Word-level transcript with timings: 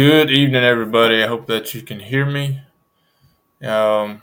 Good 0.00 0.30
evening, 0.30 0.64
everybody. 0.64 1.22
I 1.22 1.26
hope 1.26 1.46
that 1.48 1.74
you 1.74 1.82
can 1.82 2.00
hear 2.00 2.24
me. 2.24 2.62
Um, 3.62 4.22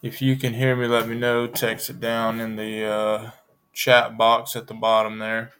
if 0.00 0.22
you 0.22 0.34
can 0.36 0.54
hear 0.54 0.74
me, 0.74 0.86
let 0.86 1.06
me 1.06 1.14
know. 1.14 1.46
Text 1.46 1.90
it 1.90 2.00
down 2.00 2.40
in 2.40 2.56
the 2.56 2.86
uh, 2.86 3.30
chat 3.74 4.16
box 4.16 4.56
at 4.56 4.66
the 4.66 4.72
bottom 4.72 5.18
there. 5.18 5.52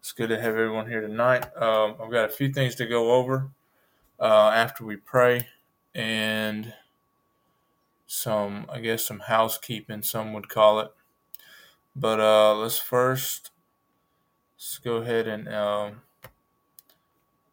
It's 0.00 0.10
good 0.10 0.30
to 0.30 0.36
have 0.36 0.56
everyone 0.56 0.88
here 0.88 1.00
tonight. 1.00 1.44
Um, 1.56 1.94
I've 2.02 2.10
got 2.10 2.24
a 2.24 2.28
few 2.28 2.52
things 2.52 2.74
to 2.74 2.86
go 2.86 3.12
over 3.12 3.50
uh, 4.18 4.50
after 4.52 4.84
we 4.84 4.96
pray 4.96 5.46
and 5.94 6.74
some, 8.08 8.66
I 8.68 8.80
guess, 8.80 9.04
some 9.04 9.20
housekeeping, 9.20 10.02
some 10.02 10.32
would 10.32 10.48
call 10.48 10.80
it. 10.80 10.90
But 11.94 12.18
uh, 12.18 12.56
let's 12.56 12.80
first 12.80 13.52
let's 14.56 14.78
go 14.78 14.96
ahead 14.96 15.28
and 15.28 15.48
um, 15.48 16.00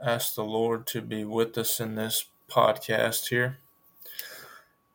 ask 0.02 0.36
the 0.36 0.44
Lord 0.44 0.88
to 0.88 1.02
be 1.02 1.24
with 1.24 1.58
us 1.58 1.80
in 1.80 1.96
this 1.96 2.26
podcast 2.50 3.28
here. 3.30 3.58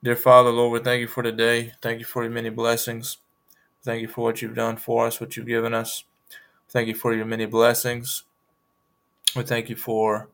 Dear 0.03 0.17
Father, 0.17 0.51
Lord, 0.51 0.73
we 0.73 0.85
thank 0.85 1.01
you 1.01 1.09
for 1.09 1.23
today. 1.23 1.73
Thank 1.83 1.99
you 1.99 2.05
for 2.05 2.23
your 2.23 2.33
many 2.33 2.51
blessings. 2.51 3.19
Thank 3.83 4.03
you 4.03 4.09
for 4.09 4.23
what 4.23 4.43
you've 4.43 4.55
done 4.55 4.77
for 4.77 5.07
us, 5.07 5.21
what 5.21 5.37
you've 5.37 5.47
given 5.47 5.75
us. 5.75 6.05
Thank 6.69 6.89
you 6.89 6.95
for 6.95 7.15
your 7.15 7.27
many 7.27 7.47
blessings. 7.47 8.25
We 9.35 9.43
thank 9.43 9.69
you 9.69 9.77
for 9.77 10.29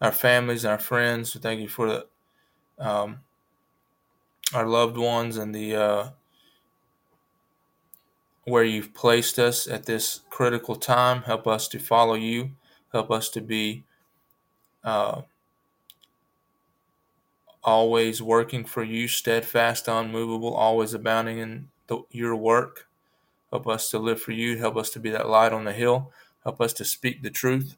our 0.00 0.12
families, 0.12 0.64
and 0.64 0.72
our 0.72 0.78
friends. 0.78 1.34
We 1.34 1.40
thank 1.40 1.60
you 1.60 1.68
for 1.68 1.88
the, 1.88 2.06
um, 2.78 3.20
our 4.54 4.66
loved 4.66 4.96
ones 4.96 5.36
and 5.36 5.54
the 5.54 5.76
uh, 5.76 6.08
where 8.44 8.64
you've 8.64 8.94
placed 8.94 9.38
us 9.38 9.66
at 9.66 9.86
this 9.86 10.20
critical 10.30 10.76
time. 10.76 11.22
Help 11.22 11.46
us 11.46 11.68
to 11.68 11.78
follow 11.78 12.14
you. 12.14 12.52
Help 12.92 13.10
us 13.10 13.28
to 13.30 13.40
be 13.40 13.84
uh, 14.88 15.20
always 17.62 18.22
working 18.22 18.64
for 18.64 18.82
you, 18.82 19.06
steadfast, 19.06 19.86
unmovable, 19.86 20.54
always 20.54 20.94
abounding 20.94 21.36
in 21.36 21.68
the, 21.88 22.00
your 22.10 22.34
work. 22.34 22.88
Help 23.50 23.66
us 23.66 23.90
to 23.90 23.98
live 23.98 24.18
for 24.18 24.32
you. 24.32 24.56
Help 24.56 24.78
us 24.78 24.88
to 24.90 24.98
be 24.98 25.10
that 25.10 25.28
light 25.28 25.52
on 25.52 25.64
the 25.64 25.74
hill. 25.74 26.10
Help 26.42 26.62
us 26.62 26.72
to 26.72 26.86
speak 26.86 27.22
the 27.22 27.28
truth. 27.28 27.76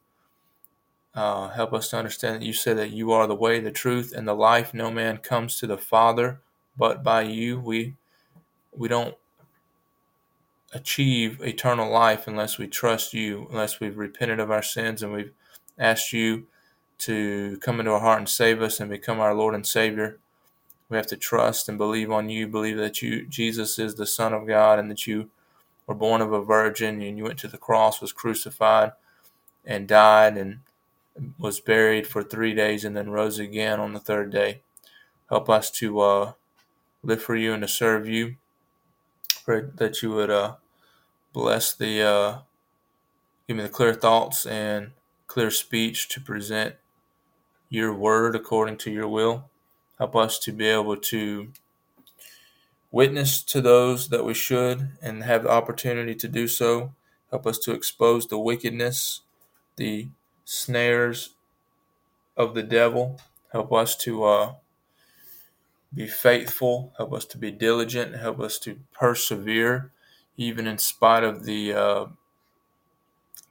Uh, 1.12 1.48
help 1.48 1.72
us 1.72 1.90
to 1.90 1.96
understand 1.98 2.36
that 2.36 2.46
you 2.46 2.52
said 2.52 2.78
that 2.78 2.92
you 2.92 3.10
are 3.10 3.26
the 3.26 3.34
way, 3.34 3.58
the 3.58 3.72
truth, 3.72 4.12
and 4.16 4.28
the 4.28 4.34
life. 4.34 4.72
No 4.72 4.88
man 4.88 5.16
comes 5.16 5.58
to 5.58 5.66
the 5.66 5.78
Father 5.78 6.40
but 6.76 7.02
by 7.02 7.22
you. 7.22 7.58
We 7.58 7.96
we 8.72 8.86
don't 8.86 9.16
achieve 10.72 11.42
eternal 11.42 11.90
life 11.90 12.28
unless 12.28 12.56
we 12.56 12.68
trust 12.68 13.12
you, 13.12 13.48
unless 13.50 13.80
we've 13.80 13.98
repented 13.98 14.38
of 14.38 14.52
our 14.52 14.62
sins 14.62 15.02
and 15.02 15.12
we've 15.12 15.32
asked 15.76 16.12
you 16.12 16.46
to 17.00 17.58
come 17.58 17.80
into 17.80 17.92
our 17.92 18.00
heart 18.00 18.18
and 18.18 18.28
save 18.28 18.62
us 18.62 18.80
and 18.80 18.90
become 18.90 19.20
our 19.20 19.34
Lord 19.34 19.54
and 19.54 19.66
Savior. 19.66 20.18
We 20.88 20.96
have 20.96 21.06
to 21.08 21.16
trust 21.16 21.68
and 21.68 21.78
believe 21.78 22.10
on 22.10 22.28
you, 22.28 22.48
believe 22.48 22.76
that 22.78 23.00
you 23.00 23.26
Jesus 23.26 23.78
is 23.78 23.94
the 23.94 24.06
Son 24.06 24.32
of 24.32 24.46
God 24.46 24.78
and 24.78 24.90
that 24.90 25.06
you 25.06 25.30
were 25.86 25.94
born 25.94 26.20
of 26.20 26.32
a 26.32 26.42
virgin 26.42 27.00
and 27.00 27.16
you 27.16 27.24
went 27.24 27.38
to 27.40 27.48
the 27.48 27.58
cross, 27.58 28.00
was 28.00 28.12
crucified 28.12 28.92
and 29.64 29.88
died 29.88 30.36
and 30.36 30.60
was 31.38 31.60
buried 31.60 32.06
for 32.06 32.22
three 32.22 32.54
days 32.54 32.84
and 32.84 32.96
then 32.96 33.10
rose 33.10 33.38
again 33.38 33.80
on 33.80 33.92
the 33.92 34.00
third 34.00 34.30
day. 34.30 34.62
Help 35.28 35.48
us 35.48 35.70
to 35.70 36.00
uh, 36.00 36.32
live 37.02 37.22
for 37.22 37.36
you 37.36 37.52
and 37.52 37.62
to 37.62 37.68
serve 37.68 38.08
you. 38.08 38.36
Pray 39.44 39.62
that 39.76 40.02
you 40.02 40.10
would 40.10 40.30
uh, 40.30 40.56
bless 41.32 41.74
the, 41.74 42.02
uh, 42.02 42.38
give 43.46 43.56
me 43.56 43.62
the 43.62 43.68
clear 43.68 43.94
thoughts 43.94 44.46
and 44.46 44.92
clear 45.26 45.50
speech 45.50 46.08
to 46.08 46.20
present 46.20 46.74
your 47.70 47.94
word 47.94 48.36
according 48.36 48.76
to 48.76 48.90
your 48.90 49.08
will. 49.08 49.48
Help 49.98 50.16
us 50.16 50.38
to 50.40 50.52
be 50.52 50.66
able 50.66 50.96
to 50.96 51.52
witness 52.90 53.42
to 53.44 53.60
those 53.60 54.08
that 54.08 54.24
we 54.24 54.34
should 54.34 54.90
and 55.00 55.22
have 55.22 55.44
the 55.44 55.50
opportunity 55.50 56.14
to 56.14 56.28
do 56.28 56.48
so. 56.48 56.92
Help 57.30 57.46
us 57.46 57.58
to 57.60 57.72
expose 57.72 58.26
the 58.26 58.38
wickedness, 58.38 59.22
the 59.76 60.08
snares 60.44 61.30
of 62.36 62.54
the 62.54 62.62
devil. 62.62 63.20
Help 63.52 63.72
us 63.72 63.96
to 63.96 64.24
uh, 64.24 64.54
be 65.94 66.08
faithful. 66.08 66.92
Help 66.96 67.12
us 67.12 67.24
to 67.26 67.38
be 67.38 67.52
diligent. 67.52 68.16
Help 68.16 68.40
us 68.40 68.58
to 68.60 68.80
persevere, 68.92 69.92
even 70.36 70.66
in 70.66 70.78
spite 70.78 71.22
of 71.22 71.44
the 71.44 71.72
uh, 71.72 72.06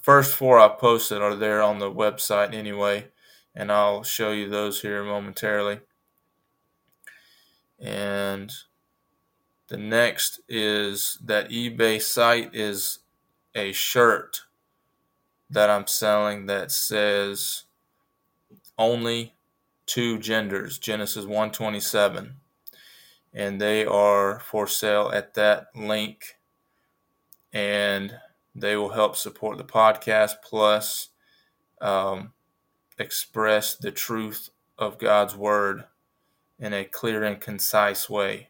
first 0.01 0.35
four 0.35 0.59
I 0.59 0.69
posted 0.69 1.21
are 1.21 1.35
there 1.35 1.61
on 1.61 1.79
the 1.79 1.91
website 1.91 2.53
anyway, 2.53 3.07
and 3.53 3.71
I'll 3.71 4.03
show 4.03 4.31
you 4.31 4.49
those 4.49 4.81
here 4.81 5.03
momentarily. 5.03 5.79
And 7.79 8.51
the 9.67 9.77
next 9.77 10.39
is 10.47 11.17
that 11.23 11.49
eBay 11.49 12.01
site 12.01 12.55
is 12.55 12.99
a 13.53 13.71
shirt 13.73 14.41
that 15.49 15.69
I'm 15.69 15.87
selling 15.87 16.45
that 16.45 16.71
says 16.71 17.63
only 18.77 19.35
two 19.85 20.19
genders, 20.19 20.77
Genesis 20.77 21.25
127. 21.25 22.35
And 23.33 23.61
they 23.61 23.85
are 23.85 24.39
for 24.39 24.67
sale 24.67 25.11
at 25.13 25.33
that 25.35 25.67
link 25.75 26.36
and 27.57 28.13
they 28.53 28.75
will 28.75 28.89
help 28.89 29.15
support 29.15 29.57
the 29.57 29.63
podcast 29.63 30.33
plus 30.43 31.09
um, 31.81 32.31
express 32.99 33.75
the 33.75 33.89
truth 33.89 34.51
of 34.77 34.99
God's 34.99 35.35
word 35.35 35.85
in 36.59 36.71
a 36.71 36.85
clear 36.85 37.23
and 37.23 37.41
concise 37.41 38.07
way. 38.07 38.49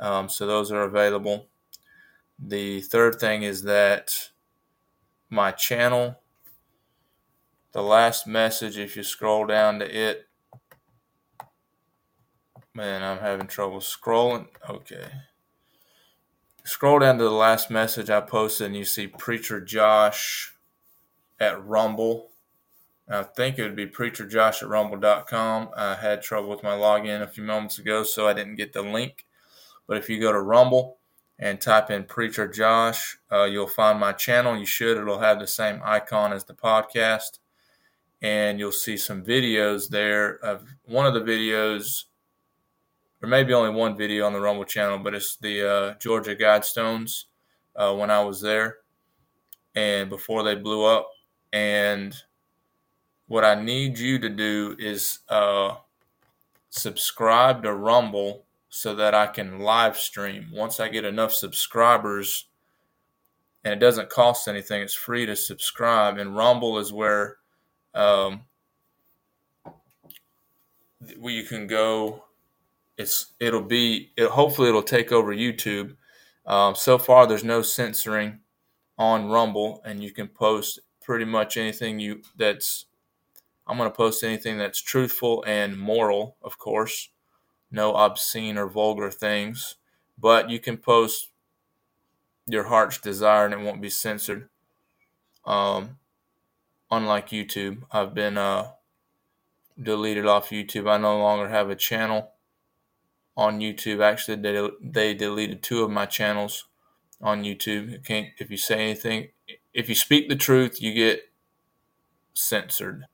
Um, 0.00 0.28
so 0.28 0.48
those 0.48 0.72
are 0.72 0.82
available. 0.82 1.46
The 2.40 2.80
third 2.80 3.20
thing 3.20 3.44
is 3.44 3.62
that 3.62 4.30
my 5.30 5.52
channel, 5.52 6.18
the 7.70 7.84
last 7.84 8.26
message, 8.26 8.78
if 8.78 8.96
you 8.96 9.04
scroll 9.04 9.46
down 9.46 9.78
to 9.78 9.96
it, 9.96 10.26
man, 12.74 13.04
I'm 13.04 13.18
having 13.18 13.46
trouble 13.46 13.78
scrolling. 13.78 14.48
Okay. 14.68 15.06
Scroll 16.68 16.98
down 16.98 17.16
to 17.16 17.24
the 17.24 17.30
last 17.30 17.70
message 17.70 18.10
I 18.10 18.20
posted, 18.20 18.66
and 18.66 18.76
you 18.76 18.84
see 18.84 19.06
Preacher 19.06 19.58
Josh 19.58 20.52
at 21.40 21.64
Rumble. 21.64 22.28
I 23.08 23.22
think 23.22 23.58
it 23.58 23.62
would 23.62 23.74
be 23.74 23.86
preacherjosh 23.86 24.62
at 24.62 24.68
rumble.com. 24.68 25.70
I 25.74 25.94
had 25.94 26.20
trouble 26.20 26.50
with 26.50 26.62
my 26.62 26.76
login 26.76 27.22
a 27.22 27.26
few 27.26 27.42
moments 27.42 27.78
ago, 27.78 28.02
so 28.02 28.28
I 28.28 28.34
didn't 28.34 28.56
get 28.56 28.74
the 28.74 28.82
link. 28.82 29.24
But 29.86 29.96
if 29.96 30.10
you 30.10 30.20
go 30.20 30.30
to 30.30 30.42
Rumble 30.42 30.98
and 31.38 31.58
type 31.58 31.90
in 31.90 32.04
Preacher 32.04 32.46
Josh, 32.46 33.16
uh, 33.32 33.44
you'll 33.44 33.66
find 33.66 33.98
my 33.98 34.12
channel. 34.12 34.54
You 34.54 34.66
should. 34.66 34.98
It'll 34.98 35.20
have 35.20 35.40
the 35.40 35.46
same 35.46 35.80
icon 35.82 36.34
as 36.34 36.44
the 36.44 36.52
podcast. 36.52 37.38
And 38.20 38.58
you'll 38.58 38.72
see 38.72 38.98
some 38.98 39.24
videos 39.24 39.88
there. 39.88 40.36
Of 40.44 40.68
one 40.84 41.06
of 41.06 41.14
the 41.14 41.22
videos 41.22 42.04
there 43.20 43.28
may 43.28 43.42
be 43.44 43.52
only 43.54 43.70
one 43.70 43.96
video 43.96 44.26
on 44.26 44.32
the 44.32 44.40
Rumble 44.40 44.64
channel, 44.64 44.98
but 44.98 45.14
it's 45.14 45.36
the 45.36 45.68
uh, 45.68 45.94
Georgia 46.00 46.36
Guidestones 46.36 47.24
uh, 47.74 47.94
when 47.94 48.10
I 48.10 48.22
was 48.22 48.40
there 48.40 48.78
and 49.74 50.08
before 50.08 50.42
they 50.42 50.54
blew 50.54 50.84
up. 50.84 51.08
And 51.52 52.14
what 53.26 53.44
I 53.44 53.60
need 53.60 53.98
you 53.98 54.18
to 54.18 54.28
do 54.28 54.76
is 54.78 55.20
uh, 55.28 55.76
subscribe 56.70 57.62
to 57.62 57.72
Rumble 57.72 58.44
so 58.68 58.94
that 58.94 59.14
I 59.14 59.26
can 59.26 59.60
live 59.60 59.96
stream. 59.96 60.48
Once 60.52 60.78
I 60.78 60.88
get 60.88 61.04
enough 61.04 61.32
subscribers, 61.32 62.46
and 63.64 63.74
it 63.74 63.80
doesn't 63.80 64.10
cost 64.10 64.46
anything, 64.46 64.82
it's 64.82 64.94
free 64.94 65.26
to 65.26 65.34
subscribe. 65.34 66.18
And 66.18 66.36
Rumble 66.36 66.78
is 66.78 66.92
where 66.92 67.36
um, 67.94 68.42
where 71.18 71.32
you 71.32 71.44
can 71.44 71.66
go. 71.66 72.24
It's 72.98 73.32
it'll 73.38 73.62
be 73.62 74.10
it, 74.16 74.28
hopefully 74.28 74.68
it'll 74.68 74.82
take 74.82 75.12
over 75.12 75.34
YouTube. 75.34 75.96
Um, 76.44 76.74
so 76.74 76.98
far, 76.98 77.26
there's 77.26 77.44
no 77.44 77.62
censoring 77.62 78.40
on 78.98 79.28
Rumble, 79.28 79.80
and 79.84 80.02
you 80.02 80.12
can 80.12 80.26
post 80.28 80.80
pretty 81.00 81.24
much 81.24 81.56
anything 81.56 82.00
you 82.00 82.22
that's. 82.36 82.86
I'm 83.66 83.76
going 83.76 83.90
to 83.90 83.94
post 83.96 84.24
anything 84.24 84.58
that's 84.58 84.80
truthful 84.80 85.44
and 85.46 85.78
moral, 85.78 86.36
of 86.42 86.58
course. 86.58 87.10
No 87.70 87.94
obscene 87.94 88.56
or 88.56 88.66
vulgar 88.66 89.10
things, 89.10 89.76
but 90.18 90.48
you 90.48 90.58
can 90.58 90.78
post 90.78 91.28
your 92.46 92.64
heart's 92.64 92.98
desire 92.98 93.44
and 93.44 93.52
it 93.52 93.60
won't 93.60 93.82
be 93.82 93.90
censored. 93.90 94.48
Um, 95.44 95.98
unlike 96.90 97.28
YouTube, 97.28 97.82
I've 97.92 98.14
been 98.14 98.38
uh, 98.38 98.70
deleted 99.80 100.24
off 100.24 100.48
YouTube. 100.48 100.90
I 100.90 100.96
no 100.96 101.18
longer 101.18 101.48
have 101.50 101.68
a 101.68 101.76
channel 101.76 102.32
on 103.38 103.60
YouTube. 103.60 104.02
Actually, 104.02 104.36
they, 104.36 104.68
they 104.82 105.14
deleted 105.14 105.62
two 105.62 105.84
of 105.84 105.90
my 105.90 106.04
channels 106.04 106.64
on 107.22 107.44
YouTube. 107.44 107.92
You 107.92 108.00
can't 108.00 108.28
if 108.38 108.50
you 108.50 108.56
say 108.56 108.74
anything, 108.74 109.28
if 109.72 109.88
you 109.88 109.94
speak 109.94 110.28
the 110.28 110.36
truth, 110.36 110.82
you 110.82 110.92
get 110.92 111.22
censored. 112.34 113.04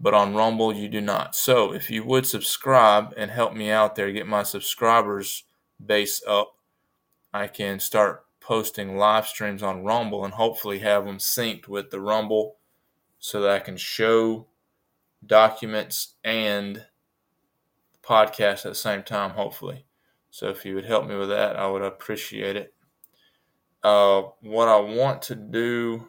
But 0.00 0.14
on 0.14 0.36
Rumble, 0.36 0.72
you 0.72 0.88
do 0.88 1.00
not. 1.00 1.34
So 1.34 1.74
if 1.74 1.90
you 1.90 2.04
would 2.04 2.24
subscribe 2.24 3.12
and 3.16 3.32
help 3.32 3.52
me 3.54 3.68
out 3.68 3.96
there, 3.96 4.12
get 4.12 4.28
my 4.28 4.44
subscribers 4.44 5.42
base 5.84 6.22
up, 6.26 6.54
I 7.34 7.48
can 7.48 7.80
start 7.80 8.24
posting 8.40 8.96
live 8.96 9.26
streams 9.26 9.60
on 9.60 9.82
Rumble 9.82 10.24
and 10.24 10.34
hopefully 10.34 10.78
have 10.78 11.04
them 11.04 11.18
synced 11.18 11.66
with 11.66 11.90
the 11.90 12.00
Rumble 12.00 12.56
so 13.18 13.42
that 13.42 13.50
I 13.50 13.58
can 13.58 13.76
show 13.76 14.46
documents 15.26 16.14
and 16.22 16.86
podcast 18.08 18.64
at 18.64 18.70
the 18.70 18.74
same 18.74 19.02
time, 19.02 19.30
hopefully. 19.30 19.84
So 20.30 20.48
if 20.48 20.64
you 20.64 20.74
would 20.74 20.86
help 20.86 21.06
me 21.06 21.16
with 21.16 21.28
that, 21.28 21.56
I 21.56 21.66
would 21.66 21.82
appreciate 21.82 22.56
it. 22.56 22.74
Uh, 23.82 24.22
what 24.40 24.68
I 24.68 24.80
want 24.80 25.22
to 25.22 25.34
do 25.34 26.08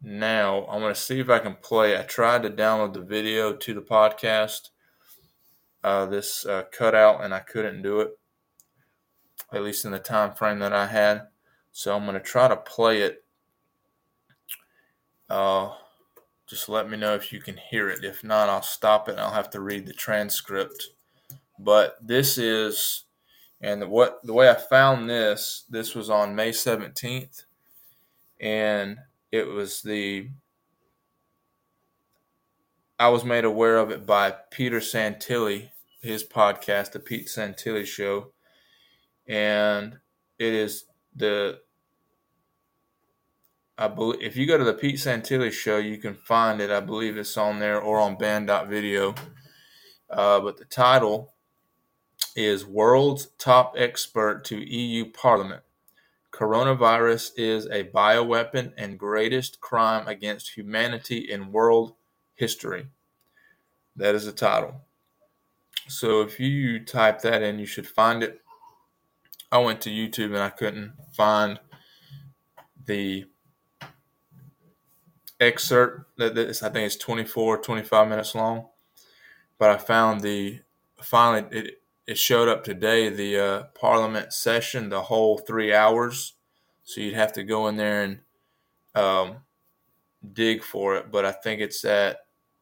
now, 0.00 0.66
I'm 0.66 0.80
going 0.80 0.94
to 0.94 1.00
see 1.00 1.20
if 1.20 1.30
I 1.30 1.38
can 1.38 1.56
play. 1.56 1.98
I 1.98 2.02
tried 2.02 2.42
to 2.42 2.50
download 2.50 2.92
the 2.92 3.00
video 3.00 3.54
to 3.54 3.74
the 3.74 3.80
podcast, 3.80 4.70
uh, 5.82 6.06
this 6.06 6.46
uh, 6.46 6.64
cutout, 6.70 7.24
and 7.24 7.34
I 7.34 7.40
couldn't 7.40 7.82
do 7.82 8.00
it, 8.00 8.18
at 9.52 9.62
least 9.62 9.84
in 9.84 9.92
the 9.92 9.98
time 9.98 10.32
frame 10.32 10.58
that 10.60 10.72
I 10.72 10.86
had. 10.86 11.28
So 11.72 11.94
I'm 11.94 12.04
going 12.04 12.14
to 12.14 12.20
try 12.20 12.48
to 12.48 12.56
play 12.56 13.02
it. 13.02 13.24
Uh, 15.28 15.70
just 16.46 16.68
let 16.68 16.88
me 16.88 16.96
know 16.96 17.14
if 17.14 17.32
you 17.32 17.40
can 17.40 17.56
hear 17.56 17.88
it. 17.88 18.04
If 18.04 18.22
not, 18.22 18.48
I'll 18.48 18.62
stop 18.62 19.08
it 19.08 19.12
and 19.12 19.20
I'll 19.20 19.32
have 19.32 19.50
to 19.50 19.60
read 19.60 19.86
the 19.86 19.92
transcript. 19.92 20.88
But 21.58 21.96
this 22.02 22.36
is, 22.36 23.04
and 23.60 23.88
what 23.90 24.20
the 24.24 24.32
way 24.34 24.50
I 24.50 24.54
found 24.54 25.08
this, 25.08 25.64
this 25.68 25.94
was 25.94 26.10
on 26.10 26.34
May 26.34 26.50
17th, 26.50 27.44
and 28.40 28.98
it 29.32 29.46
was 29.46 29.82
the, 29.82 30.30
I 32.98 33.08
was 33.08 33.24
made 33.24 33.44
aware 33.44 33.78
of 33.78 33.90
it 33.90 34.06
by 34.06 34.34
Peter 34.50 34.80
Santilli, 34.80 35.70
his 36.02 36.22
podcast, 36.22 36.92
The 36.92 37.00
Pete 37.00 37.26
Santilli 37.26 37.86
Show. 37.86 38.32
And 39.26 39.98
it 40.38 40.52
is 40.52 40.84
the 41.16 41.60
I 43.76 43.88
believe 43.88 44.22
if 44.22 44.36
you 44.36 44.46
go 44.46 44.56
to 44.56 44.64
the 44.64 44.74
Pete 44.74 44.96
Santilli 44.96 45.52
show, 45.52 45.78
you 45.78 45.98
can 45.98 46.14
find 46.14 46.60
it. 46.60 46.70
I 46.70 46.80
believe 46.80 47.16
it's 47.16 47.36
on 47.36 47.58
there 47.58 47.80
or 47.80 47.98
on 47.98 48.16
banned.video. 48.16 49.14
Uh, 50.08 50.40
but 50.40 50.58
the 50.58 50.64
title 50.64 51.34
is 52.36 52.64
World's 52.64 53.26
Top 53.38 53.74
Expert 53.76 54.44
to 54.44 54.58
EU 54.58 55.10
Parliament. 55.10 55.62
Coronavirus 56.32 57.32
is 57.36 57.66
a 57.66 57.84
bioweapon 57.84 58.72
and 58.76 58.98
greatest 58.98 59.60
crime 59.60 60.06
against 60.08 60.56
humanity 60.56 61.18
in 61.18 61.52
world 61.52 61.94
history. 62.34 62.88
That 63.96 64.14
is 64.14 64.26
the 64.26 64.32
title. 64.32 64.82
So 65.88 66.22
if 66.22 66.40
you 66.40 66.84
type 66.84 67.22
that 67.22 67.42
in, 67.42 67.58
you 67.58 67.66
should 67.66 67.86
find 67.86 68.22
it. 68.22 68.40
I 69.52 69.58
went 69.58 69.80
to 69.82 69.90
YouTube 69.90 70.26
and 70.26 70.38
I 70.38 70.50
couldn't 70.50 70.94
find 71.12 71.60
the 72.84 73.26
excerpt 75.46 76.16
that 76.18 76.34
this, 76.34 76.62
I 76.62 76.68
think 76.68 76.86
it's 76.86 76.96
24, 76.96 77.58
25 77.58 78.08
minutes 78.08 78.34
long. 78.34 78.68
But 79.58 79.70
I 79.70 79.76
found 79.76 80.20
the 80.20 80.60
finally 81.00 81.46
it 81.56 81.80
it 82.06 82.18
showed 82.18 82.48
up 82.48 82.64
today 82.64 83.08
the 83.08 83.38
uh, 83.38 83.62
Parliament 83.78 84.32
session, 84.32 84.90
the 84.90 85.02
whole 85.02 85.38
three 85.38 85.72
hours. 85.72 86.34
So 86.82 87.00
you'd 87.00 87.14
have 87.14 87.32
to 87.34 87.44
go 87.44 87.66
in 87.68 87.76
there 87.76 88.02
and 88.02 88.18
um, 88.94 89.36
dig 90.32 90.62
for 90.62 90.96
it. 90.96 91.10
But 91.10 91.24
I 91.24 91.32
think 91.32 91.60
it's 91.60 91.84
at 91.84 92.18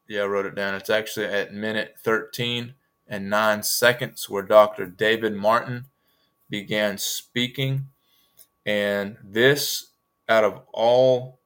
yeah, 0.09 0.23
I 0.23 0.27
wrote 0.27 0.47
it 0.47 0.55
down. 0.55 0.75
It's 0.75 0.91
actually 0.91 1.27
at 1.27 1.55
minute 1.55 1.95
13 1.99 2.75
and 3.09 3.31
nine 3.31 3.63
seconds 3.63 4.29
where 4.29 4.43
Dr. 4.43 4.87
David 4.87 5.35
Martin 5.35 5.87
began 6.49 6.99
speaking. 6.99 7.89
And 8.65 9.17
this, 9.25 9.89
out 10.29 10.45
of 10.45 10.61
all 10.73 11.41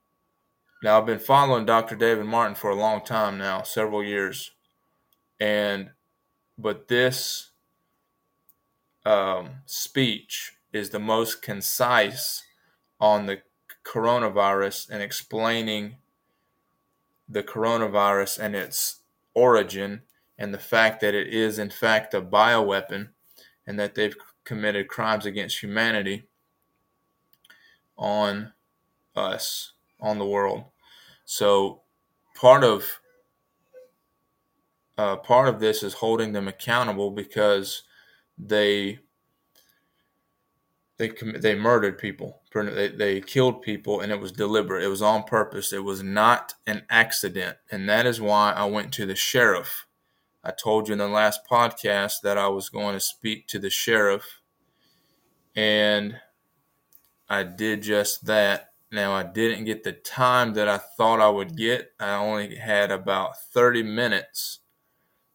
now, 0.83 0.99
I've 0.99 1.07
been 1.07 1.19
following 1.19 1.65
Dr. 1.65 1.95
David 1.95 2.25
Martin 2.25 2.55
for 2.55 2.69
a 2.69 2.75
long 2.75 3.03
time 3.03 3.37
now, 3.37 3.63
several 3.63 4.03
years, 4.03 4.51
and 5.39 5.89
but 6.57 6.87
this 6.87 7.51
um, 9.05 9.49
speech 9.65 10.53
is 10.73 10.89
the 10.89 10.99
most 10.99 11.41
concise 11.41 12.43
on 12.99 13.25
the 13.25 13.41
coronavirus 13.83 14.89
and 14.89 15.01
explaining 15.01 15.95
the 17.29 17.43
coronavirus 17.43 18.39
and 18.39 18.55
its 18.55 19.01
origin 19.33 20.01
and 20.37 20.53
the 20.53 20.59
fact 20.59 21.01
that 21.01 21.15
it 21.15 21.27
is 21.27 21.57
in 21.57 21.69
fact 21.69 22.13
a 22.13 22.21
bioweapon 22.21 23.09
and 23.65 23.79
that 23.79 23.95
they've 23.95 24.15
committed 24.43 24.87
crimes 24.87 25.25
against 25.25 25.61
humanity 25.61 26.27
on 27.97 28.51
us 29.15 29.73
on 29.99 30.19
the 30.19 30.25
world. 30.25 30.63
So 31.25 31.81
part 32.35 32.63
of 32.63 32.99
uh, 34.97 35.17
part 35.17 35.47
of 35.47 35.59
this 35.59 35.83
is 35.83 35.93
holding 35.93 36.33
them 36.33 36.47
accountable 36.47 37.11
because 37.11 37.83
they 38.37 38.99
they 40.97 41.11
they 41.35 41.55
murdered 41.55 41.97
people. 41.97 42.41
They, 42.53 42.87
they 42.87 43.21
killed 43.21 43.61
people, 43.61 44.01
and 44.01 44.11
it 44.11 44.19
was 44.19 44.31
deliberate. 44.31 44.83
It 44.83 44.87
was 44.87 45.03
on 45.03 45.23
purpose. 45.23 45.71
It 45.71 45.83
was 45.83 46.01
not 46.01 46.55
an 46.65 46.83
accident, 46.89 47.57
and 47.71 47.87
that 47.87 48.07
is 48.07 48.19
why 48.19 48.51
I 48.53 48.65
went 48.65 48.91
to 48.93 49.05
the 49.05 49.15
sheriff. 49.15 49.85
I 50.43 50.51
told 50.51 50.87
you 50.87 50.93
in 50.93 50.99
the 50.99 51.07
last 51.07 51.41
podcast 51.49 52.21
that 52.23 52.37
I 52.37 52.47
was 52.47 52.69
going 52.69 52.93
to 52.93 52.99
speak 52.99 53.47
to 53.47 53.59
the 53.59 53.69
sheriff, 53.69 54.41
and 55.55 56.19
I 57.29 57.43
did 57.43 57.83
just 57.83 58.25
that. 58.25 58.66
Now, 58.91 59.13
I 59.13 59.23
didn't 59.23 59.65
get 59.65 59.83
the 59.83 59.91
time 59.91 60.53
that 60.53 60.69
I 60.69 60.77
thought 60.77 61.19
I 61.19 61.29
would 61.29 61.57
get. 61.57 61.91
I 61.99 62.15
only 62.15 62.55
had 62.55 62.89
about 62.89 63.37
30 63.37 63.83
minutes 63.83 64.59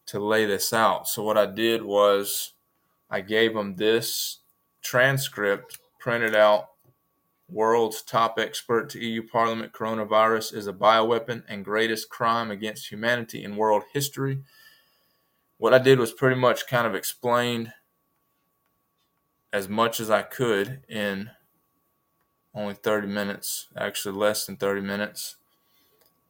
to 0.07 0.19
lay 0.19 0.45
this 0.45 0.73
out. 0.73 1.07
So, 1.07 1.21
what 1.21 1.37
I 1.37 1.45
did 1.45 1.83
was 1.83 2.53
I 3.09 3.21
gave 3.21 3.53
them 3.53 3.75
this 3.75 4.39
transcript 4.81 5.77
printed 5.99 6.35
out. 6.35 6.69
World's 7.47 8.01
top 8.01 8.39
expert 8.39 8.89
to 8.89 8.99
EU 8.99 9.27
Parliament 9.27 9.71
coronavirus 9.73 10.55
is 10.55 10.65
a 10.65 10.73
bioweapon 10.73 11.43
and 11.47 11.63
greatest 11.63 12.09
crime 12.09 12.49
against 12.49 12.91
humanity 12.91 13.43
in 13.43 13.55
world 13.55 13.83
history. 13.93 14.39
What 15.57 15.75
I 15.75 15.77
did 15.77 15.99
was 15.99 16.11
pretty 16.11 16.39
much 16.39 16.65
kind 16.65 16.87
of 16.87 16.95
explained 16.95 17.71
as 19.51 19.69
much 19.69 19.99
as 19.99 20.09
I 20.09 20.23
could 20.23 20.81
in 20.89 21.29
only 22.55 22.73
30 22.73 23.07
minutes, 23.07 23.67
actually 23.75 24.15
less 24.15 24.45
than 24.45 24.57
30 24.57 24.81
minutes. 24.81 25.37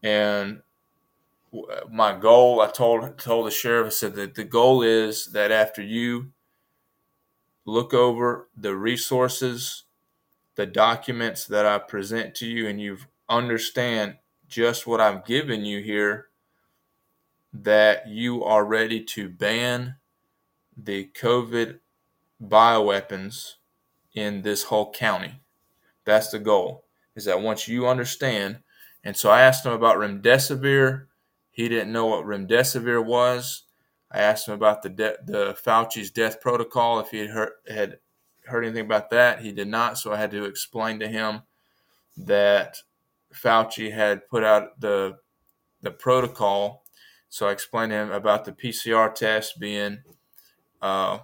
And 0.02 0.62
my 1.90 2.18
goal, 2.18 2.62
I 2.62 2.68
told 2.68 3.18
told 3.18 3.48
the 3.48 3.52
sheriff, 3.52 3.88
I 3.88 3.90
said 3.90 4.16
that 4.16 4.36
the 4.36 4.44
goal 4.44 4.82
is 4.82 5.28
that 5.28 5.52
after 5.52 5.82
you 5.82 6.32
look 7.66 7.94
over 7.94 8.50
the 8.58 8.76
resources, 8.76 9.84
the 10.56 10.66
documents 10.66 11.46
that 11.46 11.66
I 11.66 11.78
present 11.78 12.36
to 12.36 12.48
you, 12.48 12.68
and 12.68 12.82
you 12.82 12.98
understand 13.30 14.18
just 14.48 14.86
what 14.86 15.02
I've 15.02 15.26
given 15.26 15.66
you 15.66 15.82
here, 15.82 16.28
that 17.54 18.08
you 18.08 18.44
are 18.44 18.66
ready 18.66 19.04
to 19.04 19.30
ban 19.30 19.96
the 20.76 21.10
COVID 21.20 21.80
bioweapons 22.42 23.54
in 24.14 24.42
this 24.42 24.64
whole 24.64 24.92
county. 24.92 25.43
That's 26.06 26.30
the 26.30 26.40
goal. 26.40 26.86
Is 27.16 27.26
that 27.26 27.42
once 27.42 27.68
you 27.68 27.88
understand, 27.88 28.60
and 29.04 29.16
so 29.16 29.30
I 29.30 29.42
asked 29.42 29.66
him 29.66 29.74
about 29.74 29.98
remdesivir. 29.98 31.06
He 31.52 31.70
didn't 31.70 31.92
know 31.92 32.08
what 32.08 32.26
remdesivir 32.26 33.06
was. 33.06 33.64
I 34.12 34.20
asked 34.20 34.48
him 34.48 34.54
about 34.54 34.82
the 34.82 34.90
de- 34.90 35.18
the 35.26 35.58
Fauci's 35.64 36.12
death 36.12 36.42
protocol 36.42 37.00
if 37.00 37.10
he 37.10 37.20
had 37.20 37.30
heard, 37.30 37.52
had 37.68 38.00
heard 38.46 38.64
anything 38.64 38.86
about 38.86 39.10
that. 39.12 39.42
He 39.42 39.52
did 39.52 39.68
not, 39.68 39.98
so 39.98 40.14
I 40.14 40.18
had 40.18 40.32
to 40.32 40.46
explain 40.46 41.00
to 41.00 41.08
him 41.08 41.42
that 42.18 42.78
Fauci 43.34 43.92
had 43.92 44.28
put 44.28 44.44
out 44.44 44.80
the 44.80 45.18
the 45.82 45.92
protocol. 45.92 46.84
So 47.30 47.48
I 47.48 47.52
explained 47.52 47.92
to 47.92 47.98
him 47.98 48.12
about 48.12 48.46
the 48.46 48.52
PCR 48.52 49.14
test 49.14 49.60
being 49.60 50.00
uh, 50.82 51.20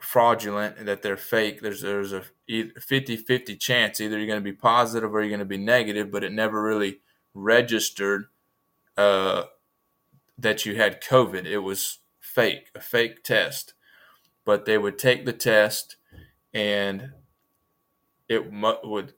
fraudulent 0.00 0.78
and 0.78 0.88
that 0.88 1.02
they're 1.02 1.16
fake. 1.16 1.60
There's 1.60 1.82
there's 1.82 2.12
a 2.12 2.22
50-50 2.48 3.60
chance 3.60 4.00
either 4.00 4.16
you're 4.16 4.26
going 4.26 4.40
to 4.40 4.44
be 4.44 4.52
positive 4.52 5.14
or 5.14 5.20
you're 5.20 5.28
going 5.28 5.40
to 5.40 5.44
be 5.44 5.58
negative, 5.58 6.10
but 6.10 6.24
it 6.24 6.32
never 6.32 6.62
really 6.62 7.00
registered 7.34 8.26
uh, 8.96 9.44
that 10.38 10.64
you 10.64 10.76
had 10.76 11.02
COVID. 11.02 11.44
It 11.44 11.58
was 11.58 11.98
fake, 12.20 12.70
a 12.74 12.80
fake 12.80 13.22
test. 13.22 13.74
But 14.44 14.64
they 14.64 14.78
would 14.78 14.98
take 14.98 15.26
the 15.26 15.32
test 15.32 15.96
and 16.54 17.12
it 18.28 18.50
would 18.50 19.12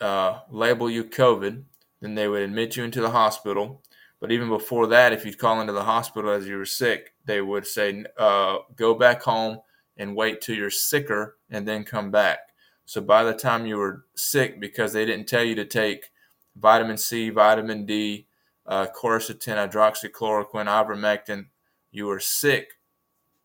uh, 0.00 0.40
label 0.50 0.90
you 0.90 1.04
COVID. 1.04 1.62
Then 2.00 2.14
they 2.14 2.28
would 2.28 2.42
admit 2.42 2.76
you 2.76 2.84
into 2.84 3.00
the 3.00 3.10
hospital. 3.10 3.82
But 4.20 4.32
even 4.32 4.48
before 4.48 4.86
that, 4.88 5.12
if 5.12 5.24
you'd 5.24 5.38
call 5.38 5.60
into 5.60 5.72
the 5.72 5.84
hospital 5.84 6.30
as 6.30 6.46
you 6.48 6.56
were 6.56 6.64
sick, 6.64 7.14
they 7.24 7.40
would 7.40 7.66
say, 7.66 8.04
uh, 8.18 8.58
go 8.74 8.94
back 8.94 9.22
home 9.22 9.60
and 9.96 10.16
wait 10.16 10.40
till 10.40 10.56
you're 10.56 10.70
sicker 10.70 11.36
and 11.50 11.66
then 11.66 11.84
come 11.84 12.10
back. 12.10 12.38
So 12.86 13.00
by 13.00 13.24
the 13.24 13.34
time 13.34 13.66
you 13.66 13.76
were 13.76 14.04
sick, 14.14 14.60
because 14.60 14.92
they 14.92 15.04
didn't 15.04 15.28
tell 15.28 15.44
you 15.44 15.54
to 15.54 15.64
take 15.64 16.10
vitamin 16.56 16.98
C, 16.98 17.30
vitamin 17.30 17.86
D, 17.86 18.26
uh, 18.66 18.86
quercetin, 18.94 19.56
hydroxychloroquine, 19.56 20.66
ivermectin, 20.66 21.46
you 21.90 22.06
were 22.06 22.20
sick 22.20 22.72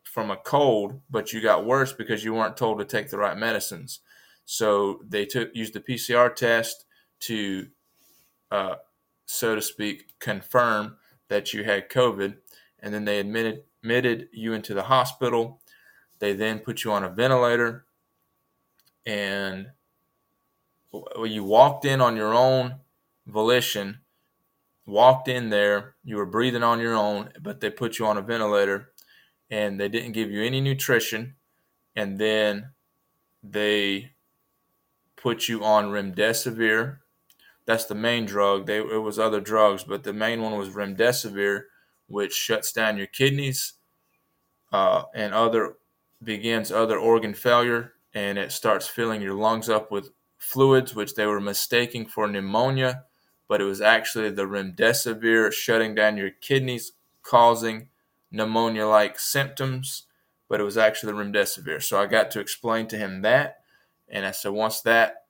from 0.03 0.32
a 0.32 0.38
cold, 0.38 1.01
but 1.10 1.32
you 1.32 1.41
got 1.41 1.65
worse 1.65 1.94
because 1.94 2.24
you 2.24 2.34
weren't 2.34 2.58
told 2.58 2.79
to 2.79 2.86
take 2.86 3.10
the 3.10 3.18
right 3.18 3.38
medicines. 3.38 4.00
So 4.46 5.01
they 5.08 5.25
took 5.25 5.56
used 5.56 5.74
the 5.74 5.79
PCR 5.79 6.36
test 6.36 6.86
to, 7.22 7.68
uh, 8.50 8.75
so 9.25 9.56
to 9.56 9.62
speak, 9.62 10.20
confirm 10.20 10.98
that 11.27 11.53
you 11.53 11.63
had 11.63 11.89
COVID, 11.89 12.38
and 12.79 12.94
then 12.94 13.06
they 13.06 13.20
admitted 13.20 13.63
admitted 13.84 14.27
you 14.34 14.53
into 14.53 14.74
the 14.74 14.84
hospital. 14.84 15.62
They 16.20 16.34
then 16.34 16.60
put 16.60 16.84
you 16.84 16.92
on 16.92 17.04
a 17.04 17.10
ventilator, 17.10 17.86
and 19.06 19.68
you 21.24 21.44
walked 21.44 21.86
in 21.86 22.02
on 22.02 22.16
your 22.16 22.34
own 22.34 22.76
volition 23.28 24.00
walked 24.90 25.28
in 25.28 25.50
there, 25.50 25.96
you 26.04 26.18
were 26.18 26.26
breathing 26.26 26.64
on 26.64 26.80
your 26.80 26.96
own, 26.96 27.30
but 27.42 27.60
they 27.60 27.70
put 27.70 28.00
you 28.00 28.06
on 28.06 28.18
a 28.18 28.22
ventilator 28.22 28.92
and 29.50 29.80
they 29.80 29.90
didn't 29.90 30.12
give 30.12 30.32
you 30.32 30.44
any 30.44 30.60
nutrition. 30.62 31.36
And 31.96 32.18
then 32.18 32.72
they 33.44 34.12
put 35.16 35.48
you 35.48 35.64
on 35.64 35.90
remdesivir. 35.90 36.98
That's 37.66 37.86
the 37.86 37.96
main 37.96 38.26
drug. 38.26 38.66
They, 38.66 38.78
it 38.78 39.02
was 39.02 39.20
other 39.20 39.40
drugs, 39.40 39.84
but 39.84 40.04
the 40.04 40.14
main 40.14 40.42
one 40.42 40.58
was 40.58 40.70
remdesivir, 40.70 41.64
which 42.08 42.34
shuts 42.34 42.72
down 42.72 42.98
your 42.98 43.08
kidneys 43.08 43.74
uh, 44.72 45.04
and 45.14 45.34
other 45.34 45.76
begins 46.24 46.72
other 46.72 46.98
organ 46.98 47.34
failure, 47.34 47.94
and 48.14 48.38
it 48.38 48.52
starts 48.52 48.88
filling 48.88 49.22
your 49.22 49.36
lungs 49.36 49.70
up 49.70 49.92
with 49.92 50.12
fluids, 50.38 50.96
which 50.96 51.16
they 51.16 51.26
were 51.26 51.42
mistaking 51.42 52.06
for 52.06 52.28
pneumonia 52.28 53.04
but 53.50 53.60
it 53.60 53.66
was 53.66 53.82
actually 53.82 54.30
the 54.30 54.44
remdesivir 54.44 55.52
shutting 55.52 55.96
down 55.96 56.16
your 56.16 56.30
kidneys, 56.30 56.94
causing 57.24 57.90
pneumonia 58.32 58.86
like 58.86 59.20
symptoms, 59.20 60.04
but 60.48 60.62
it 60.62 60.64
was 60.64 60.78
actually 60.78 61.12
the 61.12 61.20
remdesivir. 61.20 61.82
So 61.82 62.00
I 62.00 62.06
got 62.06 62.30
to 62.32 62.40
explain 62.40 62.88
to 62.88 62.98
him 62.98 63.24
that. 63.24 63.58
And 64.08 64.26
I 64.26 64.32
said, 64.32 64.52
once 64.52 64.82
that 64.82 65.26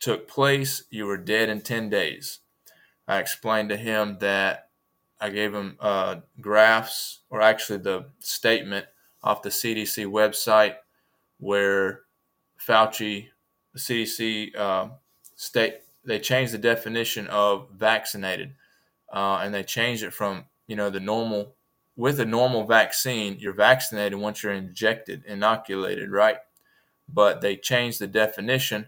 took 0.00 0.26
place, 0.26 0.84
you 0.90 1.06
were 1.06 1.16
dead 1.16 1.48
in 1.48 1.60
10 1.60 1.88
days. 1.88 2.40
I 3.06 3.18
explained 3.18 3.68
to 3.68 3.76
him 3.76 4.18
that 4.20 4.70
I 5.20 5.30
gave 5.30 5.54
him 5.54 5.76
uh, 5.78 6.16
graphs, 6.40 7.20
or 7.30 7.40
actually 7.40 7.78
the 7.78 8.06
statement 8.18 8.86
off 9.22 9.42
the 9.42 9.50
CDC 9.50 10.06
website 10.06 10.76
where 11.38 12.02
Fauci, 12.58 13.28
the 13.72 13.78
CDC 13.78 14.56
uh, 14.56 14.88
state 15.36 15.76
they 16.04 16.18
changed 16.18 16.52
the 16.52 16.58
definition 16.58 17.26
of 17.26 17.68
vaccinated, 17.76 18.54
uh, 19.12 19.40
and 19.42 19.52
they 19.52 19.62
changed 19.62 20.02
it 20.02 20.12
from 20.12 20.44
you 20.66 20.76
know 20.76 20.90
the 20.90 21.00
normal 21.00 21.54
with 21.96 22.18
a 22.18 22.24
normal 22.24 22.64
vaccine, 22.64 23.36
you're 23.38 23.52
vaccinated 23.52 24.18
once 24.18 24.42
you're 24.42 24.54
injected, 24.54 25.22
inoculated, 25.26 26.10
right? 26.10 26.38
But 27.12 27.42
they 27.42 27.56
changed 27.56 27.98
the 27.98 28.06
definition 28.06 28.86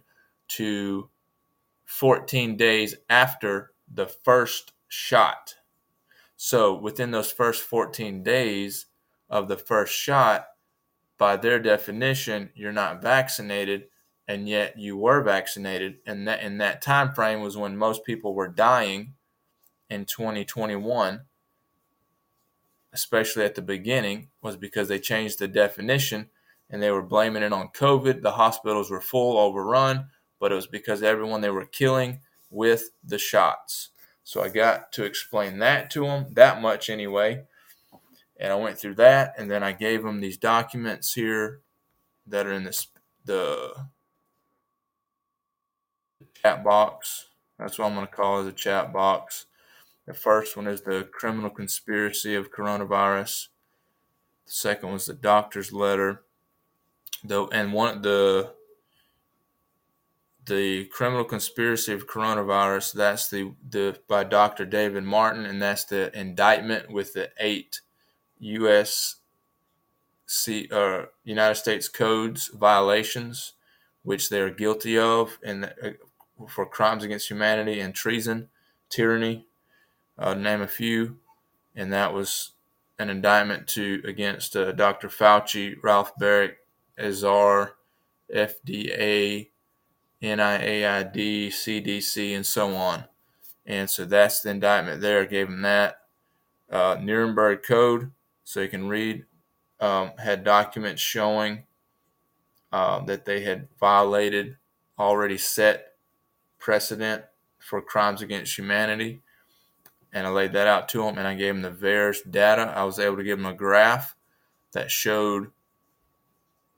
to 0.49 1.11
14 1.85 2.57
days 2.57 2.95
after 3.11 3.73
the 3.93 4.07
first 4.07 4.73
shot. 4.89 5.57
So 6.37 6.75
within 6.75 7.11
those 7.11 7.31
first 7.31 7.63
14 7.63 8.23
days 8.23 8.87
of 9.33 9.49
the 9.49 9.57
first 9.57 9.95
shot, 9.95 10.47
by 11.19 11.37
their 11.37 11.59
definition, 11.59 12.51
you're 12.55 12.71
not 12.71 13.03
vaccinated 13.03 13.87
and 14.29 14.49
yet 14.49 14.79
you 14.79 14.97
were 14.97 15.23
vaccinated. 15.23 15.97
And 16.07 16.29
that 16.29 16.43
in 16.43 16.59
that 16.59 16.83
time 16.83 17.13
frame 17.13 17.41
was 17.41 17.57
when 17.57 17.77
most 17.77 18.05
people 18.05 18.35
were 18.35 18.49
dying 18.49 19.15
in 19.91 20.05
2021 20.05 21.23
especially 22.95 23.43
at 23.43 23.55
the 23.55 23.63
beginning 23.63 24.29
was 24.43 24.55
because 24.57 24.89
they 24.89 24.99
changed 24.99 25.39
the 25.39 25.49
definition 25.49 26.29
and 26.69 26.83
they 26.83 26.91
were 26.91 27.03
blaming 27.03 27.43
it 27.43 27.53
on 27.53 27.69
covid. 27.69 28.21
The 28.21 28.33
hospitals 28.33 28.91
were 28.91 29.01
full 29.01 29.39
overrun 29.39 30.09
but 30.39 30.53
it 30.53 30.57
was 30.57 30.67
because 30.67 31.03
everyone 31.03 31.41
they 31.41 31.51
were 31.51 31.65
killing 31.65 32.21
with 32.51 32.91
the 33.05 33.19
shots. 33.19 33.91
So 34.25 34.43
i 34.43 34.49
got 34.49 34.93
to 34.93 35.05
explain 35.05 35.59
that 35.59 35.91
to 35.93 36.05
them 36.05 36.27
that 36.33 36.61
much 36.61 36.91
anyway 36.91 37.45
and 38.43 38.53
i 38.53 38.57
went 38.57 38.79
through 38.79 38.95
that 38.95 39.35
and 39.39 39.51
then 39.51 39.63
i 39.63 39.73
gave 39.73 40.03
them 40.03 40.21
these 40.21 40.37
documents 40.37 41.15
here 41.15 41.61
that 42.27 42.47
are 42.47 42.53
in 42.53 42.65
this 42.65 42.89
the 43.25 43.75
chat 46.43 46.65
box. 46.65 47.27
That's 47.59 47.79
what 47.79 47.87
I'm 47.87 47.95
going 47.95 48.07
to 48.07 48.13
call 48.13 48.41
it 48.41 48.49
a 48.49 48.53
chat 48.53 48.93
box. 48.93 49.47
The 50.07 50.15
first 50.15 50.57
one 50.57 50.67
is 50.67 50.83
the 50.83 51.09
criminal 51.13 51.51
conspiracy 51.51 52.35
of 52.35 52.51
coronavirus. 52.51 53.49
The 54.47 54.53
second 54.53 54.93
was 54.93 55.07
the 55.07 55.15
doctor's 55.15 55.73
letter. 55.73 56.23
The 57.25 57.45
and 57.47 57.73
one 57.73 58.03
the 58.03 58.55
the 60.45 60.87
criminal 60.87 61.25
conspiracy 61.25 61.93
of 61.93 62.09
coronavirus. 62.09 62.95
That's 62.95 63.29
the 63.29 63.55
the 63.69 64.01
by 64.09 64.25
Dr. 64.25 64.67
David 64.67 65.05
Martin, 65.05 65.47
and 65.47 65.63
that's 65.63 65.85
the 65.85 66.17
indictment 66.19 66.91
with 66.91 67.13
the 67.13 67.31
eight 67.39 67.81
U.S. 68.43 69.17
C, 70.27 70.69
uh, 70.71 71.05
United 71.25 71.55
States 71.55 71.89
codes 71.89 72.49
violations, 72.49 73.55
which 74.03 74.29
they 74.29 74.41
are 74.41 74.51
guilty 74.51 74.99
of, 74.99 75.39
and 75.45 75.65
uh, 75.65 75.91
for 76.49 76.67
crimes 76.67 77.05
against 77.05 77.31
humanity 77.31 77.81
and 77.81 77.95
treason, 77.95 78.49
tyranny, 78.89 79.47
uh, 80.19 80.35
name 80.35 80.61
a 80.61 80.69
few, 80.69 81.19
and 81.75 81.93
that 81.93 82.13
was 82.13 82.53
an 82.99 83.11
indictment 83.11 83.67
to 83.69 84.03
against 84.05 84.57
uh, 84.57 84.73
Dr. 84.73 85.09
Fauci, 85.09 85.77
Ralph 85.83 86.13
Baric, 86.17 86.55
Azar, 86.99 87.75
FDA, 88.35 89.51
NIAID, 90.23 91.49
CDC, 91.49 92.35
and 92.37 92.47
so 92.47 92.75
on. 92.75 93.05
And 93.67 93.89
so 93.89 94.05
that's 94.05 94.41
the 94.41 94.51
indictment 94.51 95.01
there. 95.01 95.25
Gave 95.27 95.49
him 95.49 95.63
that 95.63 96.01
uh, 96.71 96.97
Nuremberg 97.01 97.63
Code, 97.63 98.11
so 98.53 98.61
you 98.61 98.69
can 98.69 98.89
read. 98.89 99.25
Um, 99.81 100.13
had 100.19 100.45
documents 100.45 101.01
showing 101.01 101.65
uh, 102.71 103.01
that 103.07 103.25
they 103.25 103.41
had 103.41 103.69
violated 103.81 104.59
already 104.99 105.39
set 105.39 105.95
precedent 106.59 107.25
for 107.59 107.81
crimes 107.81 108.21
against 108.21 108.57
humanity. 108.57 109.23
And 110.13 110.27
I 110.27 110.31
laid 110.31 110.53
that 110.53 110.69
out 110.69 110.89
to 110.91 111.03
him 111.03 111.17
and 111.17 111.27
I 111.27 111.35
gave 111.35 111.55
him 111.55 111.63
the 111.63 111.71
VAERS 111.71 112.31
data. 112.31 112.73
I 112.77 112.85
was 112.85 112.99
able 112.99 113.17
to 113.17 113.25
give 113.25 113.39
him 113.39 113.47
a 113.47 113.55
graph 113.55 114.15
that 114.73 114.91
showed 114.91 115.51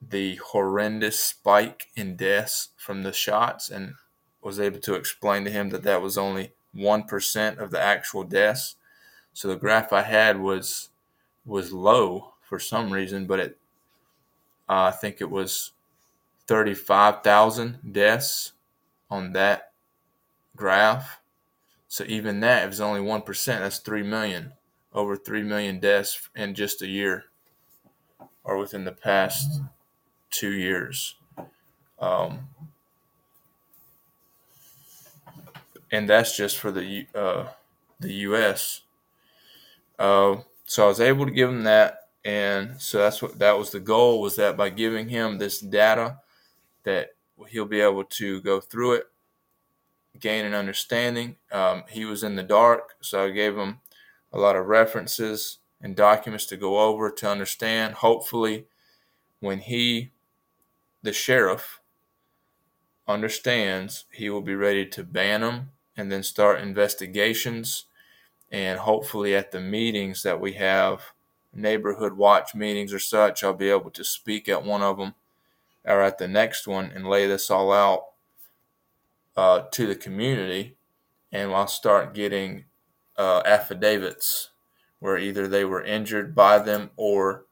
the 0.01 0.37
horrendous 0.37 1.19
spike 1.19 1.89
in 1.97 2.15
deaths 2.17 2.69
from 2.77 3.03
the 3.03 3.13
shots 3.13 3.69
and 3.69 3.95
was 4.41 4.61
able 4.61 4.81
to 4.81 4.95
explain 4.95 5.45
to 5.45 5.51
him 5.51 5.71
that 5.71 5.83
that 5.83 6.01
was 6.01 6.17
only 6.17 6.53
1% 6.75 7.59
of 7.59 7.71
the 7.71 7.81
actual 7.81 8.23
deaths. 8.23 8.77
So 9.33 9.49
the 9.49 9.57
graph 9.57 9.93
I 9.93 10.03
had 10.03 10.41
was 10.41 10.91
was 11.47 11.73
low 11.73 12.35
for 12.43 12.59
some 12.59 12.93
reason, 12.93 13.27
but 13.27 13.41
it 13.41 13.59
uh, 14.69 14.85
I 14.85 14.91
think 14.93 15.21
it 15.21 15.31
was 15.31 15.73
35,000 16.47 17.79
deaths 17.93 18.53
on 19.11 19.33
that 19.33 19.73
graph. 20.57 21.21
So 21.89 22.05
even 22.05 22.41
that, 22.41 22.81
only 22.81 23.01
1%, 23.01 23.47
that's 23.47 23.79
3 23.79 24.03
million. 24.03 24.53
Over 24.93 25.17
3 25.17 25.43
million 25.43 25.81
deaths 25.81 26.29
in 26.35 26.55
just 26.55 26.81
a 26.83 26.87
year 26.87 27.25
or 28.43 28.57
within 28.59 28.85
the 28.85 28.93
past 28.93 29.61
two 30.31 30.53
years. 30.53 31.17
Um, 31.99 32.49
and 35.91 36.09
that's 36.09 36.37
just 36.37 36.59
for 36.59 36.71
the 36.71 37.07
uh, 37.15 37.47
the 38.01 38.13
U.S. 38.13 38.83
Uh, 39.99 40.37
so 40.65 40.85
I 40.85 40.89
was 40.89 41.01
able 41.01 41.27
to 41.27 41.33
give 41.33 41.49
him 41.49 41.65
that, 41.65 42.01
and 42.25 42.81
so 42.81 42.99
that's 42.99 43.21
what 43.21 43.39
that 43.39 43.59
was 43.59 43.71
the 43.71 43.81
goal 43.81 44.21
was 44.21 44.37
that 44.37 44.57
by 44.57 44.71
giving 44.71 45.09
him 45.09 45.39
this 45.39 45.61
data, 45.61 46.19
that 46.85 47.11
he'll 47.49 47.67
be 47.67 47.81
able 47.81 48.05
to 48.05 48.41
go 48.41 48.61
through 48.61 48.95
it, 48.95 49.05
gain 50.19 50.45
an 50.45 50.55
understanding. 50.55 51.37
Um, 51.53 51.85
he 51.89 52.05
was 52.05 52.23
in 52.23 52.37
the 52.37 52.43
dark, 52.43 52.95
so 53.01 53.25
I 53.25 53.31
gave 53.31 53.57
him 53.57 53.81
a 54.33 54.39
lot 54.39 54.57
of 54.57 54.67
references 54.67 55.59
and 55.81 55.95
documents 55.95 56.47
to 56.47 56.57
go 56.57 56.79
over 56.79 57.11
to 57.11 57.31
understand. 57.31 57.95
Hopefully, 57.97 58.67
when 59.41 59.59
he, 59.59 60.13
the 61.03 61.13
sheriff, 61.13 61.81
understands, 63.07 64.07
he 64.11 64.31
will 64.31 64.41
be 64.41 64.55
ready 64.55 64.87
to 64.87 65.05
ban 65.05 65.43
him 65.43 65.71
and 65.97 66.11
then 66.11 66.23
start 66.23 66.61
investigations. 66.61 67.85
And 68.55 68.79
hopefully, 68.79 69.35
at 69.35 69.51
the 69.51 69.61
meetings 69.61 70.23
that 70.23 70.41
we 70.41 70.53
have, 70.53 71.03
neighborhood 71.53 72.13
watch 72.13 72.55
meetings 72.55 72.93
or 72.93 73.01
such, 73.01 73.43
I'll 73.43 73.53
be 73.53 73.69
able 73.69 73.91
to 73.91 74.05
speak 74.05 74.49
at 74.49 74.65
one 74.65 74.81
of 74.81 74.97
them 74.97 75.15
or 75.85 76.01
at 76.01 76.19
the 76.19 76.29
next 76.29 76.69
one 76.69 76.93
and 76.95 77.05
lay 77.05 77.27
this 77.27 77.51
all 77.51 77.73
out 77.73 78.05
uh, 79.37 79.65
to 79.73 79.89
the 79.89 79.97
community. 79.97 80.77
And 81.33 81.53
I'll 81.53 81.67
start 81.67 82.15
getting 82.15 82.67
uh, 83.17 83.43
affidavits 83.45 84.51
where 85.01 85.19
either 85.19 85.49
they 85.49 85.65
were 85.65 85.83
injured 85.83 86.33
by 86.33 86.61
them 86.61 86.91
or 86.95 87.47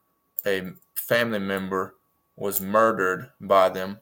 a 0.45 0.71
family 0.95 1.39
member 1.39 1.95
was 2.37 2.61
murdered 2.61 3.29
by 3.41 3.67
them. 3.67 3.99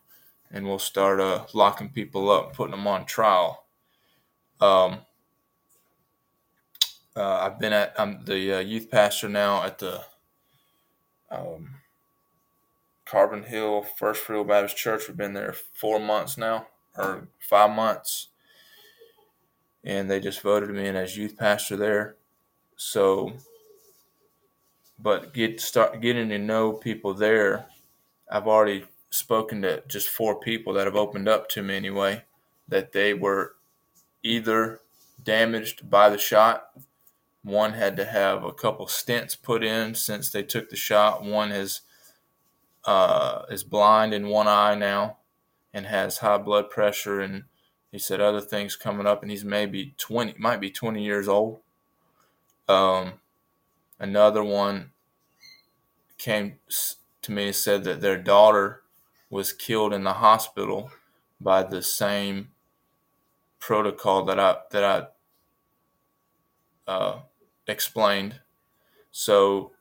And 0.51 0.67
we'll 0.67 0.77
start 0.77 1.19
uh, 1.19 1.47
locking 1.55 1.89
people 1.89 2.29
up, 2.29 2.53
putting 2.53 2.75
them 2.75 2.85
on 2.85 3.05
trial. 3.05 3.65
Um, 4.59 4.99
uh, 7.15 7.39
I've 7.41 7.59
been 7.59 7.73
at 7.73 7.93
I'm 7.97 8.23
the 8.25 8.57
uh, 8.57 8.59
youth 8.59 8.89
pastor 8.89 9.29
now 9.29 9.63
at 9.63 9.79
the 9.79 10.03
um, 11.29 11.75
Carbon 13.05 13.43
Hill 13.43 13.85
First 13.97 14.27
Real 14.29 14.43
Baptist 14.43 14.77
Church. 14.77 15.07
We've 15.07 15.17
been 15.17 15.33
there 15.33 15.53
four 15.73 15.99
months 15.99 16.37
now, 16.37 16.67
or 16.97 17.27
five 17.39 17.71
months, 17.71 18.27
and 19.83 20.09
they 20.09 20.19
just 20.19 20.41
voted 20.41 20.69
me 20.69 20.87
in 20.87 20.95
as 20.95 21.17
youth 21.17 21.37
pastor 21.37 21.75
there. 21.75 22.15
So, 22.75 23.33
but 24.97 25.33
get 25.33 25.59
start 25.59 26.01
getting 26.01 26.29
to 26.29 26.37
know 26.37 26.73
people 26.73 27.13
there. 27.13 27.65
I've 28.31 28.47
already 28.47 28.85
spoken 29.09 29.61
to 29.63 29.83
just 29.87 30.09
four 30.09 30.39
people 30.39 30.73
that 30.73 30.87
have 30.87 30.95
opened 30.95 31.27
up 31.27 31.49
to 31.49 31.61
me 31.61 31.75
anyway 31.75 32.23
that 32.69 32.93
they 32.93 33.13
were 33.13 33.55
either 34.23 34.79
damaged 35.21 35.89
by 35.89 36.09
the 36.09 36.17
shot. 36.17 36.69
One 37.43 37.73
had 37.73 37.97
to 37.97 38.05
have 38.05 38.43
a 38.43 38.53
couple 38.53 38.85
stents 38.85 39.41
put 39.41 39.63
in 39.63 39.95
since 39.95 40.29
they 40.29 40.43
took 40.43 40.69
the 40.69 40.75
shot. 40.75 41.23
One 41.23 41.49
has 41.49 41.81
uh, 42.85 43.43
is 43.49 43.63
blind 43.63 44.13
in 44.13 44.27
one 44.27 44.47
eye 44.47 44.75
now 44.75 45.17
and 45.73 45.85
has 45.85 46.19
high 46.19 46.37
blood 46.37 46.69
pressure 46.69 47.19
and 47.19 47.43
he 47.91 47.99
said 47.99 48.21
other 48.21 48.41
things 48.41 48.75
coming 48.75 49.05
up 49.05 49.21
and 49.21 49.31
he's 49.31 49.45
maybe 49.45 49.93
20 49.97 50.35
might 50.37 50.59
be 50.59 50.71
20 50.71 51.03
years 51.03 51.27
old 51.27 51.59
um, 52.67 53.13
another 53.99 54.43
one 54.43 54.91
came 56.17 56.57
to 57.21 57.31
me 57.31 57.47
and 57.47 57.55
said 57.55 57.83
that 57.83 58.01
their 58.01 58.17
daughter 58.17 58.81
was 59.29 59.53
killed 59.53 59.93
in 59.93 60.03
the 60.03 60.13
hospital 60.13 60.91
by 61.39 61.63
the 61.63 61.81
same 61.81 62.49
protocol 63.59 64.23
that 64.25 64.39
I 64.39 64.57
that 64.71 64.83
I 66.87 66.91
uh, 66.91 67.19
explained. 67.71 68.41
So 69.11 69.71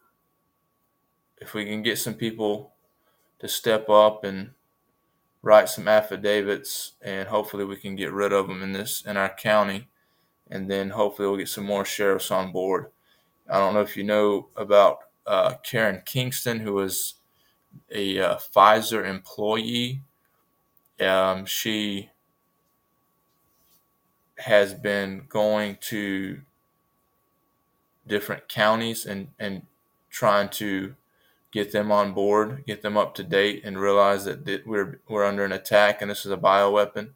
if 1.39 1.55
we 1.55 1.65
can 1.65 1.83
get 1.83 1.99
some 1.99 2.15
people 2.15 2.73
to 3.41 3.49
step 3.49 3.89
up 3.89 4.25
and 4.25 4.51
write 5.43 5.69
some 5.69 5.89
affidavits, 5.89 6.93
and 7.03 7.29
hopefully 7.29 7.65
we 7.65 7.77
can 7.77 7.97
get 7.97 8.13
rid 8.13 8.33
of 8.33 8.47
them 8.47 8.63
in 8.63 8.73
this 8.73 9.03
in 9.07 9.17
our 9.17 9.35
county, 9.35 9.89
and 10.51 10.71
then 10.71 10.91
hopefully 10.91 11.29
we'll 11.29 11.39
get 11.39 11.49
some 11.49 11.65
more 11.65 11.85
sheriffs 11.85 12.31
on 12.31 12.53
board. 12.53 12.87
I 13.49 13.59
don't 13.59 13.75
know 13.75 13.81
if 13.81 13.97
you 13.97 14.05
know 14.05 14.49
about 14.57 14.99
uh, 15.27 15.55
Karen 15.63 16.03
Kingston, 16.05 16.61
who 16.61 16.75
was 16.75 17.15
a 17.91 18.19
uh, 18.21 18.37
Pfizer 18.37 19.09
employee. 19.09 20.03
Um, 21.01 21.47
she 21.47 22.11
has 24.37 24.75
been 24.75 25.25
going 25.29 25.79
to 25.81 26.41
different 28.11 28.49
counties 28.49 29.07
and, 29.07 29.29
and 29.39 29.63
trying 30.11 30.51
to 30.51 30.95
get 31.53 31.73
them 31.73 31.91
on 31.91 32.13
board, 32.13 32.65
get 32.67 32.83
them 32.83 32.97
up 32.97 33.15
to 33.15 33.25
date, 33.25 33.63
and 33.65 33.81
realize 33.81 34.25
that, 34.27 34.45
that 34.45 34.67
we're 34.67 35.01
we're 35.09 35.25
under 35.25 35.45
an 35.45 35.53
attack 35.53 36.03
and 36.03 36.11
this 36.11 36.27
is 36.27 36.33
a 36.33 36.37
bioweapon, 36.37 37.11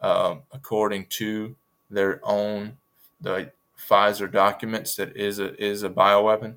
uh, 0.00 0.36
according 0.52 1.06
to 1.06 1.56
their 1.90 2.20
own 2.22 2.78
the 3.20 3.52
Pfizer 3.78 4.30
documents 4.30 4.96
that 4.96 5.16
is 5.16 5.38
a 5.38 5.54
is 5.62 5.82
a 5.82 5.90
bioweapon. 5.90 6.54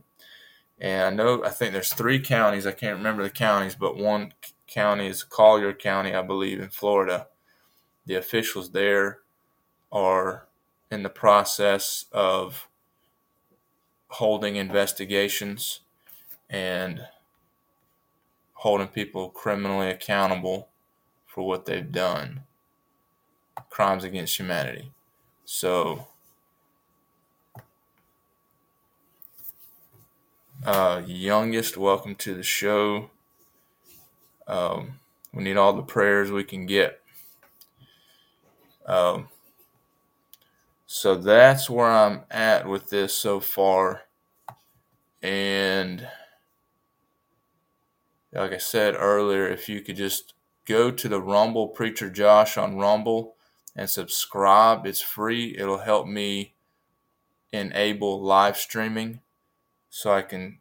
And 0.80 1.02
I 1.04 1.10
know 1.10 1.44
I 1.44 1.50
think 1.50 1.74
there's 1.74 1.94
three 1.94 2.20
counties. 2.20 2.68
I 2.68 2.72
can't 2.72 2.98
remember 2.98 3.24
the 3.24 3.30
counties, 3.30 3.76
but 3.76 3.98
one 3.98 4.34
county 4.68 5.08
is 5.08 5.24
Collier 5.24 5.74
County, 5.74 6.14
I 6.14 6.22
believe, 6.22 6.60
in 6.60 6.70
Florida. 6.70 7.28
The 8.06 8.16
officials 8.16 8.72
there 8.72 9.20
are 9.92 10.48
in 10.92 11.04
the 11.04 11.10
process 11.10 12.06
of 12.12 12.67
holding 14.10 14.56
investigations 14.56 15.82
and 16.50 17.08
holding 18.54 18.88
people 18.88 19.30
criminally 19.30 19.90
accountable 19.90 20.70
for 21.26 21.46
what 21.46 21.66
they've 21.66 21.92
done 21.92 22.42
crimes 23.70 24.04
against 24.04 24.40
humanity. 24.40 24.92
So, 25.46 26.08
uh, 30.66 31.04
youngest, 31.06 31.78
welcome 31.78 32.16
to 32.16 32.34
the 32.34 32.44
show. 32.44 33.12
Um, 34.48 35.00
we 35.34 35.44
need 35.44 35.58
all 35.58 35.74
the 35.74 35.84
prayers 35.84 36.32
we 36.32 36.44
can 36.44 36.66
get. 36.66 37.02
Um, 38.86 39.28
so 40.88 41.16
that's 41.16 41.70
where 41.70 41.92
I'm 41.92 42.22
at 42.32 42.66
with 42.66 42.90
this 42.90 43.14
so 43.14 43.42
far. 43.42 44.04
And 45.22 46.08
like 48.32 48.54
I 48.54 48.58
said 48.58 48.96
earlier, 48.98 49.46
if 49.50 49.68
you 49.68 49.82
could 49.82 49.98
just 49.98 50.34
go 50.66 50.90
to 50.90 51.10
the 51.10 51.22
Rumble 51.22 51.68
Preacher 51.68 52.10
Josh 52.10 52.58
on 52.58 52.78
Rumble 52.78 53.36
and 53.76 53.90
subscribe, 53.90 54.86
it's 54.86 55.02
free. 55.02 55.54
It'll 55.60 55.80
help 55.80 56.08
me 56.08 56.56
enable 57.52 58.22
live 58.22 58.56
streaming 58.56 59.20
so 59.90 60.14
I 60.14 60.22
can 60.22 60.60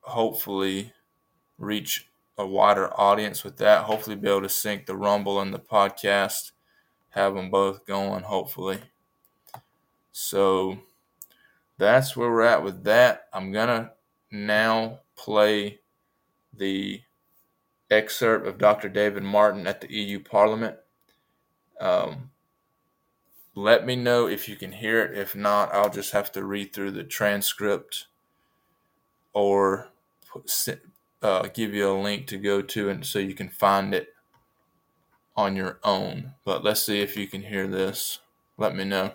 hopefully 0.00 0.92
reach 1.56 2.10
a 2.36 2.46
wider 2.46 2.92
audience 3.00 3.42
with 3.42 3.56
that. 3.56 3.84
Hopefully, 3.84 4.16
be 4.16 4.28
able 4.28 4.42
to 4.42 4.50
sync 4.50 4.84
the 4.84 4.96
Rumble 4.96 5.40
and 5.40 5.54
the 5.54 5.58
podcast, 5.58 6.52
have 7.10 7.34
them 7.34 7.50
both 7.50 7.86
going, 7.86 8.24
hopefully. 8.24 8.80
So 10.16 10.78
that's 11.76 12.16
where 12.16 12.30
we're 12.30 12.42
at 12.42 12.62
with 12.62 12.84
that. 12.84 13.26
I'm 13.32 13.50
going 13.50 13.66
to 13.66 13.90
now 14.30 15.00
play 15.16 15.80
the 16.56 17.00
excerpt 17.90 18.46
of 18.46 18.56
Dr. 18.56 18.88
David 18.88 19.24
Martin 19.24 19.66
at 19.66 19.80
the 19.80 19.92
EU 19.92 20.20
Parliament. 20.20 20.76
Um, 21.80 22.30
let 23.56 23.84
me 23.84 23.96
know 23.96 24.28
if 24.28 24.48
you 24.48 24.54
can 24.54 24.70
hear 24.70 25.02
it. 25.02 25.18
If 25.18 25.34
not, 25.34 25.74
I'll 25.74 25.90
just 25.90 26.12
have 26.12 26.30
to 26.32 26.44
read 26.44 26.72
through 26.72 26.92
the 26.92 27.02
transcript 27.02 28.06
or 29.32 29.88
uh, 31.22 31.48
give 31.52 31.74
you 31.74 31.90
a 31.90 32.00
link 32.00 32.28
to 32.28 32.38
go 32.38 32.62
to 32.62 32.88
and 32.88 33.04
so 33.04 33.18
you 33.18 33.34
can 33.34 33.48
find 33.48 33.92
it 33.92 34.14
on 35.36 35.56
your 35.56 35.80
own. 35.82 36.34
But 36.44 36.62
let's 36.62 36.84
see 36.84 37.00
if 37.00 37.16
you 37.16 37.26
can 37.26 37.42
hear 37.42 37.66
this. 37.66 38.20
Let 38.56 38.76
me 38.76 38.84
know. 38.84 39.14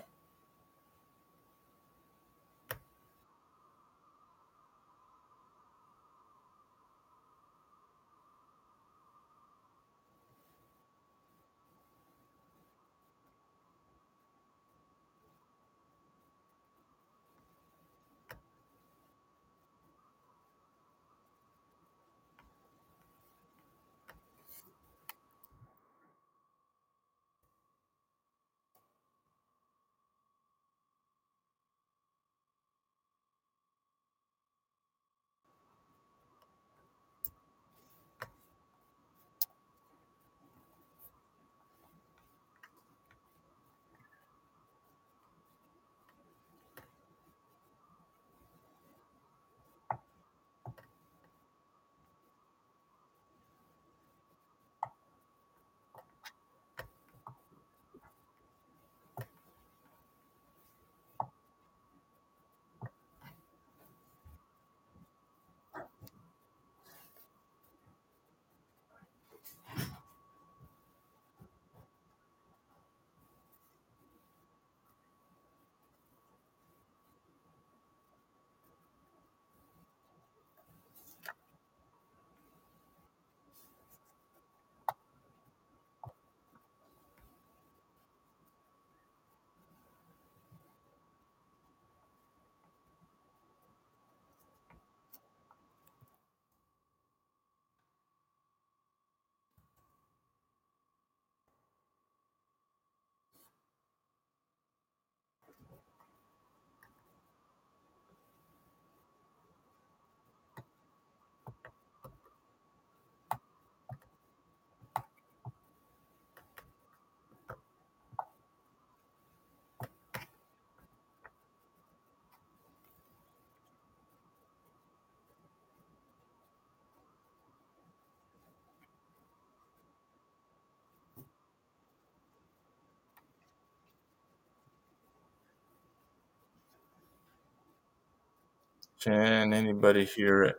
Can 139.02 139.54
anybody 139.54 140.06
hear 140.06 140.44
it? 140.44 140.58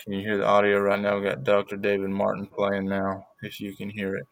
Can 0.00 0.12
you 0.14 0.20
hear 0.20 0.38
the 0.38 0.46
audio 0.46 0.80
right 0.80 1.00
now? 1.00 1.18
We 1.18 1.24
got 1.24 1.44
Dr. 1.44 1.76
David 1.76 2.10
Martin 2.10 2.46
playing 2.46 2.86
now, 2.86 3.26
if 3.42 3.60
you 3.60 3.74
can 3.76 3.90
hear 3.90 4.16
it. 4.16 4.26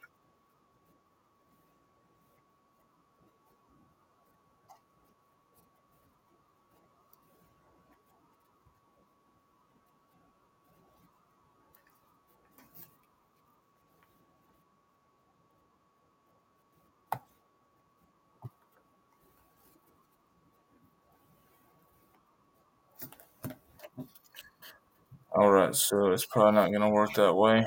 All 25.35 25.51
right, 25.51 25.64
so 25.75 26.13
it's 26.13 26.25
probably 26.27 26.53
not 26.53 26.71
going 26.71 26.81
to 26.83 26.89
work 26.89 27.15
that 27.15 27.35
way. 27.35 27.59
It 27.61 27.67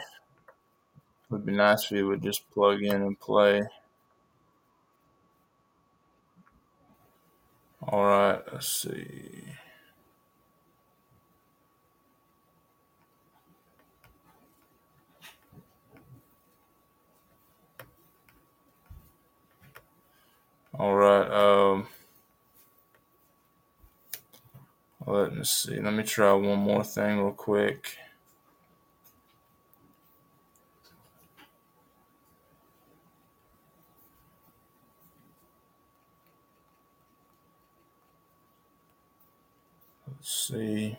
would 1.30 1.46
be 1.46 1.54
nice 1.54 1.86
if 1.86 1.92
you 1.92 2.08
would 2.08 2.22
just 2.22 2.50
plug 2.52 2.84
in 2.84 3.02
and 3.02 3.18
play. 3.18 3.62
All 7.82 8.04
right, 8.06 8.42
let's 8.54 8.68
see. 8.84 9.44
All 20.74 20.96
right, 20.96 21.30
um, 21.30 21.88
let 25.14 25.34
me 25.34 25.44
see. 25.44 25.80
Let 25.80 25.94
me 25.94 26.04
try 26.04 26.34
one 26.34 26.60
more 26.60 26.84
thing 26.84 27.18
real 27.20 27.32
quick. 27.32 27.98
Let's 40.08 40.48
see. 40.48 40.98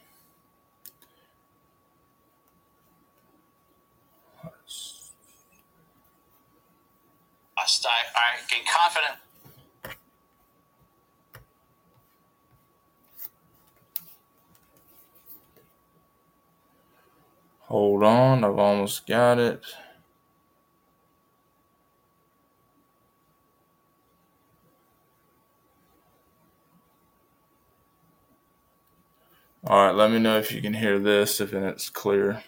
I, 7.59 8.18
I 8.18 8.37
gain 8.49 8.64
confidence. 8.66 9.28
Hold 17.79 18.03
on, 18.03 18.43
I've 18.43 18.59
almost 18.59 19.07
got 19.07 19.38
it. 19.38 19.62
All 29.64 29.87
right, 29.87 29.95
let 29.95 30.11
me 30.11 30.19
know 30.19 30.38
if 30.38 30.51
you 30.51 30.61
can 30.61 30.75
hear 30.75 30.99
this, 30.99 31.41
if 31.41 31.55
it's 31.55 31.88
clear. 31.88 32.43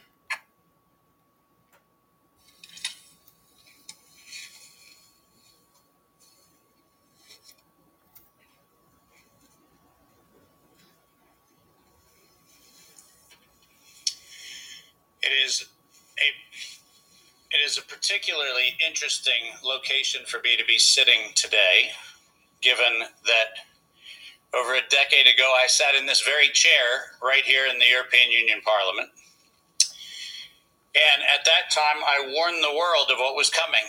It 15.23 15.33
is 15.47 15.69
a 16.19 16.29
it 17.57 17.60
is 17.71 17.79
a 17.79 17.83
particularly 17.83 18.75
interesting 18.85 19.55
location 19.63 20.23
for 20.27 20.41
me 20.43 20.57
to 20.57 20.65
be 20.65 20.77
sitting 20.77 21.31
today, 21.37 21.95
given 22.61 23.07
that 23.25 23.63
over 24.53 24.75
a 24.75 24.83
decade 24.91 25.33
ago 25.33 25.55
I 25.55 25.69
sat 25.69 25.95
in 25.95 26.05
this 26.05 26.23
very 26.23 26.49
chair 26.49 27.15
right 27.23 27.45
here 27.45 27.67
in 27.71 27.79
the 27.79 27.87
European 27.87 28.33
Union 28.33 28.61
Parliament. 28.65 29.09
And 30.97 31.23
at 31.23 31.45
that 31.45 31.71
time, 31.71 32.03
I 32.03 32.35
warned 32.35 32.59
the 32.65 32.75
world 32.75 33.07
of 33.13 33.19
what 33.19 33.37
was 33.37 33.51
coming. 33.51 33.87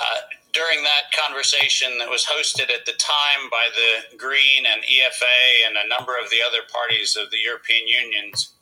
Uh, 0.00 0.20
during 0.54 0.82
that 0.82 1.12
conversation 1.12 1.98
that 1.98 2.08
was 2.08 2.24
hosted 2.24 2.72
at 2.72 2.86
the 2.86 2.96
time 2.96 3.50
by 3.50 3.68
the 3.76 4.16
Green 4.16 4.64
and 4.64 4.80
EFA 4.80 5.68
and 5.68 5.76
a 5.76 5.88
number 5.88 6.16
of 6.16 6.30
the 6.30 6.40
other 6.40 6.64
parties 6.72 7.16
of 7.20 7.30
the 7.30 7.36
European 7.44 7.86
Union's 7.86 8.54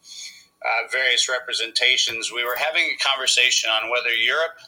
uh, 0.65 0.89
various 0.91 1.29
representations, 1.29 2.33
we 2.33 2.45
were 2.45 2.57
having 2.57 2.85
a 2.85 3.05
conversation 3.05 3.71
on 3.71 3.91
whether 3.91 4.11
Europe 4.11 4.59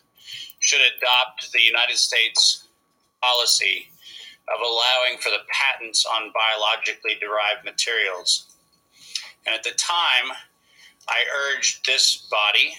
should 0.60 0.80
adopt 0.80 1.50
the 1.52 1.62
United 1.62 1.96
States 1.96 2.68
policy 3.22 3.88
of 4.48 4.60
allowing 4.60 5.18
for 5.20 5.30
the 5.30 5.44
patents 5.52 6.04
on 6.06 6.32
biologically 6.32 7.16
derived 7.20 7.64
materials. 7.64 8.56
And 9.46 9.54
at 9.54 9.62
the 9.62 9.72
time, 9.72 10.36
I 11.08 11.22
urged 11.52 11.86
this 11.86 12.28
body 12.30 12.74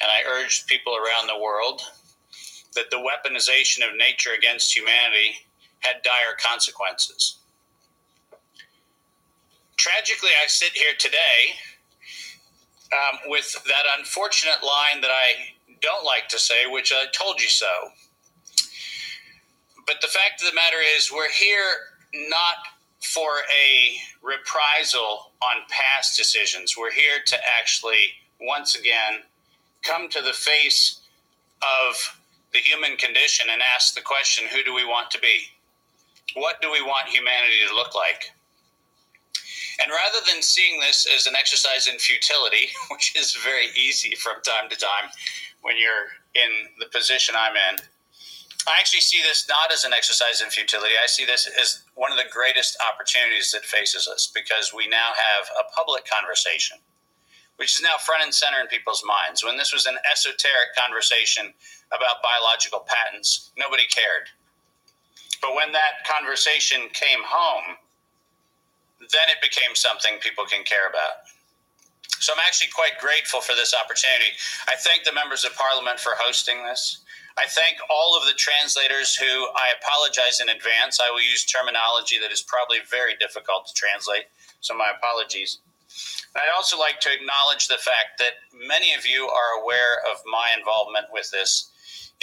and 0.00 0.10
I 0.10 0.28
urged 0.28 0.66
people 0.66 0.94
around 0.94 1.26
the 1.26 1.42
world 1.42 1.82
that 2.74 2.90
the 2.90 2.96
weaponization 2.96 3.88
of 3.88 3.96
nature 3.96 4.30
against 4.36 4.76
humanity 4.76 5.36
had 5.80 6.02
dire 6.02 6.36
consequences. 6.38 7.38
Tragically, 9.76 10.30
I 10.42 10.46
sit 10.46 10.72
here 10.72 10.94
today 10.98 11.56
um, 12.92 13.18
with 13.26 13.52
that 13.64 13.98
unfortunate 13.98 14.62
line 14.62 15.00
that 15.02 15.10
I 15.10 15.54
don't 15.82 16.04
like 16.04 16.28
to 16.28 16.38
say, 16.38 16.66
which 16.68 16.92
I 16.92 17.06
told 17.12 17.40
you 17.40 17.48
so. 17.48 17.66
But 19.86 19.96
the 20.00 20.08
fact 20.08 20.42
of 20.42 20.48
the 20.48 20.54
matter 20.54 20.78
is, 20.96 21.10
we're 21.12 21.30
here 21.30 21.70
not 22.28 22.56
for 23.00 23.30
a 23.38 23.96
reprisal 24.22 25.32
on 25.42 25.62
past 25.68 26.16
decisions. 26.16 26.74
We're 26.76 26.90
here 26.90 27.20
to 27.26 27.36
actually, 27.58 28.14
once 28.40 28.74
again, 28.74 29.22
come 29.82 30.08
to 30.08 30.22
the 30.22 30.32
face 30.32 31.00
of 31.62 32.18
the 32.52 32.58
human 32.58 32.96
condition 32.96 33.46
and 33.50 33.62
ask 33.74 33.94
the 33.94 34.00
question 34.00 34.46
who 34.52 34.64
do 34.64 34.74
we 34.74 34.84
want 34.84 35.10
to 35.12 35.20
be? 35.20 35.38
What 36.34 36.60
do 36.60 36.70
we 36.70 36.82
want 36.82 37.08
humanity 37.08 37.56
to 37.68 37.74
look 37.74 37.94
like? 37.94 38.32
And 39.82 39.92
rather 39.92 40.24
than 40.26 40.42
seeing 40.42 40.80
this 40.80 41.06
as 41.14 41.26
an 41.26 41.36
exercise 41.36 41.86
in 41.86 41.98
futility, 41.98 42.68
which 42.90 43.14
is 43.16 43.36
very 43.36 43.68
easy 43.76 44.14
from 44.14 44.40
time 44.42 44.68
to 44.70 44.76
time 44.76 45.10
when 45.62 45.76
you're 45.78 46.14
in 46.34 46.68
the 46.78 46.86
position 46.86 47.34
I'm 47.36 47.56
in, 47.56 47.80
I 48.66 48.74
actually 48.80 49.00
see 49.00 49.22
this 49.22 49.46
not 49.48 49.70
as 49.72 49.84
an 49.84 49.92
exercise 49.92 50.40
in 50.42 50.50
futility. 50.50 50.94
I 51.00 51.06
see 51.06 51.24
this 51.24 51.48
as 51.60 51.84
one 51.94 52.10
of 52.10 52.18
the 52.18 52.30
greatest 52.32 52.76
opportunities 52.82 53.52
that 53.52 53.64
faces 53.64 54.08
us 54.08 54.26
because 54.34 54.74
we 54.74 54.88
now 54.88 55.14
have 55.14 55.46
a 55.54 55.70
public 55.70 56.04
conversation, 56.04 56.78
which 57.56 57.76
is 57.76 57.82
now 57.82 57.94
front 58.04 58.24
and 58.24 58.34
center 58.34 58.58
in 58.60 58.66
people's 58.66 59.04
minds. 59.06 59.44
When 59.44 59.56
this 59.56 59.72
was 59.72 59.86
an 59.86 59.96
esoteric 60.10 60.74
conversation 60.74 61.54
about 61.94 62.22
biological 62.26 62.82
patents, 62.82 63.52
nobody 63.56 63.84
cared. 63.86 64.34
But 65.40 65.54
when 65.54 65.70
that 65.70 66.02
conversation 66.02 66.88
came 66.92 67.22
home, 67.22 67.76
then 69.00 69.28
it 69.28 69.42
became 69.42 69.74
something 69.74 70.18
people 70.20 70.44
can 70.44 70.64
care 70.64 70.88
about. 70.88 71.28
So 72.18 72.32
I'm 72.32 72.40
actually 72.46 72.72
quite 72.72 72.96
grateful 72.98 73.40
for 73.40 73.54
this 73.54 73.74
opportunity. 73.76 74.32
I 74.68 74.74
thank 74.80 75.04
the 75.04 75.12
members 75.12 75.44
of 75.44 75.54
parliament 75.54 76.00
for 76.00 76.16
hosting 76.16 76.64
this. 76.64 77.04
I 77.36 77.44
thank 77.44 77.76
all 77.92 78.16
of 78.16 78.24
the 78.24 78.32
translators 78.32 79.14
who 79.14 79.28
I 79.28 79.76
apologize 79.76 80.40
in 80.40 80.48
advance. 80.48 80.96
I 80.96 81.12
will 81.12 81.20
use 81.20 81.44
terminology 81.44 82.16
that 82.18 82.32
is 82.32 82.40
probably 82.40 82.80
very 82.88 83.12
difficult 83.20 83.68
to 83.68 83.76
translate, 83.76 84.32
so 84.60 84.72
my 84.72 84.88
apologies. 84.96 85.58
And 86.32 86.40
I'd 86.40 86.56
also 86.56 86.78
like 86.78 87.00
to 87.00 87.12
acknowledge 87.12 87.68
the 87.68 87.76
fact 87.76 88.16
that 88.24 88.40
many 88.56 88.94
of 88.94 89.04
you 89.04 89.28
are 89.28 89.60
aware 89.60 90.00
of 90.08 90.24
my 90.24 90.56
involvement 90.56 91.12
with 91.12 91.30
this, 91.30 91.70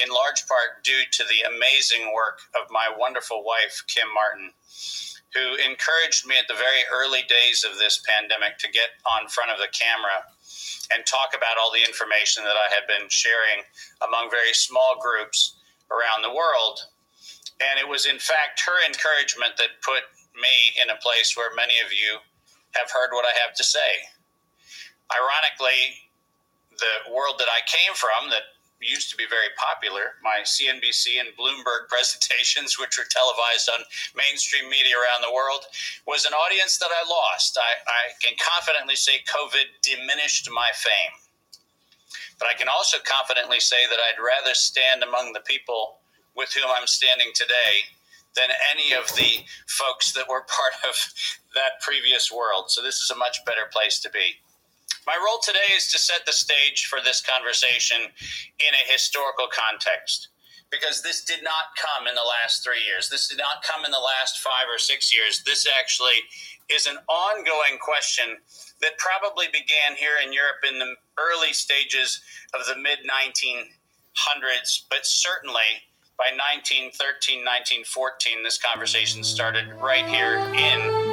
in 0.01 0.09
large 0.09 0.47
part 0.49 0.81
due 0.83 1.05
to 1.11 1.23
the 1.29 1.45
amazing 1.45 2.09
work 2.13 2.41
of 2.57 2.71
my 2.73 2.89
wonderful 2.97 3.45
wife, 3.45 3.83
Kim 3.85 4.09
Martin, 4.09 4.49
who 5.33 5.57
encouraged 5.57 6.27
me 6.27 6.37
at 6.37 6.47
the 6.47 6.53
very 6.53 6.85
early 6.93 7.25
days 7.25 7.65
of 7.65 7.77
this 7.77 8.01
pandemic 8.05 8.57
to 8.59 8.69
get 8.69 8.93
on 9.05 9.27
front 9.27 9.49
of 9.49 9.57
the 9.57 9.71
camera 9.73 10.29
and 10.93 11.05
talk 11.05 11.33
about 11.33 11.57
all 11.57 11.73
the 11.73 11.81
information 11.81 12.43
that 12.45 12.57
I 12.57 12.69
had 12.69 12.85
been 12.85 13.09
sharing 13.09 13.65
among 14.05 14.29
very 14.29 14.53
small 14.53 15.01
groups 15.01 15.57
around 15.89 16.21
the 16.21 16.33
world. 16.33 16.85
And 17.61 17.79
it 17.79 17.87
was, 17.87 18.05
in 18.05 18.19
fact, 18.19 18.61
her 18.61 18.85
encouragement 18.85 19.57
that 19.57 19.81
put 19.81 20.05
me 20.37 20.55
in 20.81 20.89
a 20.89 21.01
place 21.01 21.33
where 21.37 21.53
many 21.55 21.81
of 21.85 21.93
you 21.93 22.21
have 22.77 22.89
heard 22.89 23.13
what 23.13 23.25
I 23.25 23.33
have 23.45 23.55
to 23.57 23.63
say. 23.63 24.09
Ironically, 25.09 26.09
the 26.77 27.13
world 27.13 27.37
that 27.37 27.49
I 27.49 27.61
came 27.69 27.93
from, 27.93 28.29
that 28.29 28.52
used 28.83 29.09
to 29.11 29.17
be 29.17 29.25
very 29.27 29.49
popular. 29.55 30.19
My 30.21 30.43
CNBC 30.43 31.19
and 31.19 31.35
Bloomberg 31.35 31.87
presentations, 31.93 32.77
which 32.79 32.97
were 32.97 33.09
televised 33.09 33.69
on 33.71 33.83
mainstream 34.15 34.69
media 34.69 34.95
around 34.95 35.23
the 35.23 35.33
world, 35.33 35.65
was 36.05 36.25
an 36.25 36.33
audience 36.33 36.77
that 36.77 36.91
I 36.91 37.07
lost. 37.07 37.57
I, 37.57 37.71
I 37.87 38.03
can 38.21 38.35
confidently 38.37 38.95
say 38.95 39.23
COVID 39.27 39.81
diminished 39.81 40.49
my 40.51 40.69
fame. 40.75 41.15
But 42.39 42.49
I 42.49 42.57
can 42.57 42.67
also 42.67 42.97
confidently 43.03 43.59
say 43.59 43.87
that 43.89 43.99
I'd 43.99 44.19
rather 44.19 44.53
stand 44.53 45.03
among 45.03 45.33
the 45.33 45.45
people 45.47 46.03
with 46.35 46.51
whom 46.53 46.69
I'm 46.69 46.87
standing 46.87 47.31
today 47.33 47.87
than 48.35 48.49
any 48.73 48.93
of 48.93 49.07
the 49.15 49.45
folks 49.67 50.11
that 50.13 50.27
were 50.27 50.41
part 50.49 50.73
of 50.83 50.95
that 51.53 51.81
previous 51.81 52.31
world. 52.31 52.71
So 52.71 52.81
this 52.81 52.99
is 52.99 53.11
a 53.11 53.15
much 53.15 53.45
better 53.45 53.69
place 53.71 53.99
to 54.01 54.09
be. 54.09 54.42
My 55.05 55.17
role 55.17 55.39
today 55.43 55.73
is 55.75 55.91
to 55.91 55.99
set 55.99 56.25
the 56.25 56.31
stage 56.31 56.85
for 56.85 56.99
this 57.03 57.21
conversation 57.21 57.97
in 58.01 58.73
a 58.73 58.91
historical 58.91 59.47
context 59.51 60.29
because 60.71 61.03
this 61.03 61.23
did 61.23 61.43
not 61.43 61.77
come 61.77 62.07
in 62.07 62.15
the 62.15 62.25
last 62.41 62.63
three 62.63 62.81
years. 62.83 63.09
This 63.09 63.27
did 63.27 63.37
not 63.37 63.61
come 63.63 63.85
in 63.85 63.91
the 63.91 64.01
last 64.01 64.39
five 64.39 64.65
or 64.73 64.79
six 64.79 65.13
years. 65.13 65.43
This 65.45 65.67
actually 65.79 66.17
is 66.69 66.87
an 66.87 66.97
ongoing 67.07 67.77
question 67.79 68.37
that 68.81 68.97
probably 68.97 69.47
began 69.47 69.95
here 69.95 70.17
in 70.25 70.33
Europe 70.33 70.65
in 70.67 70.79
the 70.79 70.95
early 71.19 71.53
stages 71.53 72.21
of 72.53 72.65
the 72.65 72.75
mid 72.81 72.99
1900s, 73.05 74.81
but 74.89 75.05
certainly 75.05 75.85
by 76.17 76.29
1913, 76.65 77.45
1914, 77.45 78.43
this 78.43 78.57
conversation 78.57 79.23
started 79.23 79.71
right 79.73 80.05
here 80.05 80.37
in 80.53 81.12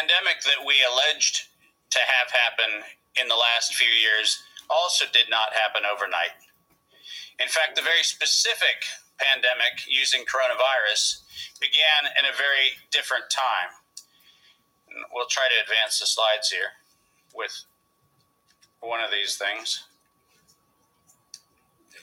pandemic 0.00 0.40
that 0.44 0.64
we 0.64 0.74
alleged 0.92 1.52
to 1.90 1.98
have 2.00 2.32
happen 2.32 2.84
in 3.20 3.28
the 3.28 3.34
last 3.34 3.74
few 3.74 3.88
years 3.88 4.42
also 4.70 5.04
did 5.12 5.28
not 5.28 5.52
happen 5.52 5.82
overnight. 5.84 6.32
In 7.40 7.48
fact, 7.48 7.76
the 7.76 7.82
very 7.82 8.02
specific 8.02 8.84
pandemic 9.18 9.84
using 9.88 10.22
coronavirus 10.24 11.20
began 11.60 12.08
in 12.16 12.24
a 12.32 12.36
very 12.36 12.80
different 12.90 13.24
time. 13.28 13.76
We'll 15.12 15.28
try 15.28 15.44
to 15.44 15.62
advance 15.62 16.00
the 16.00 16.06
slides 16.06 16.48
here 16.48 16.72
with 17.34 17.52
one 18.80 19.00
of 19.00 19.10
these 19.10 19.36
things. 19.36 19.84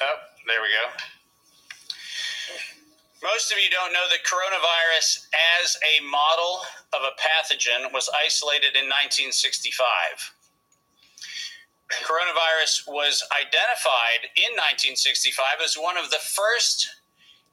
Oh, 0.02 0.18
there 0.46 0.62
we 0.62 0.70
go. 0.70 0.86
Most 3.24 3.52
of 3.52 3.58
you 3.58 3.70
don't 3.72 3.94
know 3.94 4.06
that 4.14 4.22
coronavirus, 4.30 5.26
as 5.66 5.76
a 5.82 6.06
model 6.06 6.62
of 6.94 7.02
a 7.02 7.18
pathogen, 7.18 7.92
was 7.92 8.10
isolated 8.14 8.78
in 8.78 8.86
1965. 8.86 9.74
Coronavirus 12.06 12.86
was 12.86 13.26
identified 13.34 14.30
in 14.38 14.54
1965 15.02 15.66
as 15.66 15.74
one 15.74 15.98
of 15.98 16.12
the 16.12 16.22
first 16.22 16.86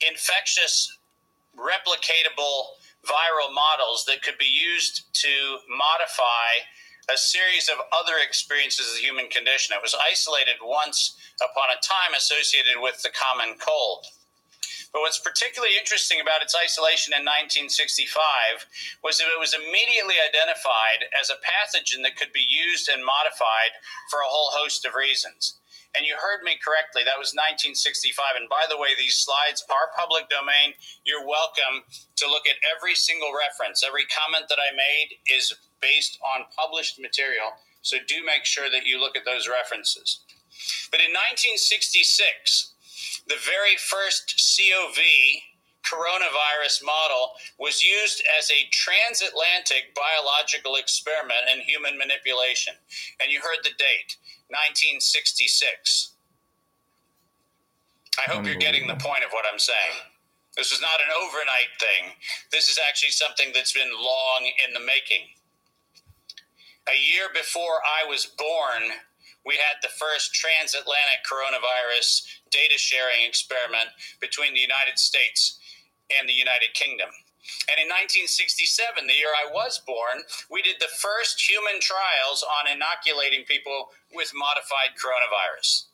infectious 0.05 0.99
replicatable 1.57 2.77
viral 3.09 3.49
models 3.49 4.05
that 4.05 4.21
could 4.21 4.37
be 4.37 4.53
used 4.53 5.09
to 5.17 5.33
modify 5.73 6.61
a 7.09 7.17
series 7.17 7.71
of 7.73 7.81
other 7.89 8.21
experiences 8.21 8.89
of 8.89 8.97
the 8.97 9.07
human 9.07 9.29
condition. 9.33 9.73
It 9.73 9.81
was 9.81 9.97
isolated 9.97 10.61
once 10.61 11.17
upon 11.41 11.73
a 11.73 11.81
time 11.81 12.13
associated 12.13 12.85
with 12.85 13.01
the 13.01 13.17
common 13.17 13.57
cold. 13.57 14.05
But 14.95 15.03
what's 15.03 15.19
particularly 15.19 15.75
interesting 15.75 16.23
about 16.23 16.39
its 16.39 16.55
isolation 16.55 17.19
in 17.19 17.27
1965 17.27 18.15
was 19.03 19.19
that 19.19 19.27
it 19.27 19.43
was 19.43 19.51
immediately 19.51 20.23
identified 20.23 21.11
as 21.19 21.35
a 21.35 21.43
pathogen 21.43 22.07
that 22.07 22.15
could 22.15 22.31
be 22.31 22.47
used 22.47 22.87
and 22.87 23.03
modified 23.03 23.75
for 24.07 24.23
a 24.23 24.31
whole 24.31 24.55
host 24.55 24.87
of 24.87 24.95
reasons. 24.95 25.59
And 25.99 26.07
you 26.07 26.15
heard 26.15 26.47
me 26.47 26.63
correctly, 26.63 27.03
that 27.03 27.19
was 27.19 27.35
1965. 27.35 28.39
And 28.39 28.47
by 28.47 28.71
the 28.71 28.79
way, 28.79 28.95
these 28.95 29.19
slides 29.19 29.67
are 29.67 29.91
public 29.99 30.31
domain. 30.31 30.79
You're 31.03 31.27
welcome 31.27 31.83
to 31.91 32.31
look 32.31 32.47
at 32.47 32.63
every 32.63 32.95
single 32.95 33.35
reference. 33.35 33.83
Every 33.83 34.07
comment 34.07 34.47
that 34.47 34.63
I 34.63 34.75
made 34.79 35.19
is 35.27 35.51
based 35.83 36.23
on 36.23 36.47
published 36.55 37.03
material. 37.03 37.59
So 37.83 37.99
do 38.07 38.23
make 38.23 38.47
sure 38.47 38.71
that 38.71 38.87
you 38.87 39.03
look 39.03 39.19
at 39.19 39.27
those 39.27 39.51
references. 39.51 40.23
But 40.95 41.03
in 41.03 41.11
1966, 41.11 42.74
the 43.27 43.41
very 43.45 43.77
first 43.77 44.37
COV 44.37 44.99
coronavirus 45.85 46.85
model 46.85 47.33
was 47.59 47.83
used 47.83 48.23
as 48.39 48.51
a 48.51 48.69
transatlantic 48.73 49.95
biological 49.95 50.77
experiment 50.77 51.45
in 51.53 51.61
human 51.61 51.99
manipulation. 51.99 52.75
And 53.21 53.31
you 53.31 53.41
heard 53.41 53.63
the 53.63 53.77
date 53.77 54.17
1966. 54.49 56.13
I 58.17 58.31
hope 58.31 58.47
you're 58.47 58.55
getting 58.55 58.87
the 58.87 58.97
point 58.97 59.25
of 59.25 59.31
what 59.33 59.45
I'm 59.51 59.59
saying. 59.59 59.99
This 60.57 60.71
is 60.71 60.81
not 60.81 61.03
an 61.03 61.11
overnight 61.11 61.75
thing. 61.81 62.15
This 62.53 62.69
is 62.69 62.79
actually 62.79 63.11
something 63.11 63.51
that's 63.53 63.73
been 63.73 63.91
long 63.91 64.51
in 64.67 64.73
the 64.73 64.81
making. 64.81 65.27
A 66.87 66.97
year 66.97 67.27
before 67.35 67.83
I 67.83 68.09
was 68.09 68.27
born, 68.27 68.93
we 69.45 69.57
had 69.61 69.77
the 69.83 69.93
first 69.93 70.35
transatlantic 70.35 71.21
coronavirus 71.29 72.25
data 72.51 72.77
sharing 72.77 73.29
experiment 73.29 73.93
between 74.21 74.55
the 74.55 74.61
United 74.61 74.99
States 74.99 75.59
and 76.19 76.29
the 76.29 76.33
United 76.33 76.73
Kingdom. 76.73 77.09
And 77.69 77.77
in 77.77 77.93
1967, 77.93 79.05
the 79.05 79.13
year 79.13 79.33
I 79.37 79.53
was 79.53 79.81
born, 79.85 80.25
we 80.49 80.65
did 80.65 80.81
the 80.81 80.93
first 80.97 81.37
human 81.37 81.77
trials 81.81 82.41
on 82.41 82.73
inoculating 82.73 83.45
people 83.45 83.93
with 84.17 84.33
modified 84.33 84.97
coronavirus. 84.97 85.85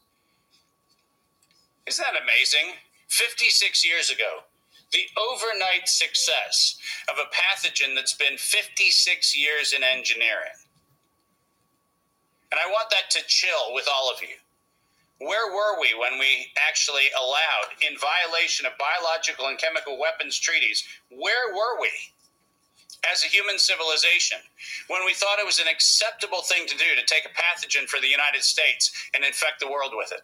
Isn't 1.86 2.06
that 2.06 2.22
amazing? 2.22 2.78
56 3.08 3.84
years 3.84 4.10
ago, 4.10 4.46
the 4.92 5.06
overnight 5.18 5.88
success 5.88 6.78
of 7.10 7.18
a 7.18 7.30
pathogen 7.34 7.94
that's 7.94 8.14
been 8.14 8.38
56 8.38 9.36
years 9.36 9.72
in 9.72 9.82
engineering. 9.82 10.54
And 12.50 12.58
I 12.58 12.66
want 12.70 12.90
that 12.90 13.10
to 13.10 13.26
chill 13.26 13.74
with 13.74 13.86
all 13.86 14.10
of 14.10 14.20
you. 14.22 14.36
Where 15.20 15.52
were 15.52 15.78
we 15.78 15.92
when 15.94 16.18
we 16.18 16.50
actually 16.66 17.12
allowed, 17.12 17.76
in 17.84 17.94
violation 18.00 18.64
of 18.64 18.72
biological 18.80 19.46
and 19.46 19.58
chemical 19.58 19.98
weapons 20.00 20.38
treaties, 20.38 20.82
where 21.10 21.52
were 21.52 21.78
we 21.80 21.92
as 23.12 23.24
a 23.24 23.28
human 23.28 23.58
civilization 23.58 24.38
when 24.88 25.04
we 25.04 25.14
thought 25.14 25.38
it 25.38 25.46
was 25.46 25.58
an 25.58 25.68
acceptable 25.68 26.42
thing 26.42 26.66
to 26.66 26.76
do 26.76 26.96
to 26.96 27.04
take 27.04 27.24
a 27.24 27.36
pathogen 27.36 27.88
for 27.88 28.00
the 28.00 28.08
United 28.08 28.42
States 28.42 28.92
and 29.14 29.24
infect 29.24 29.60
the 29.60 29.70
world 29.70 29.92
with 29.94 30.10
it? 30.12 30.22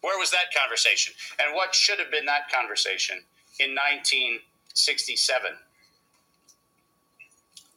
Where 0.00 0.18
was 0.18 0.30
that 0.30 0.54
conversation? 0.54 1.14
And 1.40 1.54
what 1.54 1.74
should 1.74 1.98
have 1.98 2.10
been 2.10 2.26
that 2.26 2.52
conversation 2.52 3.24
in 3.58 3.74
1967? 3.74 5.50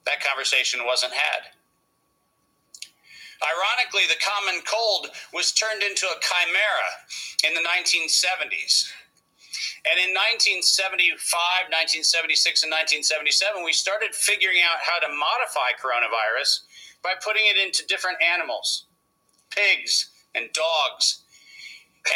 That 0.05 0.23
conversation 0.23 0.81
wasn't 0.85 1.13
had. 1.13 1.55
Ironically, 3.41 4.05
the 4.07 4.21
common 4.21 4.61
cold 4.69 5.09
was 5.33 5.51
turned 5.51 5.81
into 5.81 6.05
a 6.05 6.21
chimera 6.21 6.89
in 7.43 7.53
the 7.57 7.65
1970s. 7.65 8.93
And 9.89 9.97
in 9.97 10.13
1975, 10.13 11.17
1976, 11.73 12.63
and 12.63 12.69
1977, 12.69 13.65
we 13.65 13.73
started 13.73 14.13
figuring 14.13 14.61
out 14.61 14.77
how 14.85 15.01
to 15.01 15.09
modify 15.09 15.73
coronavirus 15.73 16.69
by 17.01 17.17
putting 17.17 17.49
it 17.49 17.57
into 17.57 17.85
different 17.87 18.21
animals 18.21 18.85
pigs 19.49 20.13
and 20.33 20.47
dogs 20.53 21.21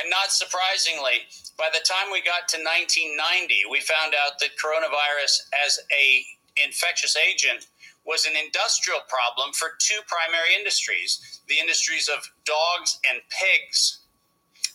and 0.02 0.10
not 0.10 0.32
surprisingly, 0.32 1.30
by 1.58 1.70
the 1.72 1.84
time 1.86 2.10
we 2.12 2.22
got 2.22 2.50
to 2.50 2.58
1990, 2.58 3.70
we 3.70 3.80
found 3.82 4.16
out 4.18 4.40
that 4.40 4.58
coronavirus 4.58 5.46
as 5.66 5.80
a 5.94 6.26
infectious 6.58 7.16
agent 7.16 7.68
was 8.06 8.26
an 8.26 8.38
industrial 8.38 9.02
problem 9.10 9.52
for 9.54 9.74
two 9.80 10.00
primary 10.08 10.54
industries 10.58 11.42
the 11.48 11.60
industries 11.60 12.10
of 12.10 12.32
dogs 12.46 13.00
and 13.12 13.22
pigs. 13.30 14.02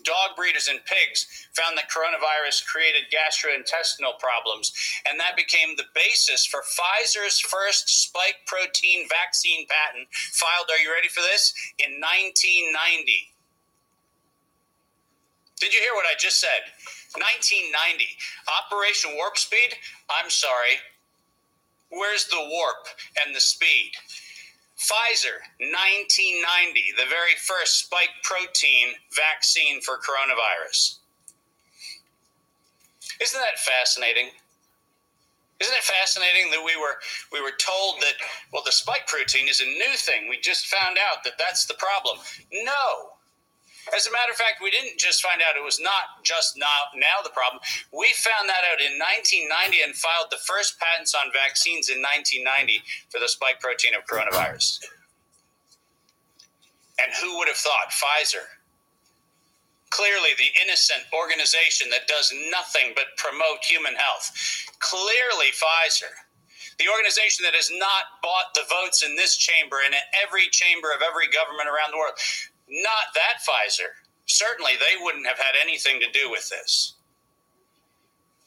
Dog 0.02 0.36
breeders 0.36 0.68
and 0.68 0.80
pigs 0.86 1.48
found 1.52 1.76
that 1.76 1.90
coronavirus 1.90 2.64
created 2.64 3.12
gastrointestinal 3.12 4.18
problems, 4.18 4.72
and 5.04 5.20
that 5.20 5.36
became 5.36 5.76
the 5.76 5.90
basis 5.94 6.46
for 6.46 6.62
Pfizer's 6.62 7.38
first 7.40 7.88
spike 7.88 8.46
protein 8.46 9.08
vaccine 9.08 9.66
patent, 9.68 10.08
filed, 10.12 10.70
are 10.70 10.80
you 10.80 10.90
ready 10.92 11.08
for 11.08 11.20
this? 11.20 11.52
In 11.78 12.00
1990. 12.00 13.34
Did 15.60 15.74
you 15.74 15.80
hear 15.80 15.92
what 15.92 16.06
I 16.08 16.16
just 16.16 16.40
said? 16.40 16.72
1990. 17.12 18.08
Operation 18.64 19.12
Warp 19.16 19.36
Speed? 19.36 19.76
I'm 20.08 20.30
sorry. 20.30 20.80
Where's 21.90 22.26
the 22.26 22.38
warp 22.38 22.86
and 23.24 23.34
the 23.34 23.40
speed? 23.40 23.92
Pfizer, 24.78 25.44
1990, 25.58 26.94
the 26.96 27.04
very 27.10 27.36
first 27.36 27.84
spike 27.84 28.16
protein 28.22 28.94
vaccine 29.12 29.80
for 29.82 29.98
coronavirus. 29.98 30.96
Isn't 33.20 33.40
that 33.40 33.58
fascinating? 33.58 34.30
Isn't 35.60 35.74
it 35.74 35.84
fascinating 35.84 36.50
that 36.52 36.64
we 36.64 36.74
were 36.76 36.96
we 37.30 37.42
were 37.42 37.52
told 37.58 38.00
that 38.00 38.14
well 38.50 38.62
the 38.64 38.72
spike 38.72 39.06
protein 39.06 39.46
is 39.46 39.60
a 39.60 39.66
new 39.66 39.94
thing. 39.96 40.28
We 40.28 40.40
just 40.40 40.66
found 40.68 40.96
out 40.96 41.22
that 41.24 41.36
that's 41.38 41.66
the 41.66 41.74
problem. 41.74 42.16
No. 42.50 43.19
As 43.94 44.06
a 44.06 44.12
matter 44.12 44.30
of 44.30 44.38
fact, 44.38 44.62
we 44.62 44.70
didn't 44.70 44.98
just 44.98 45.22
find 45.22 45.42
out 45.42 45.58
it 45.58 45.64
was 45.64 45.80
not 45.80 46.22
just 46.22 46.56
now, 46.56 46.90
now 46.94 47.22
the 47.22 47.30
problem. 47.30 47.60
We 47.90 48.12
found 48.14 48.48
that 48.48 48.62
out 48.70 48.78
in 48.78 48.98
1990 48.98 49.82
and 49.82 49.94
filed 49.94 50.30
the 50.30 50.42
first 50.46 50.78
patents 50.78 51.14
on 51.14 51.32
vaccines 51.34 51.88
in 51.90 51.98
1990 51.98 52.82
for 53.10 53.18
the 53.18 53.28
spike 53.28 53.58
protein 53.58 53.98
of 53.98 54.06
coronavirus. 54.06 54.84
And 57.02 57.10
who 57.18 57.38
would 57.38 57.48
have 57.48 57.58
thought? 57.58 57.90
Pfizer. 57.90 58.46
Clearly, 59.90 60.38
the 60.38 60.54
innocent 60.62 61.02
organization 61.10 61.90
that 61.90 62.06
does 62.06 62.30
nothing 62.50 62.94
but 62.94 63.10
promote 63.16 63.64
human 63.66 63.96
health. 63.98 64.30
Clearly, 64.78 65.50
Pfizer 65.50 66.14
the 66.80 66.88
organization 66.88 67.44
that 67.44 67.52
has 67.52 67.68
not 67.76 68.16
bought 68.24 68.56
the 68.56 68.64
votes 68.64 69.04
in 69.04 69.14
this 69.14 69.36
chamber 69.36 69.84
and 69.84 69.92
in 69.92 70.00
every 70.16 70.48
chamber 70.48 70.88
of 70.96 71.04
every 71.04 71.28
government 71.28 71.68
around 71.68 71.92
the 71.92 72.00
world. 72.00 72.16
Not 72.70 73.14
that 73.14 73.42
Pfizer. 73.42 73.98
Certainly, 74.26 74.72
they 74.78 75.02
wouldn't 75.02 75.26
have 75.26 75.38
had 75.38 75.54
anything 75.60 76.00
to 76.00 76.10
do 76.12 76.30
with 76.30 76.48
this. 76.48 76.94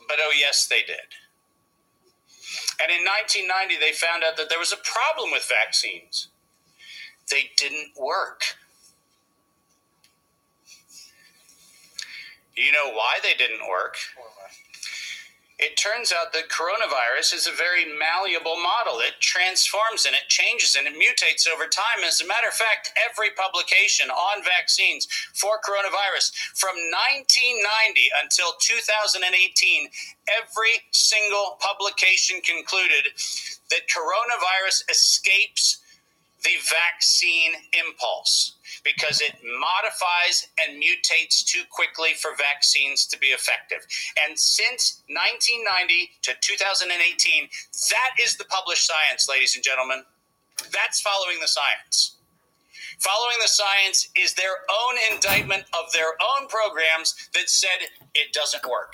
But 0.07 0.17
oh, 0.21 0.31
yes, 0.37 0.67
they 0.67 0.81
did. 0.81 1.11
And 2.81 2.91
in 2.91 3.05
1990, 3.05 3.79
they 3.79 3.91
found 3.91 4.23
out 4.23 4.37
that 4.37 4.49
there 4.49 4.59
was 4.59 4.71
a 4.71 4.77
problem 4.77 5.31
with 5.31 5.49
vaccines. 5.49 6.29
They 7.29 7.51
didn't 7.57 7.91
work. 7.99 8.43
You 12.55 12.71
know 12.71 12.91
why 12.91 13.17
they 13.23 13.33
didn't 13.33 13.67
work? 13.67 13.95
It 15.63 15.79
turns 15.79 16.11
out 16.11 16.35
that 16.35 16.51
coronavirus 16.51 17.33
is 17.33 17.47
a 17.47 17.55
very 17.55 17.87
malleable 17.87 18.59
model. 18.59 18.99
It 18.99 19.15
transforms 19.23 20.03
and 20.05 20.11
it 20.11 20.27
changes 20.27 20.75
and 20.75 20.85
it 20.85 20.99
mutates 20.99 21.47
over 21.47 21.71
time. 21.71 22.03
As 22.03 22.19
a 22.19 22.27
matter 22.27 22.51
of 22.51 22.53
fact, 22.53 22.91
every 22.99 23.31
publication 23.31 24.11
on 24.11 24.43
vaccines 24.43 25.07
for 25.31 25.63
coronavirus 25.63 26.35
from 26.59 26.75
1990 26.75 28.11
until 28.19 28.59
2018, 28.59 29.87
every 30.27 30.83
single 30.91 31.55
publication 31.63 32.43
concluded 32.43 33.15
that 33.71 33.87
coronavirus 33.87 34.83
escapes 34.91 35.79
the 36.43 36.55
vaccine 36.69 37.51
impulse 37.73 38.55
because 38.83 39.21
it 39.21 39.35
modifies 39.43 40.47
and 40.59 40.81
mutates 40.81 41.43
too 41.43 41.63
quickly 41.69 42.13
for 42.19 42.31
vaccines 42.37 43.05
to 43.07 43.17
be 43.17 43.27
effective. 43.27 43.79
And 44.27 44.37
since 44.37 45.03
1990 45.07 46.11
to 46.23 46.33
2018, 46.41 47.47
that 47.91 48.11
is 48.21 48.35
the 48.35 48.45
published 48.45 48.85
science, 48.85 49.29
ladies 49.29 49.55
and 49.55 49.63
gentlemen. 49.63 50.03
That's 50.71 51.01
following 51.01 51.39
the 51.39 51.47
science. 51.47 52.17
Following 52.99 53.37
the 53.41 53.49
science 53.49 54.09
is 54.15 54.33
their 54.33 54.63
own 54.69 54.95
indictment 55.11 55.63
of 55.73 55.91
their 55.91 56.15
own 56.19 56.47
programs 56.47 57.15
that 57.33 57.49
said 57.49 57.87
it 58.15 58.33
doesn't 58.33 58.63
work. 58.69 58.93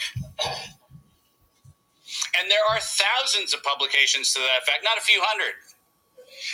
And 2.39 2.49
there 2.49 2.65
are 2.71 2.79
thousands 2.79 3.53
of 3.53 3.61
publications 3.63 4.33
to 4.33 4.39
that 4.39 4.63
effect, 4.63 4.83
not 4.83 4.97
a 4.97 5.01
few 5.01 5.21
hundred, 5.21 5.53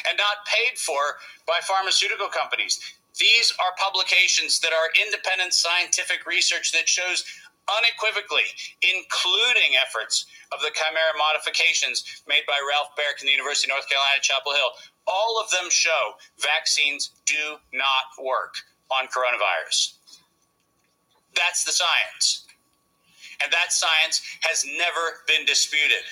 and 0.08 0.18
not 0.18 0.46
paid 0.46 0.78
for 0.78 1.18
by 1.48 1.60
pharmaceutical 1.64 2.28
companies. 2.28 2.80
These 3.18 3.54
are 3.60 3.80
publications 3.80 4.60
that 4.60 4.74
are 4.74 4.92
independent 5.00 5.54
scientific 5.54 6.26
research 6.28 6.72
that 6.74 6.90
shows 6.90 7.24
unequivocally, 7.66 8.46
including 8.84 9.80
efforts 9.80 10.28
of 10.52 10.60
the 10.62 10.72
chimera 10.76 11.16
modifications 11.18 12.24
made 12.28 12.44
by 12.46 12.60
Ralph 12.62 12.94
Baric 12.94 13.22
in 13.22 13.28
the 13.28 13.34
University 13.34 13.72
of 13.72 13.76
North 13.80 13.90
Carolina, 13.90 14.22
Chapel 14.22 14.54
Hill. 14.54 14.72
All 15.08 15.42
of 15.42 15.50
them 15.50 15.70
show 15.70 16.14
vaccines 16.38 17.12
do 17.26 17.58
not 17.74 18.14
work 18.22 18.54
on 18.92 19.08
coronavirus. 19.08 19.98
That's 21.36 21.64
the 21.64 21.72
science. 21.72 22.46
And 23.44 23.52
that 23.52 23.74
science 23.74 24.22
has 24.42 24.66
never 24.78 25.26
been 25.28 25.46
disputed. 25.46 26.06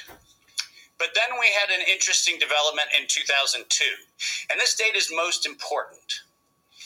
But 1.04 1.12
then 1.20 1.36
we 1.36 1.52
had 1.52 1.68
an 1.68 1.84
interesting 1.84 2.40
development 2.40 2.88
in 2.96 3.12
2002. 3.12 3.60
And 4.48 4.56
this 4.56 4.80
date 4.80 4.96
is 4.96 5.12
most 5.12 5.46
important 5.46 6.24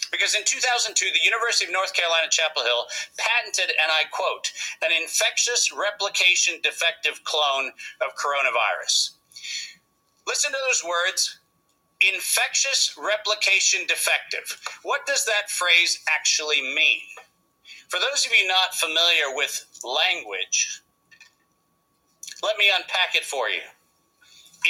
because 0.09 0.34
in 0.34 0.41
2002, 0.41 0.89
the 1.13 1.22
University 1.22 1.70
of 1.70 1.72
North 1.72 1.93
Carolina, 1.93 2.26
Chapel 2.26 2.65
Hill 2.65 2.89
patented, 3.22 3.78
and 3.78 3.93
I 3.93 4.09
quote, 4.09 4.49
an 4.82 4.89
infectious 4.89 5.70
replication 5.70 6.57
defective 6.65 7.22
clone 7.30 7.70
of 8.01 8.18
coronavirus. 8.18 9.22
Listen 10.26 10.49
to 10.49 10.57
those 10.65 10.82
words 10.82 11.38
infectious 12.01 12.97
replication 12.97 13.86
defective. 13.86 14.57
What 14.82 15.05
does 15.05 15.26
that 15.26 15.53
phrase 15.53 16.01
actually 16.09 16.61
mean? 16.61 17.05
For 17.89 17.99
those 17.99 18.26
of 18.26 18.32
you 18.34 18.47
not 18.47 18.74
familiar 18.74 19.30
with 19.38 19.61
language, 19.86 20.82
let 22.41 22.57
me 22.57 22.65
unpack 22.74 23.13
it 23.13 23.24
for 23.24 23.49
you. 23.49 23.61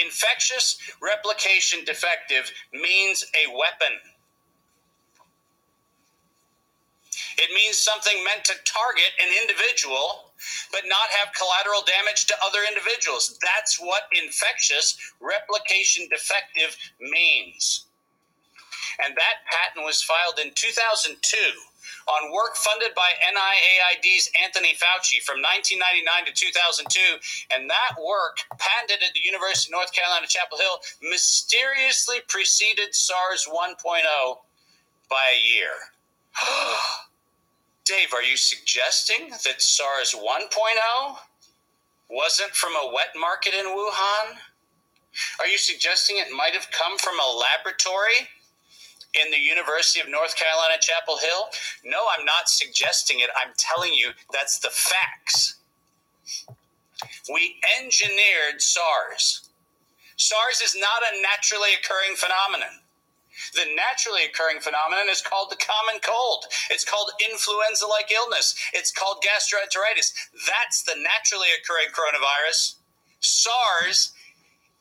Infectious 0.03 0.77
replication 1.01 1.83
defective 1.85 2.51
means 2.73 3.25
a 3.33 3.49
weapon. 3.51 3.97
It 7.37 7.53
means 7.53 7.77
something 7.77 8.23
meant 8.23 8.45
to 8.45 8.53
target 8.65 9.13
an 9.21 9.29
individual, 9.41 10.31
but 10.71 10.83
not 10.85 11.09
have 11.21 11.33
collateral 11.33 11.83
damage 11.85 12.25
to 12.27 12.35
other 12.43 12.59
individuals. 12.67 13.37
That's 13.41 13.79
what 13.79 14.09
infectious 14.11 14.97
replication 15.21 16.07
defective 16.09 16.75
means. 16.99 17.85
And 19.05 19.15
that 19.15 19.45
patent 19.45 19.85
was 19.85 20.01
filed 20.01 20.39
in 20.39 20.51
2002 20.55 21.37
on 22.07 22.31
work 22.31 22.55
funded 22.55 22.95
by 22.95 23.09
NIAID's 23.27 24.31
Anthony 24.43 24.75
Fauci 24.79 25.19
from 25.23 25.43
1999 25.43 26.25
to 26.25 26.33
2002. 26.33 26.99
And 27.53 27.69
that 27.69 27.99
work, 27.99 28.39
patented 28.57 29.03
at 29.03 29.13
the 29.13 29.23
University 29.23 29.71
of 29.71 29.77
North 29.77 29.91
Carolina, 29.91 30.27
Chapel 30.27 30.57
Hill, 30.57 30.79
mysteriously 31.03 32.17
preceded 32.27 32.95
SARS 32.95 33.47
1.0 33.47 33.75
by 35.09 35.25
a 35.35 35.41
year. 35.43 35.75
Dave, 37.85 38.13
are 38.13 38.23
you 38.23 38.37
suggesting 38.37 39.29
that 39.43 39.61
SARS 39.61 40.15
1.0 40.15 41.17
wasn't 42.09 42.51
from 42.51 42.73
a 42.73 42.91
wet 42.93 43.11
market 43.19 43.53
in 43.53 43.65
Wuhan? 43.65 44.39
Are 45.39 45.47
you 45.47 45.57
suggesting 45.57 46.17
it 46.17 46.31
might 46.31 46.53
have 46.53 46.69
come 46.71 46.97
from 46.97 47.15
a 47.19 47.39
laboratory 47.39 48.29
in 49.17 49.31
the 49.31 49.37
University 49.37 49.99
of 49.99 50.09
North 50.09 50.35
Carolina, 50.35 50.75
Chapel 50.79 51.17
Hill? 51.17 51.49
No, 51.83 52.05
I'm 52.17 52.25
not 52.25 52.49
suggesting 52.49 53.19
it. 53.19 53.29
I'm 53.35 53.53
telling 53.57 53.93
you 53.93 54.11
that's 54.31 54.59
the 54.59 54.69
facts. 54.69 55.55
We 57.31 57.59
engineered 57.79 58.61
SARS. 58.61 59.49
SARS 60.15 60.61
is 60.61 60.75
not 60.75 61.01
a 61.03 61.21
naturally 61.21 61.69
occurring 61.77 62.15
phenomenon. 62.15 62.81
The 63.53 63.69
naturally 63.75 64.25
occurring 64.25 64.61
phenomenon 64.61 65.09
is 65.09 65.21
called 65.21 65.51
the 65.51 65.61
common 65.61 66.01
cold. 66.01 66.45
It's 66.71 66.83
called 66.83 67.11
influenza 67.21 67.85
like 67.85 68.11
illness. 68.11 68.55
It's 68.73 68.91
called 68.91 69.23
gastroenteritis. 69.23 70.11
That's 70.47 70.81
the 70.83 70.95
naturally 70.97 71.49
occurring 71.53 71.93
coronavirus. 71.93 72.75
SARS 73.19 74.13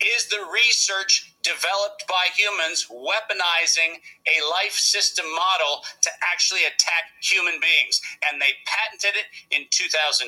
is 0.00 0.28
the 0.28 0.46
research 0.52 1.34
developed 1.46 2.02
by 2.10 2.26
humans 2.34 2.90
weaponizing 2.90 4.02
a 4.26 4.36
life 4.50 4.74
system 4.74 5.24
model 5.30 5.86
to 6.02 6.10
actually 6.34 6.66
attack 6.66 7.14
human 7.22 7.62
beings. 7.62 8.02
And 8.26 8.42
they 8.42 8.58
patented 8.66 9.14
it 9.14 9.30
in 9.54 9.70
2002. 9.70 10.26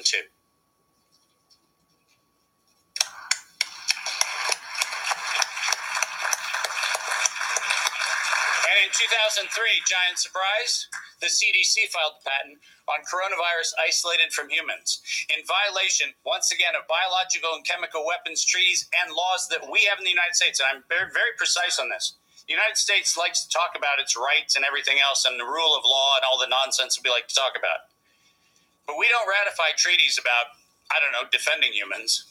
And 8.69 8.77
in 8.87 8.91
2003, 8.95 9.43
giant 9.91 10.23
surprise, 10.23 10.87
the 11.19 11.27
CDC 11.27 11.91
filed 11.91 12.23
the 12.23 12.31
patent 12.31 12.63
on 12.89 13.05
coronavirus 13.05 13.77
isolated 13.77 14.33
from 14.33 14.49
humans 14.49 15.01
in 15.29 15.45
violation, 15.45 16.17
once 16.25 16.51
again, 16.51 16.73
of 16.73 16.89
biological 16.89 17.53
and 17.53 17.65
chemical 17.65 18.05
weapons 18.09 18.45
treaties 18.45 18.89
and 19.05 19.13
laws 19.13 19.47
that 19.53 19.69
we 19.69 19.85
have 19.87 20.01
in 20.01 20.09
the 20.09 20.15
United 20.15 20.35
States. 20.35 20.59
And 20.59 20.69
I'm 20.73 20.83
very, 20.89 21.13
very 21.13 21.37
precise 21.37 21.77
on 21.77 21.93
this. 21.93 22.17
The 22.49 22.57
United 22.57 22.81
States 22.81 23.13
likes 23.13 23.45
to 23.45 23.53
talk 23.53 23.77
about 23.77 24.01
its 24.01 24.17
rights 24.17 24.57
and 24.57 24.65
everything 24.65 24.97
else 25.05 25.29
and 25.29 25.37
the 25.37 25.45
rule 25.45 25.77
of 25.77 25.85
law 25.85 26.17
and 26.17 26.25
all 26.25 26.41
the 26.41 26.49
nonsense 26.49 26.97
that 26.97 27.05
we 27.05 27.13
like 27.13 27.29
to 27.29 27.37
talk 27.37 27.53
about. 27.53 27.93
But 28.89 28.97
we 28.97 29.05
don't 29.13 29.29
ratify 29.29 29.77
treaties 29.77 30.17
about, 30.17 30.57
I 30.89 30.97
don't 30.97 31.13
know, 31.13 31.29
defending 31.29 31.77
humans 31.77 32.25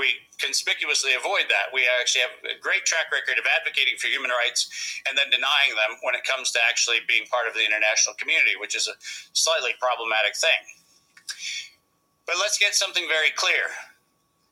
we 0.00 0.16
conspicuously 0.40 1.12
avoid 1.12 1.52
that. 1.52 1.68
We 1.76 1.84
actually 2.00 2.24
have 2.24 2.32
a 2.48 2.56
great 2.56 2.88
track 2.88 3.12
record 3.12 3.36
of 3.36 3.44
advocating 3.44 4.00
for 4.00 4.08
human 4.08 4.32
rights 4.32 4.72
and 5.04 5.12
then 5.12 5.28
denying 5.28 5.76
them 5.76 6.00
when 6.00 6.16
it 6.16 6.24
comes 6.24 6.48
to 6.56 6.60
actually 6.64 7.04
being 7.04 7.28
part 7.28 7.44
of 7.44 7.52
the 7.52 7.60
international 7.60 8.16
community, 8.16 8.56
which 8.56 8.72
is 8.72 8.88
a 8.88 8.96
slightly 9.36 9.76
problematic 9.76 10.32
thing. 10.40 10.64
But 12.24 12.40
let's 12.40 12.56
get 12.56 12.72
something 12.72 13.04
very 13.12 13.28
clear. 13.36 13.68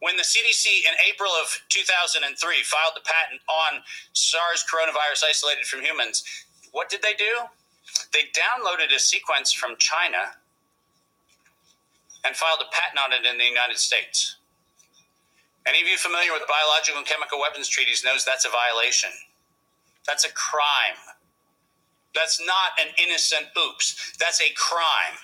When 0.05 0.21
the 0.21 0.29
CDC 0.29 0.85
in 0.85 0.95
April 1.09 1.33
of 1.41 1.49
2003 1.73 2.29
filed 2.69 2.95
the 2.95 3.03
patent 3.09 3.41
on 3.49 3.81
SARS 4.13 4.69
coronavirus 4.69 5.33
isolated 5.33 5.65
from 5.65 5.81
humans, 5.81 6.23
what 6.71 6.93
did 6.93 7.01
they 7.01 7.17
do? 7.17 7.49
They 8.13 8.29
downloaded 8.37 8.95
a 8.95 9.01
sequence 9.01 9.51
from 9.51 9.81
China 9.81 10.37
and 12.25 12.37
filed 12.37 12.61
a 12.61 12.71
patent 12.71 13.01
on 13.01 13.17
it 13.17 13.25
in 13.25 13.39
the 13.39 13.49
United 13.49 13.79
States. 13.79 14.38
Any 15.69 15.83
of 15.83 15.89
you 15.89 15.99
familiar 15.99 16.33
with 16.33 16.49
biological 16.49 16.97
and 16.97 17.07
chemical 17.07 17.39
weapons 17.39 17.69
treaties 17.69 18.01
knows 18.03 18.25
that's 18.25 18.47
a 18.47 18.49
violation. 18.49 19.11
That's 20.07 20.25
a 20.25 20.33
crime. 20.33 20.97
That's 22.15 22.41
not 22.41 22.73
an 22.81 22.89
innocent 22.97 23.53
oops. 23.53 24.17
That's 24.17 24.41
a 24.41 24.49
crime. 24.57 25.21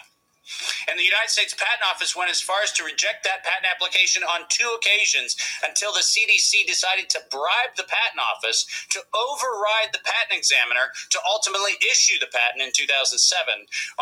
And 0.93 1.01
the 1.01 1.09
United 1.09 1.33
States 1.33 1.57
Patent 1.57 1.89
Office 1.89 2.13
went 2.13 2.29
as 2.29 2.45
far 2.45 2.61
as 2.61 2.69
to 2.77 2.85
reject 2.85 3.25
that 3.25 3.41
patent 3.49 3.65
application 3.65 4.21
on 4.21 4.45
two 4.53 4.69
occasions 4.77 5.33
until 5.65 5.97
the 5.97 6.05
CDC 6.05 6.69
decided 6.69 7.09
to 7.17 7.25
bribe 7.33 7.73
the 7.81 7.89
Patent 7.89 8.21
Office 8.21 8.69
to 8.93 9.01
override 9.17 9.97
the 9.97 10.05
patent 10.05 10.37
examiner 10.37 10.93
to 11.17 11.19
ultimately 11.25 11.81
issue 11.81 12.21
the 12.21 12.29
patent 12.29 12.61
in 12.61 12.77
2007 12.77 13.17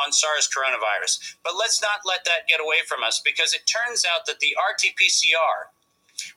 on 0.02 0.10
SARS 0.10 0.50
coronavirus. 0.50 1.38
But 1.46 1.54
let's 1.54 1.78
not 1.78 2.02
let 2.02 2.26
that 2.26 2.50
get 2.50 2.58
away 2.58 2.82
from 2.90 3.06
us 3.06 3.22
because 3.22 3.54
it 3.54 3.70
turns 3.70 4.02
out 4.02 4.26
that 4.26 4.42
the 4.42 4.58
RT 4.58 4.98
PCR, 4.98 5.70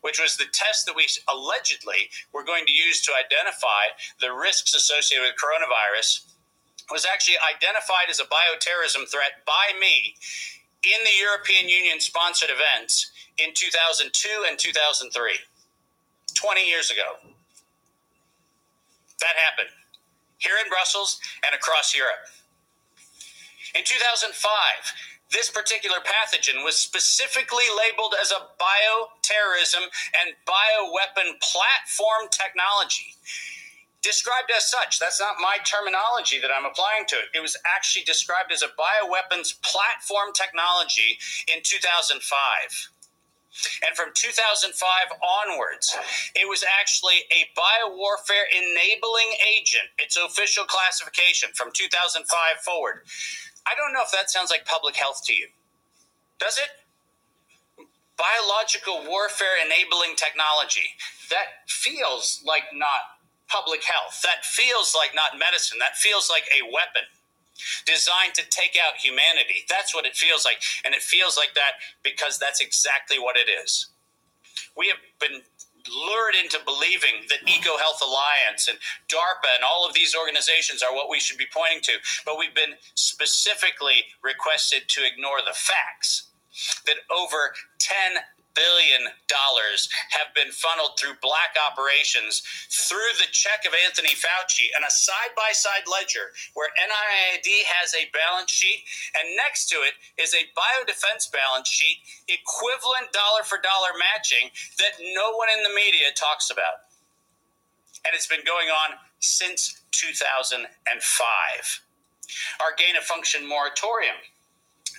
which 0.01 0.19
was 0.19 0.37
the 0.37 0.51
test 0.51 0.85
that 0.85 0.95
we 0.95 1.07
allegedly 1.27 2.09
were 2.33 2.43
going 2.43 2.65
to 2.65 2.71
use 2.71 3.01
to 3.03 3.11
identify 3.13 3.93
the 4.19 4.33
risks 4.33 4.73
associated 4.73 5.25
with 5.25 5.35
coronavirus, 5.35 6.31
was 6.91 7.05
actually 7.05 7.37
identified 7.41 8.09
as 8.09 8.19
a 8.19 8.29
bioterrorism 8.29 9.09
threat 9.09 9.41
by 9.45 9.73
me 9.79 10.15
in 10.83 11.03
the 11.03 11.17
European 11.19 11.67
Union 11.67 11.99
sponsored 11.99 12.49
events 12.49 13.11
in 13.37 13.49
2002 13.53 14.45
and 14.47 14.57
2003, 14.59 15.09
20 16.33 16.67
years 16.67 16.91
ago. 16.91 17.17
That 19.19 19.35
happened 19.37 19.73
here 20.37 20.55
in 20.63 20.69
Brussels 20.69 21.19
and 21.45 21.55
across 21.55 21.95
Europe. 21.95 22.29
In 23.73 23.83
2005, 23.83 24.29
this 25.35 25.51
particular 25.51 25.99
pathogen 25.99 26.63
was 26.63 26.77
specifically 26.79 27.67
labeled 27.75 28.15
as 28.21 28.31
a 28.31 28.47
bioterrorism 28.55 29.83
and 30.23 30.31
bioweapon 30.47 31.35
platform 31.43 32.31
technology. 32.31 33.11
Described 34.01 34.49
as 34.55 34.69
such, 34.69 34.97
that's 34.97 35.19
not 35.19 35.35
my 35.41 35.57
terminology 35.65 36.39
that 36.39 36.51
I'm 36.55 36.63
applying 36.63 37.05
to 37.07 37.15
it. 37.15 37.35
It 37.35 37.41
was 37.41 37.57
actually 37.75 38.05
described 38.05 38.53
as 38.53 38.61
a 38.61 38.71
bioweapons 38.79 39.59
platform 39.61 40.31
technology 40.31 41.19
in 41.51 41.59
2005. 41.63 42.23
And 43.87 43.95
from 43.95 44.11
2005 44.13 44.71
onwards, 45.19 45.95
it 46.35 46.47
was 46.47 46.63
actually 46.79 47.23
a 47.31 47.47
biowarfare 47.57 48.47
enabling 48.51 49.35
agent, 49.57 49.89
its 49.97 50.17
official 50.17 50.65
classification 50.65 51.49
from 51.55 51.71
2005 51.73 52.23
forward. 52.63 53.03
I 53.67 53.73
don't 53.75 53.93
know 53.93 54.01
if 54.03 54.11
that 54.11 54.29
sounds 54.29 54.49
like 54.51 54.65
public 54.65 54.95
health 54.95 55.21
to 55.25 55.33
you. 55.33 55.47
Does 56.39 56.57
it? 56.57 56.69
Biological 58.17 59.03
warfare 59.07 59.59
enabling 59.63 60.15
technology. 60.15 60.95
That 61.29 61.67
feels 61.67 62.41
like 62.45 62.63
not 62.73 63.19
public 63.47 63.83
health. 63.83 64.21
That 64.23 64.45
feels 64.45 64.95
like 64.95 65.15
not 65.15 65.39
medicine. 65.39 65.79
That 65.79 65.97
feels 65.97 66.29
like 66.29 66.43
a 66.53 66.63
weapon 66.65 67.03
designed 67.85 68.33
to 68.35 68.43
take 68.49 68.77
out 68.77 68.99
humanity. 68.99 69.65
That's 69.69 69.93
what 69.95 70.05
it 70.05 70.15
feels 70.15 70.45
like. 70.45 70.61
And 70.83 70.93
it 70.93 71.01
feels 71.01 71.37
like 71.37 71.53
that 71.55 71.81
because 72.03 72.37
that's 72.37 72.61
exactly 72.61 73.19
what 73.19 73.37
it 73.37 73.49
is. 73.49 73.87
We 74.77 74.87
have 74.87 74.99
been 75.19 75.41
lured 75.89 76.35
into 76.35 76.59
believing 76.65 77.27
that 77.29 77.45
EcoHealth 77.45 78.01
Alliance 78.01 78.67
and 78.67 78.77
DARPA 79.09 79.55
and 79.55 79.63
all 79.63 79.87
of 79.87 79.93
these 79.93 80.15
organizations 80.15 80.81
are 80.83 80.93
what 80.93 81.09
we 81.09 81.19
should 81.19 81.37
be 81.37 81.47
pointing 81.53 81.81
to. 81.83 81.93
But 82.25 82.37
we've 82.37 82.55
been 82.55 82.75
specifically 82.95 84.05
requested 84.23 84.89
to 84.89 85.05
ignore 85.05 85.39
the 85.45 85.53
facts 85.53 86.29
that 86.85 87.03
over 87.11 87.53
10 87.79 88.23
billion 88.55 89.11
dollars 89.27 89.87
have 90.15 90.33
been 90.33 90.49
funneled 90.51 90.97
through 90.97 91.19
black 91.21 91.53
operations 91.59 92.41
through 92.71 93.13
the 93.19 93.29
check 93.31 93.67
of 93.67 93.75
Anthony 93.85 94.15
Fauci 94.15 94.71
and 94.73 94.83
a 94.87 94.91
side-by-side 94.91 95.85
ledger 95.85 96.31
where 96.55 96.71
NIAID 96.79 97.67
has 97.79 97.93
a 97.93 98.09
balance 98.15 98.49
sheet 98.49 98.87
and 99.19 99.35
next 99.35 99.67
to 99.69 99.83
it 99.83 99.99
is 100.17 100.33
a 100.33 100.47
biodefense 100.55 101.29
balance 101.29 101.67
sheet 101.67 101.99
equivalent 102.31 103.11
dollar 103.11 103.43
for 103.43 103.59
dollar 103.59 103.93
matching 103.99 104.49
that 104.79 104.97
no 105.13 105.35
one 105.35 105.51
in 105.51 105.61
the 105.63 105.75
media 105.75 106.09
talks 106.15 106.49
about. 106.49 106.87
And 108.07 108.15
it's 108.15 108.27
been 108.27 108.45
going 108.45 108.69
on 108.69 108.97
since 109.19 109.81
2005. 109.91 110.65
Our 112.61 112.73
gain 112.77 112.95
of 112.95 113.03
function 113.03 113.47
moratorium 113.47 114.17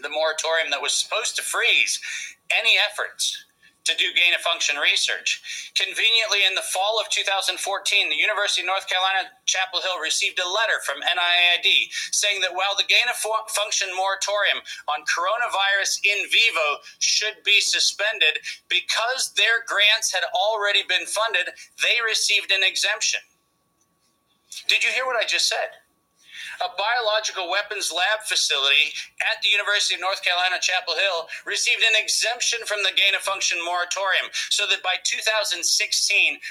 the 0.03 0.09
moratorium 0.11 0.71
that 0.71 0.83
was 0.83 0.93
supposed 0.93 1.37
to 1.37 1.43
freeze 1.43 2.01
any 2.51 2.73
efforts 2.91 3.46
to 3.87 3.95
do 3.95 4.13
gain 4.13 4.35
of 4.35 4.43
function 4.43 4.77
research. 4.77 5.73
Conveniently, 5.79 6.43
in 6.43 6.59
the 6.59 6.67
fall 6.75 6.99
of 6.99 7.09
2014, 7.09 7.55
the 8.11 8.19
University 8.19 8.63
of 8.63 8.67
North 8.67 8.91
Carolina 8.91 9.31
Chapel 9.47 9.81
Hill 9.81 10.03
received 10.03 10.43
a 10.43 10.47
letter 10.47 10.83
from 10.83 10.99
NIAID 11.07 11.89
saying 12.11 12.43
that 12.43 12.55
while 12.55 12.75
the 12.75 12.91
gain 12.91 13.07
of 13.07 13.17
function 13.49 13.89
moratorium 13.95 14.59
on 14.91 15.07
coronavirus 15.07 16.03
in 16.03 16.19
vivo 16.27 16.83
should 16.99 17.39
be 17.47 17.63
suspended, 17.63 18.43
because 18.69 19.33
their 19.39 19.63
grants 19.67 20.11
had 20.11 20.27
already 20.35 20.83
been 20.91 21.07
funded, 21.07 21.55
they 21.83 22.03
received 22.03 22.51
an 22.51 22.67
exemption. 22.67 23.23
Did 24.67 24.83
you 24.83 24.91
hear 24.91 25.07
what 25.07 25.17
I 25.17 25.27
just 25.27 25.49
said? 25.49 25.86
A 26.63 26.71
biological 26.77 27.51
weapons 27.51 27.93
lab 27.93 28.25
facility 28.25 28.93
at 29.21 29.43
the 29.43 29.51
University 29.51 29.95
of 29.95 30.01
North 30.01 30.23
Carolina, 30.25 30.57
Chapel 30.61 30.95
Hill, 30.95 31.29
received 31.45 31.83
an 31.83 31.97
exemption 31.99 32.61
from 32.65 32.83
the 32.83 32.95
gain 32.97 33.15
of 33.15 33.23
function 33.23 33.59
moratorium 33.65 34.33
so 34.51 34.67
that 34.69 34.83
by 34.83 34.97
2016 35.05 35.61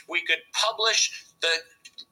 we 0.10 0.22
could 0.26 0.42
publish 0.54 1.26
the 1.42 1.66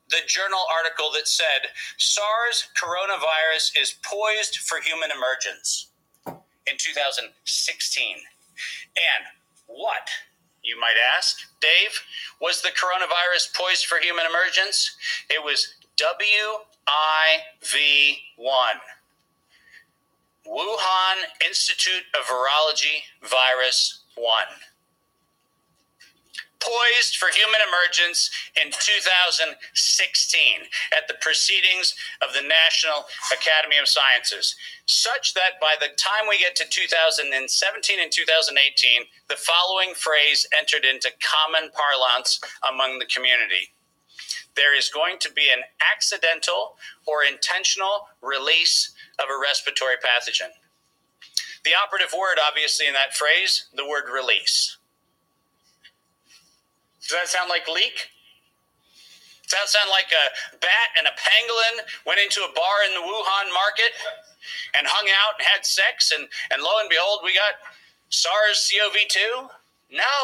the 0.09 0.21
journal 0.27 0.61
article 0.69 1.09
that 1.13 1.27
said 1.27 1.73
SARS 1.97 2.69
coronavirus 2.77 3.73
is 3.81 3.95
poised 4.03 4.57
for 4.57 4.79
human 4.79 5.09
emergence 5.09 5.89
in 6.27 6.77
2016. 6.77 8.17
And 8.93 9.25
what, 9.65 10.09
you 10.61 10.79
might 10.79 10.99
ask, 11.17 11.37
Dave, 11.61 11.97
was 12.39 12.61
the 12.61 12.69
coronavirus 12.69 13.55
poised 13.55 13.87
for 13.87 13.97
human 13.97 14.25
emergence? 14.29 14.95
It 15.29 15.43
was 15.43 15.73
W 15.97 16.61
IV1. 16.87 18.79
Wuhan 20.47 21.17
Institute 21.45 22.03
of 22.19 22.25
Virology 22.25 23.03
Virus 23.21 24.03
1. 24.15 24.27
Poised 26.59 27.17
for 27.17 27.27
human 27.27 27.59
emergence 27.67 28.29
in 28.61 28.71
2016 28.71 30.43
at 30.95 31.07
the 31.07 31.15
proceedings 31.19 31.95
of 32.21 32.33
the 32.33 32.41
National 32.41 33.05
Academy 33.33 33.77
of 33.79 33.87
Sciences, 33.87 34.55
such 34.85 35.33
that 35.33 35.59
by 35.59 35.75
the 35.79 35.91
time 35.95 36.27
we 36.29 36.39
get 36.39 36.55
to 36.55 36.65
2017 36.69 37.99
and 37.99 38.11
2018, 38.11 39.03
the 39.27 39.35
following 39.35 39.93
phrase 39.93 40.47
entered 40.57 40.85
into 40.85 41.11
common 41.19 41.69
parlance 41.71 42.39
among 42.69 42.99
the 42.99 43.07
community 43.07 43.73
there 44.55 44.77
is 44.77 44.89
going 44.89 45.17
to 45.19 45.31
be 45.31 45.49
an 45.51 45.63
accidental 45.93 46.77
or 47.05 47.23
intentional 47.23 48.07
release 48.21 48.93
of 49.19 49.25
a 49.29 49.37
respiratory 49.41 49.95
pathogen. 49.97 50.51
The 51.63 51.71
operative 51.73 52.13
word, 52.13 52.37
obviously, 52.45 52.87
in 52.87 52.93
that 52.93 53.15
phrase, 53.15 53.67
the 53.75 53.87
word 53.87 54.05
release. 54.13 54.77
Does 57.01 57.11
that 57.11 57.27
sound 57.27 57.49
like 57.49 57.67
leak? 57.67 58.09
Does 59.43 59.59
that 59.59 59.69
sound 59.69 59.89
like 59.91 60.11
a 60.11 60.25
bat 60.59 60.89
and 60.97 61.07
a 61.07 61.15
pangolin 61.15 61.83
went 62.05 62.19
into 62.19 62.41
a 62.41 62.51
bar 62.55 62.83
in 62.87 62.93
the 62.95 63.03
Wuhan 63.05 63.53
market 63.53 63.91
and 64.75 64.87
hung 64.87 65.07
out 65.07 65.39
and 65.39 65.47
had 65.47 65.65
sex, 65.65 66.11
and, 66.11 66.27
and 66.51 66.61
lo 66.61 66.79
and 66.79 66.89
behold, 66.89 67.21
we 67.23 67.33
got 67.33 67.59
SARS 68.09 68.71
CoV 68.71 68.95
2? 69.07 69.47
No. 69.91 70.19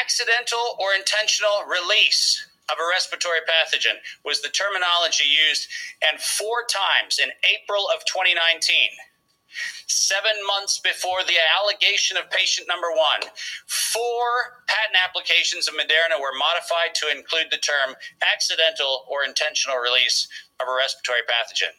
Accidental 0.00 0.76
or 0.78 0.94
intentional 0.94 1.64
release 1.68 2.50
of 2.70 2.78
a 2.78 2.86
respiratory 2.88 3.42
pathogen 3.44 3.98
was 4.24 4.40
the 4.40 4.48
terminology 4.48 5.26
used, 5.26 5.68
and 6.06 6.20
four 6.20 6.64
times 6.70 7.18
in 7.18 7.30
April 7.44 7.86
of 7.94 8.04
2019. 8.06 8.38
Seven 9.86 10.38
months 10.46 10.78
before 10.78 11.24
the 11.26 11.34
allegation 11.58 12.16
of 12.16 12.30
patient 12.30 12.68
number 12.68 12.90
one, 12.94 13.26
four 13.66 14.62
patent 14.70 14.94
applications 14.94 15.66
of 15.66 15.74
Moderna 15.74 16.22
were 16.22 16.38
modified 16.38 16.94
to 17.02 17.10
include 17.10 17.50
the 17.50 17.58
term 17.58 17.98
accidental 18.32 19.06
or 19.10 19.24
intentional 19.26 19.78
release 19.78 20.28
of 20.60 20.68
a 20.68 20.74
respiratory 20.74 21.26
pathogen 21.26 21.74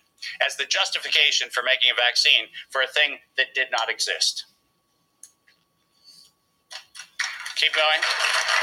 as 0.45 0.55
the 0.57 0.65
justification 0.65 1.49
for 1.49 1.63
making 1.63 1.89
a 1.89 1.95
vaccine 1.95 2.51
for 2.69 2.81
a 2.81 2.87
thing 2.87 3.19
that 3.37 3.55
did 3.55 3.67
not 3.71 3.89
exist. 3.89 4.45
Keep 7.55 7.73
going. 7.73 8.60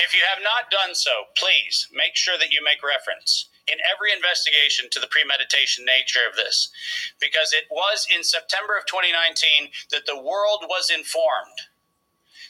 If 0.00 0.16
you 0.16 0.24
have 0.32 0.42
not 0.42 0.72
done 0.72 0.96
so, 0.96 1.28
please 1.36 1.86
make 1.92 2.16
sure 2.16 2.38
that 2.40 2.52
you 2.52 2.64
make 2.64 2.80
reference 2.80 3.52
in 3.68 3.76
every 3.84 4.10
investigation 4.16 4.88
to 4.90 4.98
the 4.98 5.12
premeditation 5.12 5.84
nature 5.84 6.24
of 6.24 6.34
this, 6.34 6.72
because 7.20 7.52
it 7.52 7.68
was 7.70 8.08
in 8.08 8.24
September 8.24 8.80
of 8.80 8.88
2019 8.88 9.70
that 9.92 10.08
the 10.08 10.16
world 10.16 10.64
was 10.64 10.88
informed 10.88 11.70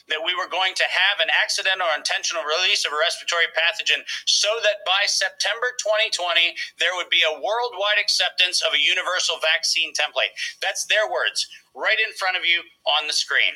that 0.09 0.23
we 0.25 0.35
were 0.35 0.49
going 0.49 0.73
to 0.75 0.87
have 0.87 1.23
an 1.23 1.31
accidental 1.43 1.87
or 1.87 1.95
intentional 1.95 2.43
release 2.43 2.83
of 2.83 2.91
a 2.91 2.99
respiratory 2.99 3.47
pathogen 3.53 4.03
so 4.25 4.49
that 4.65 4.83
by 4.83 5.05
September 5.05 5.71
2020, 5.79 6.51
there 6.81 6.95
would 6.99 7.07
be 7.07 7.23
a 7.23 7.39
worldwide 7.39 8.01
acceptance 8.01 8.59
of 8.59 8.73
a 8.73 8.81
universal 8.81 9.39
vaccine 9.39 9.93
template. 9.93 10.33
That's 10.59 10.89
their 10.89 11.07
words 11.07 11.47
right 11.71 11.99
in 12.01 12.11
front 12.17 12.35
of 12.35 12.43
you 12.43 12.65
on 12.83 13.07
the 13.07 13.15
screen. 13.15 13.55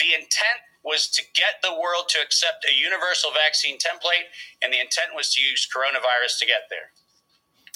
The 0.00 0.16
intent 0.16 0.64
was 0.82 1.08
to 1.12 1.22
get 1.36 1.60
the 1.62 1.76
world 1.76 2.08
to 2.08 2.22
accept 2.24 2.64
a 2.64 2.72
universal 2.72 3.30
vaccine 3.30 3.76
template, 3.76 4.32
and 4.62 4.72
the 4.72 4.80
intent 4.80 5.12
was 5.14 5.32
to 5.34 5.42
use 5.42 5.68
coronavirus 5.68 6.40
to 6.40 6.46
get 6.46 6.72
there. 6.72 6.96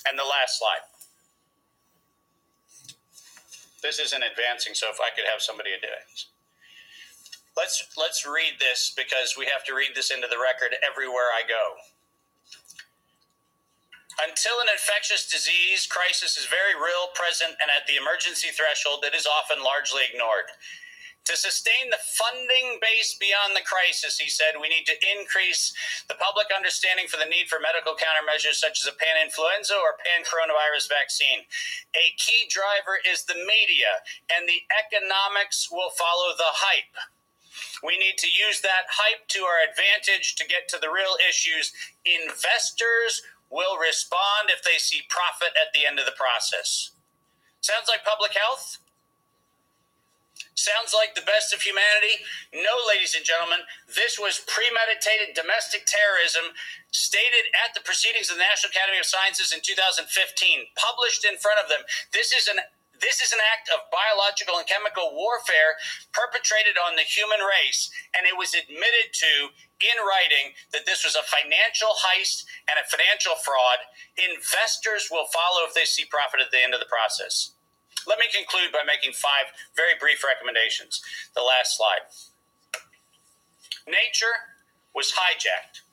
And 0.08 0.18
the 0.18 0.24
last 0.24 0.58
slide. 0.58 0.84
This 3.84 4.00
isn't 4.00 4.24
advancing, 4.24 4.72
so 4.72 4.88
if 4.88 4.96
I 5.00 5.12
could 5.12 5.28
have 5.28 5.44
somebody 5.44 5.76
do 5.76 5.92
it. 5.92 6.08
Let's 7.56 7.84
let's 7.96 8.26
read 8.26 8.58
this 8.58 8.92
because 8.96 9.36
we 9.38 9.46
have 9.46 9.62
to 9.68 9.76
read 9.76 9.94
this 9.94 10.10
into 10.10 10.26
the 10.26 10.40
record 10.40 10.74
everywhere 10.82 11.30
I 11.30 11.46
go. 11.46 11.78
Until 14.24 14.62
an 14.62 14.70
infectious 14.70 15.26
disease 15.26 15.86
crisis 15.86 16.38
is 16.38 16.46
very 16.46 16.74
real, 16.74 17.10
present, 17.14 17.58
and 17.58 17.66
at 17.68 17.86
the 17.90 17.98
emergency 17.98 18.48
threshold, 18.54 19.02
it 19.02 19.14
is 19.14 19.26
often 19.26 19.62
largely 19.62 20.06
ignored. 20.06 20.54
To 21.24 21.40
sustain 21.40 21.88
the 21.88 22.04
funding 22.04 22.76
base 22.84 23.16
beyond 23.16 23.56
the 23.56 23.64
crisis, 23.64 24.20
he 24.20 24.28
said, 24.28 24.60
we 24.60 24.68
need 24.68 24.84
to 24.84 25.00
increase 25.16 25.72
the 26.04 26.20
public 26.20 26.52
understanding 26.52 27.08
for 27.08 27.16
the 27.16 27.24
need 27.24 27.48
for 27.48 27.56
medical 27.64 27.96
countermeasures 27.96 28.60
such 28.60 28.84
as 28.84 28.92
a 28.92 28.92
pan 28.92 29.16
influenza 29.24 29.72
or 29.72 29.96
pan 30.04 30.20
coronavirus 30.28 30.92
vaccine. 30.92 31.48
A 31.96 32.12
key 32.20 32.44
driver 32.52 33.00
is 33.08 33.24
the 33.24 33.40
media, 33.40 34.04
and 34.36 34.44
the 34.44 34.68
economics 34.76 35.72
will 35.72 35.96
follow 35.96 36.36
the 36.36 36.52
hype. 36.60 36.96
We 37.80 37.96
need 37.96 38.20
to 38.20 38.28
use 38.28 38.60
that 38.60 38.92
hype 38.92 39.24
to 39.32 39.48
our 39.48 39.64
advantage 39.64 40.36
to 40.36 40.44
get 40.44 40.68
to 40.76 40.78
the 40.78 40.92
real 40.92 41.16
issues. 41.24 41.72
Investors 42.04 43.24
will 43.48 43.80
respond 43.80 44.52
if 44.52 44.60
they 44.60 44.76
see 44.76 45.08
profit 45.08 45.56
at 45.56 45.72
the 45.72 45.88
end 45.88 45.96
of 45.96 46.04
the 46.04 46.20
process. 46.20 46.92
Sounds 47.64 47.88
like 47.88 48.04
public 48.04 48.36
health? 48.36 48.83
Sounds 50.54 50.94
like 50.94 51.18
the 51.18 51.26
best 51.26 51.50
of 51.50 51.66
humanity? 51.66 52.22
No, 52.54 52.78
ladies 52.86 53.18
and 53.18 53.26
gentlemen, 53.26 53.66
this 53.90 54.22
was 54.22 54.46
premeditated 54.46 55.34
domestic 55.34 55.82
terrorism 55.82 56.54
stated 56.94 57.50
at 57.58 57.74
the 57.74 57.82
proceedings 57.82 58.30
of 58.30 58.38
the 58.38 58.46
National 58.46 58.70
Academy 58.70 59.02
of 59.02 59.06
Sciences 59.06 59.50
in 59.50 59.58
2015, 59.66 60.06
published 60.78 61.26
in 61.26 61.42
front 61.42 61.58
of 61.58 61.66
them. 61.66 61.82
This 62.14 62.30
is 62.30 62.46
an 62.46 62.62
this 63.02 63.18
is 63.20 63.34
an 63.34 63.42
act 63.52 63.68
of 63.74 63.90
biological 63.90 64.56
and 64.56 64.70
chemical 64.70 65.12
warfare 65.18 65.76
perpetrated 66.14 66.78
on 66.78 66.94
the 66.94 67.02
human 67.02 67.42
race, 67.42 67.90
and 68.14 68.22
it 68.24 68.38
was 68.38 68.54
admitted 68.54 69.10
to 69.12 69.50
in 69.82 69.98
writing 70.00 70.54
that 70.70 70.86
this 70.86 71.02
was 71.02 71.18
a 71.18 71.26
financial 71.26 71.90
heist 72.00 72.46
and 72.70 72.78
a 72.78 72.86
financial 72.86 73.34
fraud. 73.42 73.82
Investors 74.16 75.10
will 75.10 75.26
follow 75.28 75.66
if 75.66 75.74
they 75.74 75.84
see 75.84 76.06
profit 76.06 76.40
at 76.40 76.54
the 76.54 76.62
end 76.62 76.72
of 76.72 76.80
the 76.80 76.88
process. 76.88 77.58
Let 78.06 78.18
me 78.18 78.26
conclude 78.28 78.72
by 78.72 78.84
making 78.86 79.12
five 79.16 79.54
very 79.76 79.96
brief 79.98 80.22
recommendations. 80.22 81.00
The 81.34 81.42
last 81.42 81.76
slide. 81.76 82.04
Nature 83.86 84.54
was 84.94 85.14
hijacked. 85.16 85.84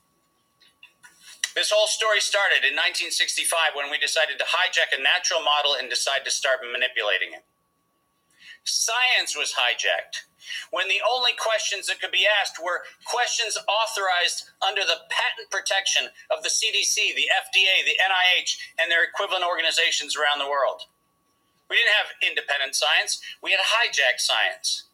This 1.56 1.72
whole 1.72 1.88
story 1.88 2.24
started 2.24 2.64
in 2.64 2.80
1965 2.80 3.76
when 3.76 3.92
we 3.92 4.00
decided 4.00 4.40
to 4.40 4.48
hijack 4.48 4.96
a 4.96 5.02
natural 5.04 5.44
model 5.44 5.76
and 5.76 5.92
decide 5.92 6.24
to 6.24 6.32
start 6.32 6.64
manipulating 6.64 7.36
it. 7.36 7.44
Science 8.64 9.36
was 9.36 9.56
hijacked 9.58 10.32
when 10.72 10.88
the 10.88 11.02
only 11.04 11.32
questions 11.38 11.88
that 11.88 12.00
could 12.00 12.12
be 12.12 12.26
asked 12.26 12.62
were 12.62 12.84
questions 13.06 13.58
authorized 13.68 14.52
under 14.64 14.82
the 14.82 15.04
patent 15.10 15.52
protection 15.52 16.08
of 16.32 16.44
the 16.44 16.50
CDC, 16.50 17.16
the 17.16 17.30
FDA, 17.30 17.84
the 17.86 18.00
NIH, 18.00 18.58
and 18.80 18.92
their 18.92 19.04
equivalent 19.04 19.44
organizations 19.44 20.16
around 20.16 20.40
the 20.40 20.50
world. 20.50 20.88
We 21.72 21.80
didn't 21.80 21.96
have 21.96 22.20
independent 22.20 22.76
science, 22.76 23.24
we 23.40 23.56
had 23.56 23.64
hijacked 23.64 24.20
science. 24.20 24.92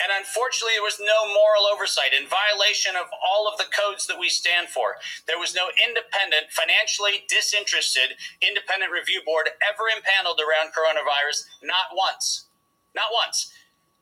And 0.00 0.08
unfortunately, 0.08 0.80
there 0.80 0.88
was 0.88 0.96
no 0.96 1.28
moral 1.28 1.68
oversight 1.68 2.16
in 2.16 2.24
violation 2.32 2.96
of 2.96 3.12
all 3.12 3.44
of 3.44 3.60
the 3.60 3.68
codes 3.68 4.08
that 4.08 4.16
we 4.16 4.32
stand 4.32 4.72
for. 4.72 4.96
There 5.28 5.36
was 5.36 5.52
no 5.52 5.68
independent, 5.76 6.48
financially 6.48 7.28
disinterested, 7.28 8.16
independent 8.40 8.88
review 8.88 9.20
board 9.20 9.52
ever 9.60 9.92
impaneled 9.92 10.40
around 10.40 10.72
coronavirus, 10.72 11.44
not 11.60 11.92
once. 11.92 12.48
Not 12.96 13.12
once. 13.12 13.52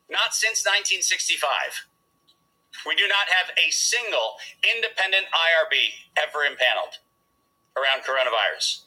Not 0.07 0.31
since 0.31 0.63
1965. 0.63 1.91
We 2.87 2.95
do 2.95 3.11
not 3.11 3.27
have 3.27 3.51
a 3.59 3.67
single 3.67 4.39
independent 4.63 5.27
IRB 5.27 6.07
ever 6.15 6.47
impaneled 6.47 7.03
around 7.75 8.07
coronavirus. 8.07 8.84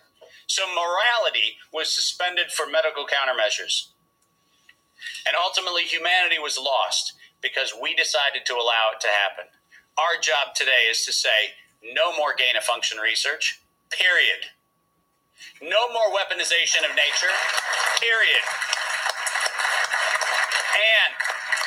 So 0.49 0.65
morality 0.67 1.61
was 1.73 1.93
suspended 1.93 2.51
for 2.51 2.67
medical 2.67 3.05
countermeasures. 3.05 3.93
And 5.29 5.37
ultimately, 5.37 5.85
humanity 5.85 6.41
was 6.41 6.59
lost 6.59 7.13
because 7.41 7.77
we 7.77 7.95
decided 7.95 8.49
to 8.49 8.55
allow 8.57 8.97
it 8.97 9.01
to 9.05 9.13
happen. 9.13 9.53
Our 10.01 10.17
job 10.21 10.57
today 10.57 10.89
is 10.91 11.05
to 11.05 11.13
say 11.13 11.55
no 11.85 12.17
more 12.17 12.33
gain 12.35 12.57
of 12.57 12.65
function 12.65 12.99
research, 12.99 13.61
period. 13.93 14.49
No 15.61 15.93
more 15.93 16.09
weaponization 16.17 16.83
of 16.83 16.97
nature, 16.97 17.35
period. 18.01 18.43
And 20.75 21.13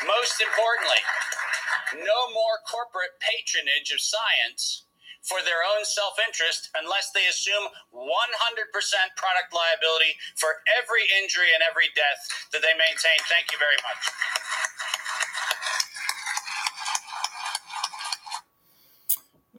most 0.09 0.41
importantly, 0.41 1.01
no 2.01 2.33
more 2.33 2.57
corporate 2.65 3.21
patronage 3.21 3.93
of 3.93 4.01
science 4.01 4.89
for 5.21 5.39
their 5.45 5.61
own 5.75 5.85
self 5.85 6.17
interest 6.25 6.69
unless 6.75 7.11
they 7.13 7.27
assume 7.29 7.69
100% 7.93 8.01
product 9.15 9.49
liability 9.53 10.17
for 10.35 10.49
every 10.81 11.05
injury 11.21 11.53
and 11.53 11.63
every 11.69 11.89
death 11.95 12.49
that 12.51 12.61
they 12.61 12.73
maintain. 12.73 13.19
Thank 13.29 13.51
you 13.51 13.59
very 13.61 13.77
much. 13.85 14.01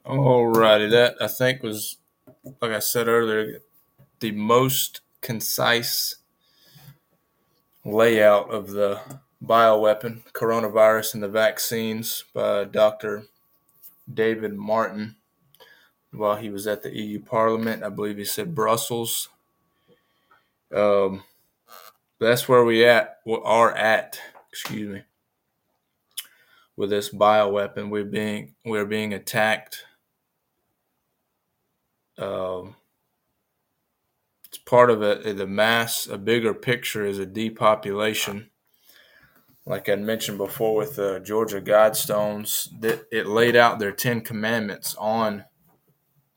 All 0.05 0.47
righty, 0.47 0.87
that 0.89 1.15
I 1.21 1.27
think 1.27 1.63
was, 1.63 1.97
like 2.61 2.71
I 2.71 2.79
said 2.79 3.07
earlier, 3.07 3.61
the 4.19 4.31
most 4.31 4.99
concise 5.21 6.15
layout 7.85 8.49
of 8.49 8.71
the 8.71 8.99
bioweapon, 9.41 10.23
coronavirus, 10.33 11.13
and 11.13 11.23
the 11.23 11.29
vaccines 11.29 12.25
by 12.33 12.65
Dr. 12.65 13.27
David 14.11 14.55
Martin 14.55 15.15
while 16.13 16.35
he 16.35 16.49
was 16.49 16.67
at 16.67 16.83
the 16.83 16.95
EU 16.95 17.19
Parliament. 17.19 17.83
I 17.83 17.89
believe 17.89 18.17
he 18.17 18.25
said 18.25 18.55
Brussels. 18.55 19.29
Um, 20.73 21.23
that's 22.19 22.47
where 22.47 22.63
we 22.63 22.85
at 22.85 23.19
are 23.27 23.73
at. 23.73 24.19
Excuse 24.51 24.93
me. 24.93 25.01
With 26.75 26.89
this 26.89 27.09
bioweapon, 27.13 27.89
we're 27.89 28.05
being 28.05 28.55
we're 28.65 28.85
being 28.85 29.13
attacked. 29.13 29.85
Um, 32.17 32.75
it's 34.47 34.57
part 34.57 34.89
of 34.89 35.01
it. 35.01 35.37
The 35.37 35.47
mass, 35.47 36.07
a 36.07 36.17
bigger 36.17 36.53
picture 36.53 37.05
is 37.05 37.19
a 37.19 37.25
depopulation. 37.25 38.49
Like 39.65 39.87
I 39.87 39.95
mentioned 39.95 40.37
before 40.37 40.75
with 40.75 40.95
the 40.95 41.19
Georgia 41.19 41.61
Guidestones, 41.61 42.69
that 42.81 43.05
it 43.11 43.27
laid 43.27 43.55
out 43.55 43.79
their 43.79 43.93
Ten 43.93 44.21
Commandments 44.21 44.95
on 44.95 45.45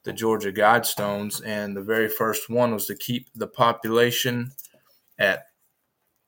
the 0.07 0.13
Georgia 0.13 0.53
Guidestones, 0.53 1.43
and 1.45 1.77
the 1.77 1.83
very 1.83 2.09
first 2.09 2.49
one 2.49 2.73
was 2.73 2.87
to 2.87 2.95
keep 2.95 3.29
the 3.35 3.49
population 3.49 4.53
at 5.19 5.47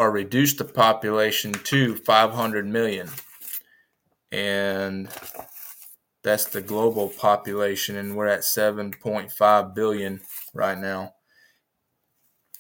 or 0.01 0.11
reduce 0.11 0.55
the 0.55 0.65
population 0.65 1.53
to 1.53 1.95
500 1.95 2.67
million. 2.67 3.09
And 4.33 5.09
that's 6.25 6.47
the 6.47 6.61
global 6.61 7.09
population, 7.09 7.97
and 7.97 8.17
we're 8.17 8.27
at 8.27 8.41
7.5 8.41 9.75
billion 9.77 10.21
right 10.53 10.79
now. 10.79 11.15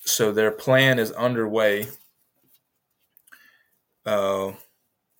So 0.04 0.30
their 0.30 0.52
plan 0.52 1.00
is 1.00 1.10
underway 1.10 1.88
uh, 4.06 4.52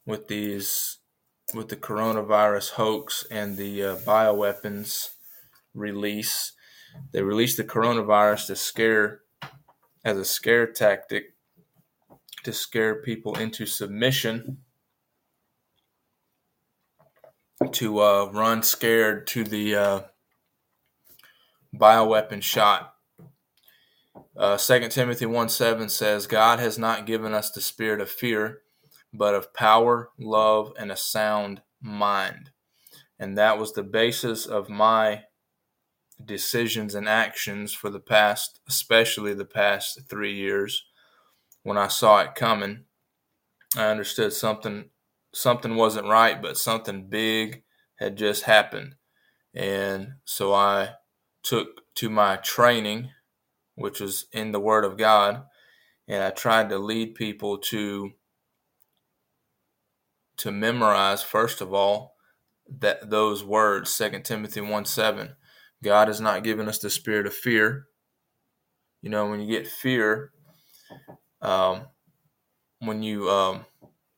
with 0.06 0.28
these 0.28 0.98
with 1.54 1.68
the 1.68 1.76
coronavirus 1.76 2.72
hoax 2.72 3.26
and 3.30 3.56
the 3.56 3.82
uh, 3.82 3.96
bioweapons 3.96 5.08
release. 5.78 6.52
They 7.12 7.22
released 7.22 7.56
the 7.56 7.64
coronavirus 7.64 8.46
to 8.48 8.56
scare, 8.56 9.20
as 10.04 10.16
a 10.16 10.24
scare 10.24 10.66
tactic, 10.66 11.34
to 12.44 12.52
scare 12.52 12.96
people 13.02 13.36
into 13.38 13.66
submission, 13.66 14.58
to 17.72 18.00
uh, 18.00 18.30
run 18.32 18.62
scared 18.62 19.26
to 19.28 19.44
the 19.44 19.74
uh, 19.74 20.00
bioweapon 21.74 22.42
shot. 22.42 22.94
Uh, 24.36 24.56
2 24.56 24.88
Timothy 24.88 25.26
1 25.26 25.48
7 25.48 25.88
says, 25.88 26.26
God 26.26 26.60
has 26.60 26.78
not 26.78 27.06
given 27.06 27.34
us 27.34 27.50
the 27.50 27.60
spirit 27.60 28.00
of 28.00 28.08
fear, 28.08 28.60
but 29.12 29.34
of 29.34 29.52
power, 29.52 30.10
love, 30.18 30.72
and 30.78 30.92
a 30.92 30.96
sound 30.96 31.62
mind. 31.80 32.50
And 33.18 33.36
that 33.36 33.58
was 33.58 33.72
the 33.72 33.82
basis 33.82 34.46
of 34.46 34.68
my 34.68 35.24
decisions 36.24 36.94
and 36.94 37.08
actions 37.08 37.72
for 37.72 37.90
the 37.90 38.00
past, 38.00 38.60
especially 38.68 39.34
the 39.34 39.44
past 39.44 40.00
three 40.08 40.34
years. 40.34 40.84
When 41.62 41.76
I 41.76 41.88
saw 41.88 42.20
it 42.20 42.34
coming, 42.34 42.84
I 43.76 43.86
understood 43.86 44.32
something 44.32 44.90
something 45.34 45.76
wasn't 45.76 46.08
right, 46.08 46.40
but 46.40 46.56
something 46.56 47.08
big 47.08 47.62
had 47.96 48.16
just 48.16 48.44
happened. 48.44 48.94
And 49.54 50.14
so 50.24 50.54
I 50.54 50.94
took 51.42 51.94
to 51.96 52.08
my 52.08 52.36
training, 52.36 53.10
which 53.74 54.00
was 54.00 54.26
in 54.32 54.52
the 54.52 54.60
Word 54.60 54.84
of 54.84 54.96
God, 54.96 55.44
and 56.06 56.22
I 56.22 56.30
tried 56.30 56.68
to 56.70 56.78
lead 56.78 57.14
people 57.14 57.58
to 57.58 58.12
to 60.38 60.52
memorize 60.52 61.22
first 61.22 61.60
of 61.60 61.74
all 61.74 62.14
that 62.68 63.10
those 63.10 63.42
words, 63.42 63.96
2 63.96 64.20
Timothy 64.20 64.60
1 64.60 64.84
7. 64.84 65.34
God 65.82 66.08
has 66.08 66.20
not 66.20 66.44
given 66.44 66.68
us 66.68 66.78
the 66.78 66.90
spirit 66.90 67.26
of 67.26 67.34
fear. 67.34 67.86
You 69.02 69.10
know, 69.10 69.28
when 69.28 69.40
you 69.40 69.46
get 69.46 69.68
fear, 69.68 70.32
um, 71.40 71.82
when 72.80 73.02
you 73.02 73.30
um, 73.30 73.64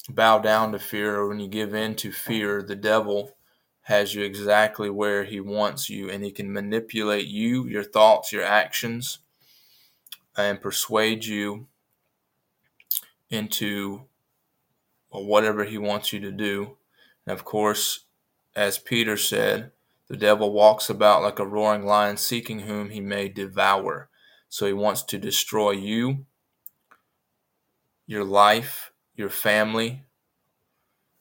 bow 0.09 0.39
down 0.39 0.73
to 0.73 0.79
fear 0.79 1.17
or 1.17 1.29
when 1.29 1.41
you 1.41 1.49
give 1.49 1.75
in 1.75 1.95
to 1.97 2.13
fear, 2.13 2.63
the 2.63 2.77
devil 2.77 3.37
has 3.83 4.15
you 4.15 4.23
exactly 4.23 4.89
where 4.89 5.25
he 5.25 5.41
wants 5.41 5.91
you 5.91 6.09
and 6.11 6.25
he 6.25 6.31
can 6.31 6.53
manipulate 6.53 7.27
you, 7.27 7.67
your 7.67 7.83
thoughts, 7.83 8.33
your 8.33 8.45
actions, 8.45 9.19
and 10.37 10.61
persuade 10.61 11.25
you 11.25 11.67
into 13.29 14.03
whatever 15.11 15.65
he 15.65 15.79
wants 15.79 16.13
you 16.13 16.21
to 16.21 16.31
do. 16.31 16.77
And 17.27 17.33
of 17.33 17.45
course, 17.45 18.05
as 18.55 18.79
Peter 18.79 19.17
said, 19.17 19.73
the 20.11 20.17
devil 20.17 20.53
walks 20.53 20.91
about 20.91 21.23
like 21.23 21.39
a 21.39 21.47
roaring 21.47 21.87
lion, 21.87 22.17
seeking 22.17 22.61
whom 22.61 22.91
he 22.91 23.01
may 23.01 23.29
devour. 23.29 24.11
So 24.49 24.67
he 24.67 24.73
wants 24.73 25.05
to 25.05 25.19
destroy 25.19 25.71
you, 25.71 26.27
your 28.09 28.25
life, 28.25 28.91
your 29.15 29.31
family, 29.31 30.03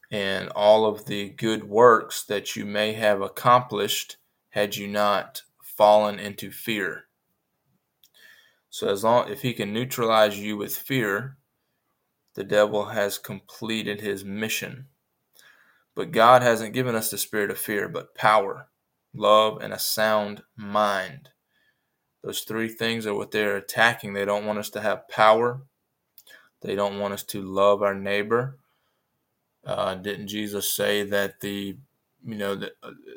and 0.09 0.49
all 0.49 0.87
of 0.87 1.05
the 1.05 1.29
good 1.29 1.65
works 1.65 2.23
that 2.23 2.55
you 2.55 2.65
may 2.65 2.93
have 2.93 3.21
accomplished 3.21 4.17
had 4.49 4.75
you 4.75 4.87
not 4.87 5.43
fallen 5.61 6.17
into 6.17 6.49
fear. 6.49 7.03
So 8.71 8.87
as 8.87 9.03
long 9.03 9.29
if 9.29 9.43
he 9.43 9.53
can 9.53 9.71
neutralize 9.71 10.39
you 10.39 10.57
with 10.57 10.75
fear, 10.75 11.37
the 12.33 12.43
devil 12.43 12.85
has 12.85 13.19
completed 13.19 14.01
his 14.01 14.25
mission. 14.25 14.87
But 15.93 16.11
God 16.11 16.41
hasn't 16.41 16.73
given 16.73 16.95
us 16.95 17.11
the 17.11 17.19
spirit 17.19 17.51
of 17.51 17.59
fear, 17.59 17.87
but 17.87 18.15
power, 18.15 18.65
love, 19.13 19.61
and 19.61 19.73
a 19.73 19.79
sound 19.79 20.43
mind. 20.55 21.29
Those 22.23 22.41
three 22.41 22.67
things 22.67 23.05
are 23.05 23.13
what 23.13 23.31
they're 23.31 23.57
attacking. 23.57 24.13
They 24.13 24.25
don't 24.25 24.45
want 24.45 24.59
us 24.59 24.69
to 24.71 24.81
have 24.81 25.07
power. 25.07 25.61
They 26.61 26.75
don't 26.75 26.99
want 26.99 27.13
us 27.13 27.23
to 27.25 27.41
love 27.41 27.81
our 27.81 27.95
neighbor. 27.95 28.57
Uh, 29.65 29.95
didn't 29.95 30.27
Jesus 30.27 30.71
say 30.73 31.03
that 31.03 31.41
the 31.41 31.77
you 32.25 32.35
know 32.35 32.55
the, 32.55 32.73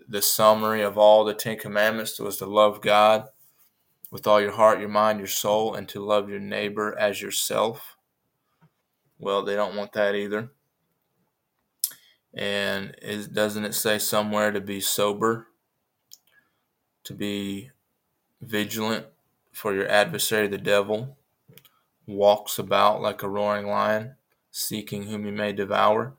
the 0.09 0.23
summary 0.23 0.83
of 0.83 0.97
all 0.97 1.25
the 1.25 1.35
Ten 1.35 1.59
Commandments 1.59 2.21
was 2.21 2.37
to 2.37 2.47
love 2.47 2.81
God 2.81 3.27
with 4.13 4.27
all 4.27 4.41
your 4.41 4.53
heart, 4.53 4.79
your 4.79 4.89
mind, 4.89 5.19
your 5.19 5.27
soul, 5.27 5.75
and 5.75 5.89
to 5.89 6.05
love 6.05 6.29
your 6.29 6.39
neighbor 6.39 6.97
as 6.99 7.21
yourself? 7.21 7.97
Well, 9.19 9.43
they 9.43 9.57
don't 9.57 9.75
want 9.75 9.93
that 9.93 10.15
either. 10.15 10.51
And 12.35 12.95
is, 13.01 13.29
doesn't 13.29 13.65
it 13.65 13.75
say 13.75 13.99
somewhere 13.99 14.53
to 14.53 14.61
be 14.61 14.81
sober? 14.81 15.49
To 17.05 17.15
be 17.15 17.71
vigilant, 18.41 19.07
for 19.53 19.75
your 19.75 19.89
adversary, 19.89 20.49
the 20.49 20.59
devil, 20.59 21.17
walks 22.07 22.59
about 22.59 23.03
like 23.03 23.23
a 23.23 23.29
roaring 23.29 23.67
lion, 23.67 24.17
seeking 24.51 25.05
whom 25.05 25.25
he 25.25 25.31
may 25.31 25.53
devour. 25.53 26.15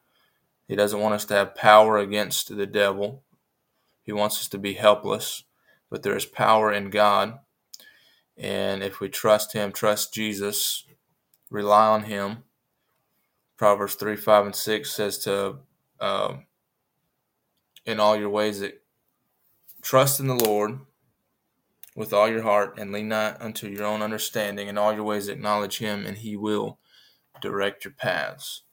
He 0.67 0.75
doesn't 0.75 0.99
want 0.99 1.15
us 1.15 1.25
to 1.25 1.34
have 1.34 1.55
power 1.55 1.97
against 1.97 2.55
the 2.55 2.65
devil. 2.65 3.23
He 4.03 4.11
wants 4.11 4.39
us 4.39 4.47
to 4.49 4.57
be 4.57 4.73
helpless, 4.73 5.43
but 5.89 6.03
there 6.03 6.15
is 6.15 6.25
power 6.25 6.71
in 6.71 6.89
God. 6.89 7.39
And 8.38 8.84
if 8.84 8.99
we 8.99 9.09
trust 9.09 9.53
Him, 9.53 9.71
trust 9.71 10.13
Jesus, 10.13 10.86
rely 11.49 11.88
on 11.88 12.03
Him, 12.03 12.43
Proverbs 13.57 13.95
3, 13.95 14.15
5, 14.15 14.45
and 14.47 14.55
6 14.55 14.91
says 14.91 15.17
to, 15.19 15.57
uh, 15.99 16.38
in 17.86 17.99
all 17.99 18.17
your 18.17 18.29
ways, 18.29 18.59
that 18.59 18.82
trust 19.84 20.19
in 20.19 20.27
the 20.27 20.34
Lord 20.34 20.79
with 21.95 22.13
all 22.13 22.27
your 22.27 22.41
heart 22.41 22.79
and 22.79 22.91
lean 22.91 23.09
not 23.09 23.39
unto 23.39 23.67
your 23.67 23.86
own 23.86 24.01
understanding. 24.01 24.67
In 24.67 24.77
all 24.77 24.93
your 24.93 25.03
ways, 25.03 25.27
acknowledge 25.27 25.77
Him, 25.77 26.05
and 26.05 26.17
He 26.17 26.36
will 26.36 26.79
direct 27.41 27.86
your 27.86 27.93
paths. 27.93 28.63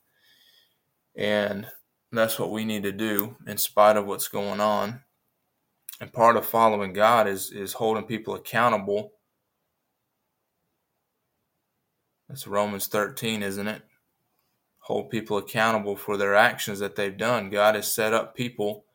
And 1.15 1.67
that's 2.13 2.39
what 2.39 2.53
we 2.53 2.65
need 2.65 2.85
to 2.85 2.93
do 2.93 3.37
in 3.47 3.59
spite 3.59 3.97
of 3.97 4.07
what's 4.07 4.29
going 4.29 4.61
on. 4.61 5.01
And 6.01 6.13
part 6.13 6.37
of 6.37 6.47
following 6.47 6.95
God 6.95 7.29
is 7.29 7.51
is 7.51 7.75
holding 7.75 8.05
people 8.05 8.35
accountable. 8.35 9.13
That's 12.29 12.47
Romans 12.47 12.87
13, 12.87 13.43
isn't 13.43 13.67
it? 13.67 13.83
Hold 14.79 15.11
people 15.11 15.37
accountable 15.37 15.97
for 15.97 16.17
their 16.17 16.35
actions 16.35 16.79
that 16.79 16.97
they've 16.97 17.17
done. 17.17 17.51
God 17.51 17.75
has 17.75 17.93
set 17.93 18.15
up 18.15 18.35
people 18.35 18.87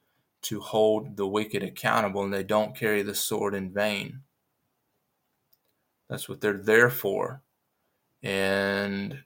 to 0.46 0.60
hold 0.62 1.18
the 1.18 1.28
wicked 1.28 1.64
accountable 1.64 2.24
and 2.24 2.34
they 2.34 2.43
don't 2.43 2.76
carry 2.76 3.02
the 3.04 3.16
sword 3.16 3.56
in 3.56 3.74
vain. 3.74 4.22
That's 6.10 6.30
what 6.30 6.41
they're 6.41 6.54
there 6.58 6.89
for. 6.89 7.41
And 8.24 9.24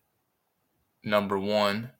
number 1.03 1.37
one, 1.39 1.91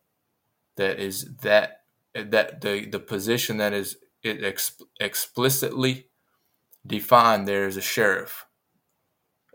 that 0.78 1.00
is 1.00 1.36
that 1.42 1.84
that 2.16 2.62
the 2.62 2.86
the 2.86 3.00
position 3.00 3.58
that 3.58 3.74
is 3.74 3.98
it 4.24 4.44
ex- 4.44 4.82
explicitly 5.00 6.08
defined 6.86 7.48
there 7.48 7.68
is 7.68 7.78
a 7.78 7.82
sheriff, 7.82 8.46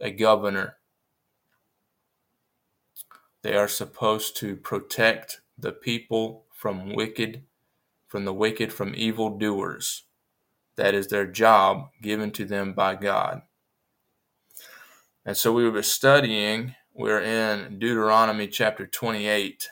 a 0.01 0.11
governor. 0.11 0.77
They 3.43 3.57
are 3.57 3.69
supposed 3.69 4.37
to 4.39 4.57
protect 4.57 5.41
the 5.59 5.73
people 5.73 6.47
from 6.53 6.95
wicked, 6.95 7.43
from 8.15 8.25
the 8.25 8.33
wicked, 8.33 8.73
from 8.73 8.95
evil 8.95 9.37
doers. 9.37 10.05
That 10.77 10.95
is 10.95 11.09
their 11.09 11.27
job 11.27 11.89
given 12.01 12.31
to 12.31 12.45
them 12.45 12.73
by 12.73 12.95
God. 12.95 13.43
And 15.25 15.37
so 15.37 15.53
we 15.53 15.69
were 15.69 15.83
studying, 15.83 16.77
we're 16.93 17.21
in 17.21 17.81
Deuteronomy 17.81 18.47
chapter 18.47 18.87
28. 18.87 19.69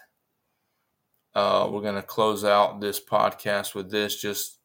Uh, 1.36 1.68
we're 1.70 1.82
going 1.82 1.94
to 1.94 2.02
close 2.02 2.44
out 2.44 2.80
this 2.80 3.00
podcast 3.00 3.76
with 3.76 3.92
this, 3.92 4.20
just 4.20 4.58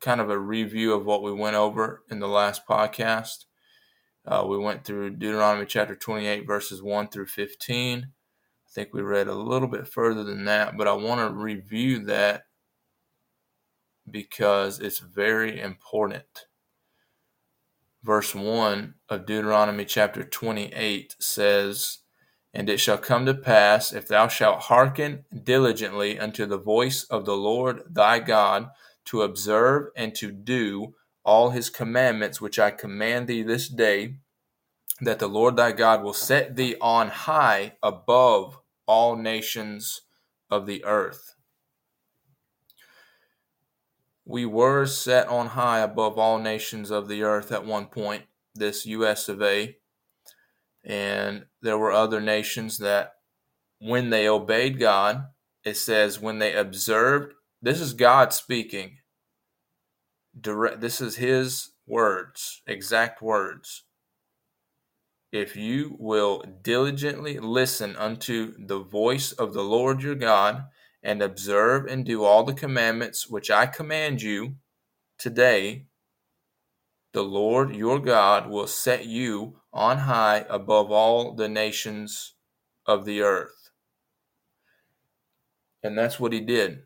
kind 0.00 0.20
of 0.20 0.28
a 0.28 0.36
review 0.36 0.92
of 0.92 1.06
what 1.06 1.22
we 1.22 1.32
went 1.32 1.54
over 1.54 2.02
in 2.10 2.18
the 2.18 2.26
last 2.26 2.66
podcast. 2.68 3.44
Uh, 4.26 4.44
we 4.48 4.58
went 4.58 4.84
through 4.84 5.10
Deuteronomy 5.10 5.66
chapter 5.66 5.94
28, 5.94 6.44
verses 6.44 6.82
1 6.82 7.06
through 7.10 7.26
15. 7.26 8.02
I 8.02 8.08
think 8.68 8.92
we 8.92 9.00
read 9.00 9.28
a 9.28 9.32
little 9.32 9.68
bit 9.68 9.86
further 9.86 10.24
than 10.24 10.44
that, 10.46 10.76
but 10.76 10.88
I 10.88 10.94
want 10.94 11.20
to 11.20 11.32
review 11.32 12.04
that 12.06 12.45
because 14.10 14.80
it's 14.80 14.98
very 14.98 15.60
important. 15.60 16.46
Verse 18.02 18.34
1 18.34 18.94
of 19.08 19.26
Deuteronomy 19.26 19.84
chapter 19.84 20.22
28 20.22 21.16
says, 21.18 21.98
And 22.54 22.68
it 22.68 22.78
shall 22.78 22.98
come 22.98 23.26
to 23.26 23.34
pass, 23.34 23.92
if 23.92 24.06
thou 24.06 24.28
shalt 24.28 24.62
hearken 24.62 25.24
diligently 25.42 26.18
unto 26.18 26.46
the 26.46 26.58
voice 26.58 27.04
of 27.04 27.24
the 27.24 27.36
Lord 27.36 27.82
thy 27.90 28.20
God, 28.20 28.68
to 29.06 29.22
observe 29.22 29.88
and 29.96 30.14
to 30.16 30.30
do 30.30 30.94
all 31.24 31.50
his 31.50 31.70
commandments 31.70 32.40
which 32.40 32.58
I 32.58 32.70
command 32.70 33.26
thee 33.26 33.42
this 33.42 33.68
day, 33.68 34.16
that 35.00 35.18
the 35.18 35.28
Lord 35.28 35.56
thy 35.56 35.72
God 35.72 36.02
will 36.02 36.14
set 36.14 36.56
thee 36.56 36.76
on 36.80 37.08
high 37.08 37.76
above 37.82 38.58
all 38.86 39.16
nations 39.16 40.02
of 40.50 40.66
the 40.66 40.84
earth. 40.84 41.35
We 44.28 44.44
were 44.44 44.86
set 44.86 45.28
on 45.28 45.48
high 45.48 45.78
above 45.78 46.18
all 46.18 46.38
nations 46.40 46.90
of 46.90 47.06
the 47.06 47.22
earth 47.22 47.52
at 47.52 47.64
one 47.64 47.86
point, 47.86 48.24
this 48.54 48.84
US 48.84 49.28
of 49.28 49.40
A. 49.40 49.76
And 50.84 51.46
there 51.62 51.78
were 51.78 51.92
other 51.92 52.20
nations 52.20 52.78
that, 52.78 53.12
when 53.78 54.10
they 54.10 54.28
obeyed 54.28 54.80
God, 54.80 55.26
it 55.64 55.76
says, 55.76 56.20
when 56.20 56.40
they 56.40 56.54
observed 56.54 57.34
this 57.62 57.80
is 57.80 57.94
God 57.94 58.32
speaking. 58.32 58.98
Direct, 60.38 60.80
this 60.80 61.00
is 61.00 61.16
His 61.16 61.70
words, 61.86 62.62
exact 62.66 63.22
words. 63.22 63.84
If 65.32 65.56
you 65.56 65.96
will 65.98 66.42
diligently 66.62 67.38
listen 67.38 67.96
unto 67.96 68.54
the 68.58 68.78
voice 68.78 69.32
of 69.32 69.54
the 69.54 69.62
Lord 69.62 70.02
your 70.02 70.14
God, 70.14 70.64
and 71.06 71.22
observe 71.22 71.86
and 71.86 72.04
do 72.04 72.24
all 72.24 72.42
the 72.42 72.52
commandments 72.52 73.28
which 73.28 73.48
I 73.48 73.66
command 73.66 74.22
you 74.22 74.56
today, 75.18 75.86
the 77.12 77.22
Lord 77.22 77.76
your 77.76 78.00
God 78.00 78.50
will 78.50 78.66
set 78.66 79.06
you 79.06 79.60
on 79.72 79.98
high 79.98 80.44
above 80.50 80.90
all 80.90 81.32
the 81.32 81.48
nations 81.48 82.34
of 82.86 83.04
the 83.04 83.20
earth. 83.22 83.70
And 85.80 85.96
that's 85.96 86.18
what 86.18 86.32
he 86.32 86.40
did 86.40 86.82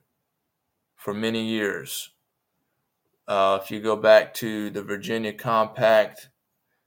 for 0.96 1.14
many 1.14 1.42
years. 1.42 2.10
Uh, 3.26 3.58
if 3.62 3.70
you 3.70 3.80
go 3.80 3.96
back 3.96 4.34
to 4.34 4.68
the 4.68 4.82
Virginia 4.82 5.32
Compact, 5.32 6.28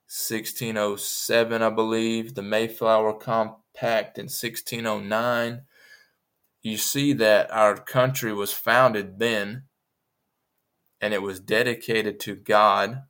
1607, 0.06 1.64
I 1.64 1.70
believe, 1.72 2.36
the 2.36 2.44
Mayflower 2.44 3.14
Compact 3.14 4.20
in 4.20 4.26
1609, 4.26 5.64
you 6.64 6.78
see 6.78 7.14
that 7.14 7.52
our 7.52 7.76
country 7.76 8.34
was 8.34 8.54
founded 8.54 9.20
then 9.20 9.64
and 11.04 11.14
it 11.14 11.22
was 11.22 11.42
dedicated 11.42 12.18
to 12.22 12.34
God, 12.34 13.04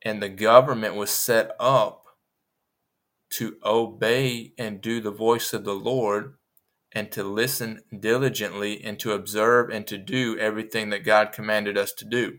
and 0.00 0.22
the 0.22 0.30
government 0.30 0.94
was 0.94 1.10
set 1.10 1.50
up 1.60 2.06
to 3.32 3.56
obey 3.62 4.54
and 4.56 4.80
do 4.80 4.98
the 5.02 5.10
voice 5.10 5.52
of 5.52 5.64
the 5.64 5.74
Lord 5.74 6.36
and 6.92 7.12
to 7.12 7.22
listen 7.22 7.82
diligently 8.00 8.82
and 8.82 8.98
to 9.00 9.12
observe 9.12 9.68
and 9.68 9.86
to 9.86 9.98
do 9.98 10.38
everything 10.38 10.88
that 10.88 11.04
God 11.04 11.32
commanded 11.32 11.76
us 11.76 11.92
to 11.92 12.06
do. 12.06 12.38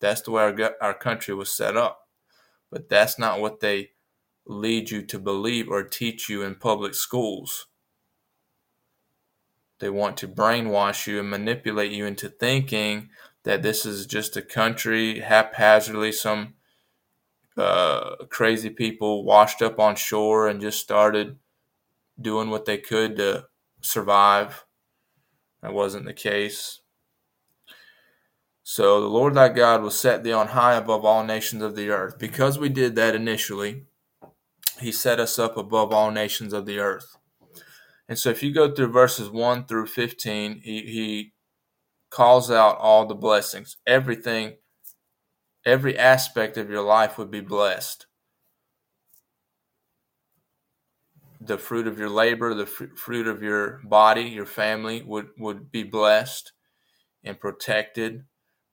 That's 0.00 0.22
the 0.22 0.32
way 0.32 0.42
our, 0.42 0.74
our 0.82 0.94
country 0.94 1.34
was 1.34 1.56
set 1.56 1.76
up. 1.76 2.00
But 2.72 2.88
that's 2.88 3.20
not 3.20 3.40
what 3.40 3.60
they 3.60 3.90
lead 4.46 4.90
you 4.90 5.02
to 5.06 5.18
believe 5.20 5.68
or 5.68 5.84
teach 5.84 6.28
you 6.28 6.42
in 6.42 6.56
public 6.56 6.94
schools. 6.94 7.68
They 9.78 9.90
want 9.90 10.16
to 10.18 10.28
brainwash 10.28 11.06
you 11.06 11.20
and 11.20 11.30
manipulate 11.30 11.92
you 11.92 12.06
into 12.06 12.28
thinking 12.28 13.10
that 13.44 13.62
this 13.62 13.84
is 13.84 14.06
just 14.06 14.36
a 14.36 14.42
country 14.42 15.20
haphazardly, 15.20 16.12
some 16.12 16.54
uh, 17.56 18.16
crazy 18.28 18.70
people 18.70 19.24
washed 19.24 19.62
up 19.62 19.78
on 19.78 19.96
shore 19.96 20.48
and 20.48 20.60
just 20.60 20.80
started 20.80 21.38
doing 22.20 22.50
what 22.50 22.64
they 22.64 22.78
could 22.78 23.16
to 23.16 23.46
survive. 23.80 24.64
That 25.62 25.72
wasn't 25.72 26.06
the 26.06 26.14
case. 26.14 26.80
So 28.62 29.00
the 29.00 29.06
Lord 29.06 29.34
thy 29.34 29.48
God 29.48 29.82
will 29.82 29.90
set 29.90 30.24
thee 30.24 30.32
on 30.32 30.48
high 30.48 30.74
above 30.74 31.04
all 31.04 31.22
nations 31.22 31.62
of 31.62 31.76
the 31.76 31.90
earth. 31.90 32.18
Because 32.18 32.58
we 32.58 32.68
did 32.68 32.96
that 32.96 33.14
initially, 33.14 33.84
he 34.80 34.90
set 34.90 35.20
us 35.20 35.38
up 35.38 35.56
above 35.56 35.92
all 35.92 36.10
nations 36.10 36.52
of 36.52 36.66
the 36.66 36.78
earth. 36.78 37.15
And 38.08 38.18
so 38.18 38.30
if 38.30 38.42
you 38.42 38.52
go 38.52 38.72
through 38.72 38.92
verses 38.92 39.30
1 39.30 39.66
through 39.66 39.86
15, 39.86 40.60
he, 40.62 40.80
he 40.82 41.32
calls 42.10 42.50
out 42.50 42.78
all 42.78 43.06
the 43.06 43.14
blessings. 43.14 43.76
Everything, 43.86 44.56
every 45.64 45.98
aspect 45.98 46.56
of 46.56 46.70
your 46.70 46.82
life 46.82 47.18
would 47.18 47.30
be 47.30 47.40
blessed. 47.40 48.06
the 51.46 51.58
fruit 51.58 51.86
of 51.86 51.98
your 51.98 52.10
labor, 52.10 52.54
the 52.54 52.66
fruit 52.66 53.26
of 53.26 53.42
your 53.42 53.80
body, 53.84 54.22
your 54.22 54.46
family 54.46 55.02
would, 55.02 55.28
would 55.38 55.70
be 55.70 55.82
blessed 55.82 56.52
and 57.24 57.38
protected. 57.38 58.24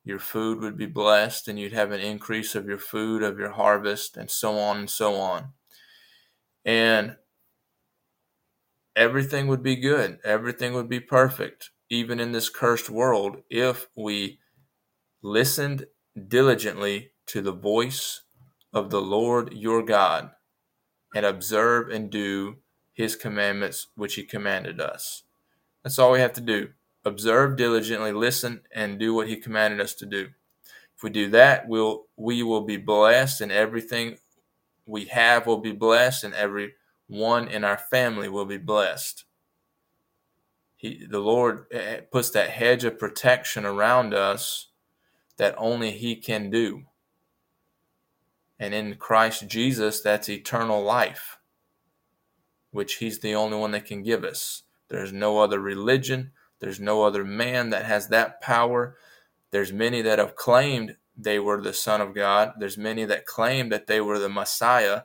Your 0.03 0.19
food 0.19 0.59
would 0.59 0.77
be 0.77 0.85
blessed, 0.85 1.47
and 1.47 1.57
you'd 1.57 1.73
have 1.73 1.91
an 1.91 2.01
increase 2.01 2.55
of 2.55 2.67
your 2.67 2.77
food, 2.77 3.23
of 3.23 3.39
your 3.39 3.51
harvest, 3.51 4.17
and 4.17 4.29
so 4.29 4.57
on 4.57 4.77
and 4.77 4.89
so 4.89 5.15
on. 5.15 5.53
And 6.65 7.15
everything 8.95 9.47
would 9.47 9.63
be 9.63 9.75
good. 9.75 10.19
Everything 10.23 10.73
would 10.73 10.89
be 10.89 10.99
perfect, 10.99 11.71
even 11.89 12.19
in 12.19 12.31
this 12.31 12.49
cursed 12.49 12.89
world, 12.89 13.37
if 13.49 13.87
we 13.95 14.39
listened 15.21 15.85
diligently 16.27 17.11
to 17.27 17.41
the 17.41 17.53
voice 17.53 18.21
of 18.73 18.89
the 18.89 19.01
Lord 19.01 19.53
your 19.53 19.83
God 19.83 20.31
and 21.15 21.25
observe 21.25 21.89
and 21.89 22.09
do 22.09 22.57
his 22.93 23.15
commandments 23.15 23.87
which 23.95 24.15
he 24.15 24.23
commanded 24.23 24.81
us. 24.81 25.23
That's 25.83 25.99
all 25.99 26.11
we 26.11 26.19
have 26.19 26.33
to 26.33 26.41
do. 26.41 26.69
observe 27.05 27.57
diligently, 27.57 28.11
listen, 28.11 28.61
and 28.73 28.99
do 28.99 29.13
what 29.13 29.27
He 29.27 29.35
commanded 29.35 29.81
us 29.81 29.93
to 29.95 30.05
do. 30.05 30.29
If 30.95 31.03
we 31.03 31.09
do 31.09 31.29
that, 31.31 31.67
we'll 31.67 32.05
we 32.15 32.43
will 32.43 32.61
be 32.61 32.77
blessed, 32.77 33.41
and 33.41 33.51
everything 33.51 34.17
we 34.85 35.05
have 35.05 35.45
will 35.45 35.59
be 35.59 35.71
blessed, 35.73 36.23
and 36.23 36.33
every 36.33 36.73
one 37.07 37.47
in 37.47 37.63
our 37.63 37.77
family 37.77 38.29
will 38.29 38.45
be 38.45 38.57
blessed. 38.57 39.25
He, 40.75 41.05
the 41.05 41.19
Lord 41.19 41.65
eh, 41.71 42.01
puts 42.11 42.29
that 42.31 42.49
hedge 42.49 42.83
of 42.83 42.99
protection 42.99 43.65
around 43.65 44.13
us 44.13 44.67
that 45.37 45.55
only 45.57 45.91
He 45.91 46.15
can 46.15 46.49
do. 46.49 46.83
And 48.59 48.73
in 48.73 48.95
Christ 48.95 49.47
Jesus, 49.47 50.01
that's 50.01 50.29
eternal 50.29 50.83
life, 50.83 51.39
which 52.71 52.95
He's 52.95 53.19
the 53.19 53.35
only 53.35 53.57
one 53.57 53.71
that 53.71 53.85
can 53.85 54.03
give 54.03 54.23
us. 54.23 54.63
There's 54.89 55.13
no 55.13 55.39
other 55.39 55.59
religion, 55.59 56.31
there's 56.59 56.79
no 56.79 57.03
other 57.03 57.25
man 57.25 57.71
that 57.71 57.85
has 57.85 58.07
that 58.07 58.39
power. 58.41 58.95
There's 59.51 59.73
many 59.73 60.01
that 60.01 60.17
have 60.17 60.35
claimed 60.35 60.95
they 61.17 61.37
were 61.37 61.61
the 61.61 61.73
Son 61.73 62.01
of 62.01 62.15
God. 62.15 62.53
There's 62.57 62.77
many 62.77 63.05
that 63.05 63.25
claim 63.25 63.69
that 63.69 63.87
they 63.87 63.99
were 63.99 64.17
the 64.17 64.29
Messiah. 64.29 65.01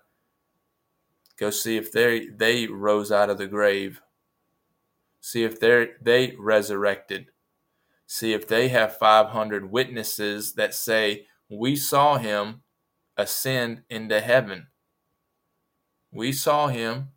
Go 1.39 1.51
see 1.51 1.77
if 1.77 1.93
they 1.93 2.27
they 2.27 2.67
rose 2.67 3.13
out 3.13 3.31
of 3.31 3.39
the 3.39 3.47
grave. 3.47 4.01
See 5.21 5.45
if 5.45 5.61
they 5.61 5.91
they 6.01 6.35
resurrected. 6.39 7.27
See 8.07 8.33
if 8.33 8.49
they 8.49 8.69
have 8.69 8.97
500 8.97 9.71
witnesses 9.71 10.55
that 10.55 10.75
say 10.75 11.27
we 11.49 11.77
saw 11.77 12.17
him 12.17 12.63
ascend 13.17 13.83
into 13.91 14.21
heaven. 14.21 14.69
We 16.11 16.33
saw 16.33 16.69
him. 16.69 17.09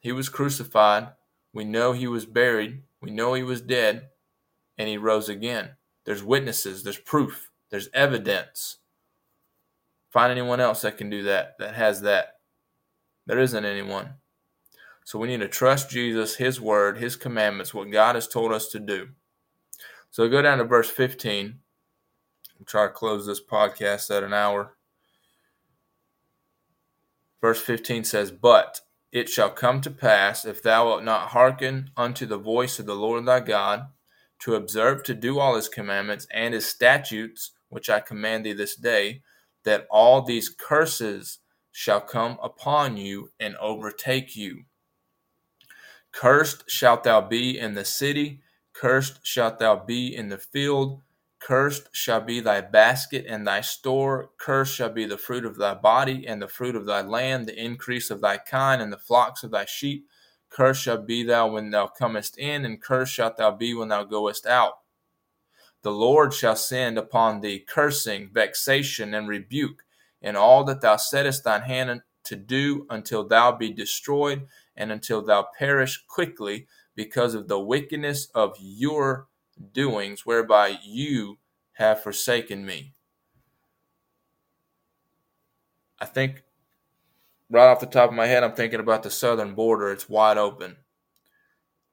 He 0.00 0.12
was 0.12 0.28
crucified. 0.28 1.08
We 1.52 1.64
know 1.64 1.92
he 1.92 2.06
was 2.06 2.26
buried. 2.26 2.82
We 3.00 3.10
know 3.10 3.34
he 3.34 3.42
was 3.42 3.60
dead 3.62 4.08
and 4.76 4.88
he 4.88 4.96
rose 4.96 5.28
again. 5.28 5.70
There's 6.04 6.22
witnesses, 6.22 6.84
there's 6.84 6.98
proof, 6.98 7.50
there's 7.70 7.88
evidence. 7.92 8.78
Find 10.10 10.30
anyone 10.30 10.60
else 10.60 10.82
that 10.82 10.96
can 10.96 11.10
do 11.10 11.24
that, 11.24 11.58
that 11.58 11.74
has 11.74 12.00
that. 12.02 12.37
There 13.28 13.38
isn't 13.38 13.64
anyone. 13.64 14.14
So 15.04 15.18
we 15.18 15.28
need 15.28 15.40
to 15.40 15.48
trust 15.48 15.90
Jesus, 15.90 16.36
his 16.36 16.60
word, 16.60 16.96
his 16.96 17.14
commandments, 17.14 17.74
what 17.74 17.92
God 17.92 18.14
has 18.14 18.26
told 18.26 18.52
us 18.52 18.68
to 18.70 18.80
do. 18.80 19.10
So 20.10 20.28
go 20.30 20.40
down 20.40 20.58
to 20.58 20.64
verse 20.64 20.88
15. 20.88 21.60
I'll 22.58 22.64
try 22.64 22.86
to 22.86 22.92
close 22.92 23.26
this 23.26 23.42
podcast 23.44 24.14
at 24.14 24.22
an 24.22 24.32
hour. 24.32 24.76
Verse 27.42 27.60
15 27.60 28.04
says, 28.04 28.30
But 28.30 28.80
it 29.12 29.28
shall 29.28 29.50
come 29.50 29.82
to 29.82 29.90
pass, 29.90 30.46
if 30.46 30.62
thou 30.62 30.86
wilt 30.86 31.04
not 31.04 31.28
hearken 31.28 31.90
unto 31.98 32.24
the 32.24 32.38
voice 32.38 32.78
of 32.78 32.86
the 32.86 32.96
Lord 32.96 33.26
thy 33.26 33.40
God, 33.40 33.88
to 34.40 34.54
observe 34.54 35.02
to 35.02 35.14
do 35.14 35.38
all 35.38 35.54
his 35.54 35.68
commandments 35.68 36.26
and 36.32 36.54
his 36.54 36.66
statutes, 36.66 37.50
which 37.68 37.90
I 37.90 38.00
command 38.00 38.46
thee 38.46 38.54
this 38.54 38.74
day, 38.74 39.20
that 39.64 39.86
all 39.90 40.22
these 40.22 40.48
curses 40.48 41.40
shall 41.78 42.00
come 42.00 42.36
upon 42.42 42.96
you 42.96 43.30
and 43.38 43.54
overtake 43.58 44.34
you. 44.34 44.64
Cursed 46.10 46.68
shalt 46.68 47.04
thou 47.04 47.20
be 47.20 47.56
in 47.56 47.74
the 47.74 47.84
city, 47.84 48.42
cursed 48.72 49.24
shalt 49.24 49.60
thou 49.60 49.76
be 49.76 50.12
in 50.12 50.28
the 50.28 50.38
field. 50.38 51.02
Cursed 51.38 51.88
shall 51.92 52.20
be 52.20 52.40
thy 52.40 52.62
basket 52.62 53.26
and 53.28 53.46
thy 53.46 53.60
store. 53.60 54.30
Cursed 54.38 54.74
shall 54.74 54.88
be 54.90 55.04
the 55.04 55.16
fruit 55.16 55.44
of 55.44 55.56
thy 55.56 55.74
body 55.74 56.26
and 56.26 56.42
the 56.42 56.48
fruit 56.48 56.74
of 56.74 56.84
thy 56.84 57.00
land, 57.00 57.46
the 57.46 57.56
increase 57.56 58.10
of 58.10 58.20
thy 58.20 58.38
kind 58.38 58.82
and 58.82 58.92
the 58.92 58.98
flocks 58.98 59.44
of 59.44 59.52
thy 59.52 59.64
sheep. 59.64 60.08
Cursed 60.50 60.82
shall 60.82 61.00
be 61.00 61.22
thou 61.22 61.46
when 61.46 61.70
thou 61.70 61.86
comest 61.86 62.38
in, 62.38 62.64
and 62.64 62.82
cursed 62.82 63.12
shalt 63.12 63.36
thou 63.36 63.52
be 63.52 63.72
when 63.72 63.86
thou 63.86 64.02
goest 64.02 64.46
out. 64.46 64.78
The 65.82 65.92
Lord 65.92 66.34
shall 66.34 66.56
send 66.56 66.98
upon 66.98 67.40
thee 67.40 67.60
cursing, 67.60 68.30
vexation, 68.32 69.14
and 69.14 69.28
rebuke, 69.28 69.84
in 70.22 70.36
all 70.36 70.64
that 70.64 70.80
thou 70.80 70.96
settest 70.96 71.44
thine 71.44 71.62
hand 71.62 72.02
to 72.24 72.36
do 72.36 72.86
until 72.90 73.26
thou 73.26 73.52
be 73.52 73.72
destroyed, 73.72 74.46
and 74.76 74.92
until 74.92 75.22
thou 75.22 75.48
perish 75.58 76.04
quickly 76.06 76.66
because 76.94 77.34
of 77.34 77.48
the 77.48 77.58
wickedness 77.58 78.28
of 78.34 78.56
your 78.60 79.28
doings 79.72 80.26
whereby 80.26 80.78
you 80.82 81.38
have 81.72 82.02
forsaken 82.02 82.66
me. 82.66 82.92
I 86.00 86.06
think 86.06 86.42
right 87.50 87.68
off 87.68 87.80
the 87.80 87.86
top 87.86 88.10
of 88.10 88.16
my 88.16 88.26
head, 88.26 88.44
I'm 88.44 88.52
thinking 88.52 88.80
about 88.80 89.02
the 89.02 89.10
southern 89.10 89.54
border. 89.54 89.90
It's 89.90 90.08
wide 90.08 90.38
open. 90.38 90.76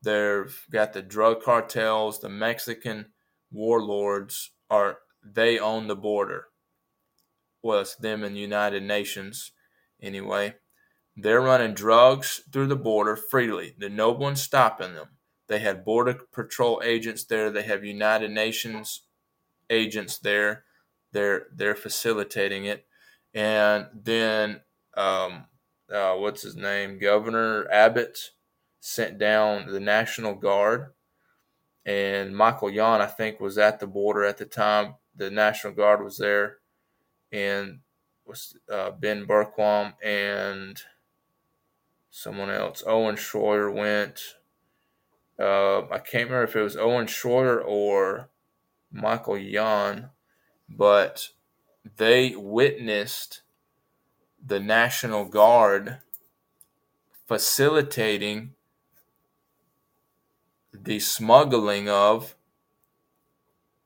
They've 0.03 0.65
got 0.69 0.93
the 0.93 1.01
drug 1.01 1.41
cartels, 1.41 2.19
the 2.19 2.29
Mexican 2.29 3.07
warlords 3.51 4.51
are 4.69 4.99
they 5.23 5.57
own 5.57 5.87
the 5.87 5.95
border. 5.95 6.47
It's 7.73 7.95
them 7.95 8.23
and 8.23 8.37
United 8.37 8.83
Nations 8.83 9.51
anyway. 10.01 10.55
They're 11.17 11.41
running 11.41 11.73
drugs 11.73 12.41
through 12.51 12.67
the 12.67 12.75
border 12.75 13.15
freely. 13.15 13.73
There's 13.77 13.91
no 13.91 14.11
one 14.11 14.35
stopping 14.35 14.93
them. 14.95 15.09
They 15.47 15.59
had 15.59 15.85
Border 15.85 16.19
Patrol 16.33 16.81
agents 16.83 17.23
there. 17.23 17.51
They 17.51 17.63
have 17.63 17.83
United 17.85 18.31
Nations 18.31 19.03
agents 19.69 20.17
there. 20.17 20.63
They're 21.11 21.47
they're 21.55 21.75
facilitating 21.75 22.65
it, 22.65 22.85
and 23.33 23.87
then 23.93 24.61
um, 24.97 25.45
uh, 25.91 26.15
what's 26.15 26.41
his 26.41 26.55
name? 26.55 26.99
Governor 26.99 27.69
Abbott 27.71 28.17
sent 28.81 29.17
down 29.17 29.71
the 29.71 29.79
National 29.79 30.35
Guard, 30.35 30.87
and 31.85 32.35
Michael 32.35 32.69
Yon, 32.69 33.01
I 33.01 33.05
think, 33.05 33.39
was 33.39 33.57
at 33.57 33.79
the 33.79 33.87
border 33.87 34.25
at 34.25 34.37
the 34.37 34.45
time. 34.45 34.95
The 35.15 35.29
National 35.29 35.73
Guard 35.73 36.03
was 36.03 36.17
there, 36.17 36.57
and 37.31 37.79
was 38.25 38.57
uh, 38.71 38.91
Ben 38.91 39.25
Bergquam 39.25 39.93
and 40.03 40.81
someone 42.09 42.49
else. 42.49 42.83
Owen 42.85 43.15
Schroyer 43.15 43.73
went. 43.73 44.35
Uh, 45.37 45.81
I 45.91 45.99
can't 45.99 46.29
remember 46.29 46.43
if 46.43 46.55
it 46.55 46.61
was 46.61 46.77
Owen 46.77 47.07
Schroyer 47.07 47.61
or 47.63 48.29
Michael 48.91 49.37
Yon, 49.37 50.09
but 50.69 51.29
they 51.97 52.35
witnessed 52.35 53.41
the 54.43 54.59
National 54.59 55.25
Guard 55.25 55.97
facilitating 57.27 58.53
the 60.73 60.99
smuggling 60.99 61.89
of 61.89 62.35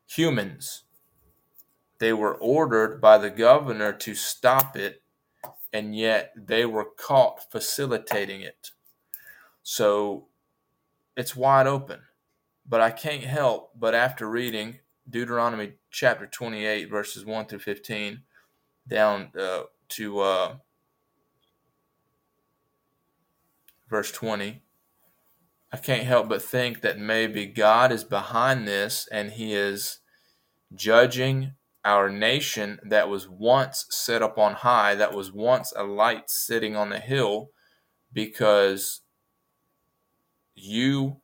humans. 0.05 0.83
They 1.99 2.13
were 2.13 2.35
ordered 2.35 3.01
by 3.01 3.17
the 3.17 3.29
governor 3.29 3.93
to 3.93 4.15
stop 4.15 4.75
it, 4.75 5.03
and 5.71 5.95
yet 5.95 6.33
they 6.35 6.65
were 6.65 6.85
caught 6.85 7.51
facilitating 7.51 8.41
it. 8.41 8.71
So 9.63 10.27
it's 11.15 11.35
wide 11.35 11.67
open. 11.67 11.99
But 12.67 12.81
I 12.81 12.91
can't 12.91 13.23
help 13.23 13.71
but 13.77 13.93
after 13.93 14.29
reading 14.29 14.79
Deuteronomy 15.09 15.73
chapter 15.91 16.25
28, 16.25 16.89
verses 16.89 17.25
1 17.25 17.45
through 17.47 17.59
15, 17.59 18.21
down 18.87 19.31
uh, 19.37 19.63
to 19.89 20.19
uh, 20.19 20.55
verse 23.89 24.11
20, 24.11 24.61
I 25.71 25.77
can't 25.77 26.03
help 26.03 26.29
but 26.29 26.41
think 26.41 26.81
that 26.81 26.99
maybe 26.99 27.45
God 27.45 27.91
is 27.91 28.03
behind 28.03 28.67
this 28.67 29.07
and 29.11 29.31
He 29.31 29.53
is 29.53 29.99
judging 30.73 31.53
our 31.85 32.09
nation 32.09 32.79
that 32.83 33.09
was 33.09 33.27
once 33.29 33.85
set 33.89 34.21
up 34.21 34.37
on 34.37 34.53
high, 34.53 34.95
that 34.95 35.13
was 35.13 35.31
once 35.31 35.73
a 35.75 35.83
light 35.83 36.29
sitting 36.29 36.75
on 36.75 36.89
the 36.89 36.99
hill, 36.99 37.51
because 38.11 39.01
you 40.55 41.17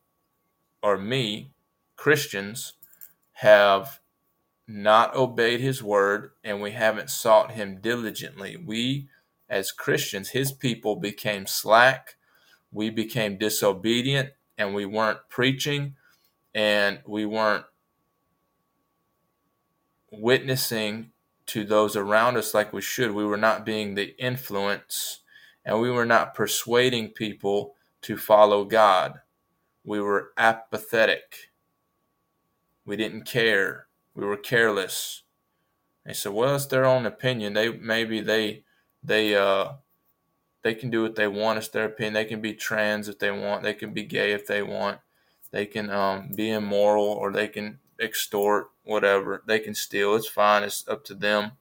or 0.82 0.96
me, 0.96 1.50
Christians, 1.96 2.74
have 3.32 4.00
not 4.68 5.14
obeyed 5.14 5.60
his 5.60 5.82
word 5.82 6.30
and 6.42 6.60
we 6.60 6.72
haven't 6.72 7.10
sought 7.10 7.52
him 7.52 7.80
diligently. 7.80 8.56
We, 8.56 9.08
as 9.48 9.72
Christians, 9.72 10.30
his 10.30 10.52
people, 10.52 10.96
became 10.96 11.46
slack. 11.46 12.16
We 12.72 12.90
became 12.90 13.38
disobedient 13.38 14.30
and 14.58 14.74
we 14.74 14.86
weren't 14.86 15.20
preaching 15.28 15.94
and 16.54 17.00
we 17.06 17.26
weren't 17.26 17.64
witnessing 20.10 21.10
to 21.46 21.64
those 21.64 21.96
around 21.96 22.36
us 22.36 22.54
like 22.54 22.72
we 22.72 22.82
should. 22.82 23.12
We 23.12 23.24
were 23.24 23.36
not 23.36 23.64
being 23.64 23.94
the 23.94 24.16
influence 24.18 25.20
and 25.64 25.80
we 25.80 25.90
were 25.90 26.06
not 26.06 26.34
persuading 26.34 27.10
people 27.10 27.74
to 28.02 28.16
follow 28.16 28.64
God. 28.64 29.20
We 29.84 30.00
were 30.00 30.32
apathetic. 30.36 31.50
We 32.84 32.96
didn't 32.96 33.24
care. 33.24 33.86
We 34.14 34.24
were 34.24 34.36
careless. 34.36 35.22
They 36.04 36.12
said, 36.12 36.32
"Well, 36.32 36.54
it's 36.54 36.66
their 36.66 36.84
own 36.84 37.04
opinion. 37.04 37.52
They 37.54 37.70
maybe 37.70 38.20
they 38.20 38.64
they 39.02 39.34
uh 39.34 39.74
they 40.62 40.74
can 40.74 40.90
do 40.90 41.02
what 41.02 41.16
they 41.16 41.28
want. 41.28 41.58
It's 41.58 41.68
their 41.68 41.84
opinion. 41.84 42.14
They 42.14 42.24
can 42.24 42.40
be 42.40 42.54
trans 42.54 43.08
if 43.08 43.18
they 43.18 43.30
want. 43.30 43.62
They 43.62 43.74
can 43.74 43.92
be 43.92 44.04
gay 44.04 44.32
if 44.32 44.46
they 44.46 44.62
want. 44.62 44.98
They 45.52 45.66
can 45.66 45.90
um, 45.90 46.32
be 46.34 46.50
immoral 46.50 47.04
or 47.04 47.30
they 47.30 47.46
can 47.46 47.78
extort, 48.00 48.70
whatever. 48.84 49.42
They 49.46 49.58
can 49.58 49.74
steal. 49.74 50.14
It's 50.14 50.28
fine. 50.28 50.62
It's 50.62 50.86
up 50.88 51.04
to 51.04 51.14
them. 51.14 51.52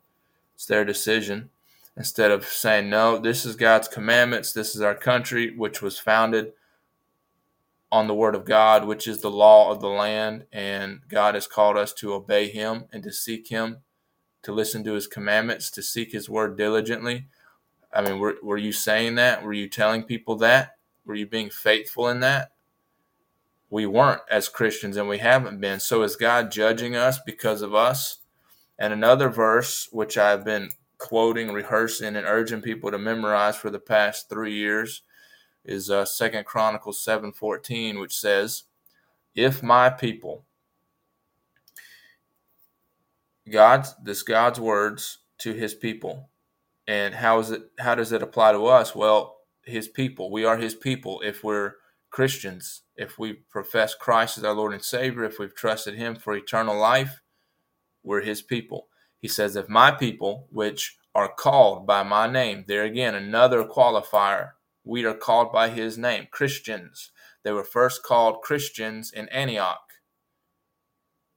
It's 0.56 0.66
their 0.66 0.86
decision. 0.86 1.50
Instead 1.98 2.32
of 2.32 2.46
saying, 2.46 2.90
no, 2.90 3.18
this 3.18 3.46
is 3.46 3.56
God's 3.56 3.88
commandments. 3.88 4.52
This 4.52 4.76
is 4.76 4.82
our 4.82 4.96
country, 4.96 5.56
which 5.56 5.82
was 5.82 5.98
founded 5.98 6.54
on 7.92 8.08
the 8.08 8.14
word 8.14 8.36
of 8.36 8.44
God, 8.44 8.86
which 8.86 9.08
is 9.08 9.22
the 9.22 9.32
law 9.32 9.72
of 9.72 9.80
the 9.80 9.88
land. 9.88 10.46
And 10.52 11.02
God 11.08 11.36
has 11.36 11.48
called 11.48 11.78
us 11.78 11.94
to 11.94 12.14
obey 12.14 12.50
him 12.50 12.86
and 12.92 13.02
to 13.04 13.14
seek 13.14 13.48
him, 13.48 13.78
to 14.44 14.52
listen 14.52 14.84
to 14.84 14.94
his 14.94 15.08
commandments, 15.08 15.72
to 15.72 15.82
seek 15.82 16.12
his 16.12 16.30
word 16.30 16.58
diligently. 16.58 17.28
I 17.94 18.02
mean, 18.02 18.20
were, 18.20 18.36
were 18.44 18.58
you 18.58 18.74
saying 18.74 19.16
that? 19.16 19.44
Were 19.44 19.54
you 19.54 19.70
telling 19.70 20.04
people 20.04 20.36
that? 20.38 20.76
Were 21.06 21.16
you 21.16 21.28
being 21.28 21.50
faithful 21.50 22.10
in 22.10 22.20
that? 22.20 22.52
We 23.76 23.86
weren't 23.86 24.21
as 24.32 24.47
Christians 24.47 24.95
and 24.95 25.09
we 25.09 25.17
haven't 25.17 25.59
been. 25.59 25.82
So 25.82 26.03
is 26.03 26.15
God 26.15 26.49
judging 26.49 26.95
us 26.95 27.19
because 27.19 27.61
of 27.61 27.76
us? 27.76 28.19
And 28.80 28.93
another 28.93 29.28
verse, 29.28 29.89
which 29.91 30.17
I've 30.17 30.45
been 30.45 30.69
quoting, 30.97 31.51
rehearsing, 31.51 32.15
and 32.15 32.26
urging 32.26 32.61
people 32.61 32.89
to 32.89 32.97
memorize 32.97 33.57
for 33.57 33.69
the 33.69 33.80
past 33.80 34.30
three 34.30 34.53
years, 34.53 35.01
is 35.65 35.89
uh, 35.89 36.05
Second 36.05 36.45
Chronicles 36.45 37.03
seven 37.03 37.34
fourteen, 37.34 37.99
which 37.99 38.17
says, 38.17 38.63
"If 39.36 39.61
my 39.61 39.89
people, 39.89 40.45
God's 43.51 43.93
this 44.01 44.23
God's 44.23 44.61
words 44.61 45.17
to 45.39 45.51
His 45.51 45.73
people, 45.73 46.30
and 46.88 47.13
how 47.13 47.39
is 47.39 47.51
it? 47.51 47.71
How 47.80 47.95
does 47.95 48.13
it 48.13 48.23
apply 48.23 48.53
to 48.53 48.67
us? 48.67 48.95
Well, 48.95 49.39
His 49.65 49.89
people. 49.89 50.32
We 50.32 50.45
are 50.45 50.55
His 50.55 50.76
people. 50.76 51.19
If 51.26 51.43
we're 51.43 51.73
Christians, 52.16 52.84
if 52.95 53.20
we 53.20 53.34
profess 53.34 53.93
Christ 53.93 54.38
as 54.38 54.45
our 54.45 54.53
Lord 54.53 54.72
and 54.72 54.82
Savior, 54.82 55.26
if 55.26 55.38
we've 55.38 55.53
trusted 55.53 55.95
Him 55.95 56.16
for 56.16 56.34
eternal 56.34 56.80
life, 56.80 57.20
we're 58.03 58.22
His 58.22 58.41
people. 58.41 58.88
He 59.20 59.28
says, 59.28 59.57
If 59.57 59.68
my 59.68 59.91
people, 59.91 60.47
which 60.49 60.95
are 61.13 61.28
called 61.28 61.86
by 61.86 62.03
my 62.03 62.32
name, 62.32 62.63
there 62.70 62.86
again, 62.86 63.16
another 63.16 63.66
qualifier, 63.66 64.51
we 64.86 65.03
are 65.03 65.13
called 65.13 65.51
by 65.51 65.68
His 65.68 65.97
name, 65.97 66.28
Christians. 66.32 67.11
They 67.43 67.51
were 67.51 67.66
first 67.66 68.01
called 68.01 68.41
Christians 68.41 69.11
in 69.11 69.28
Antioch. 69.28 69.84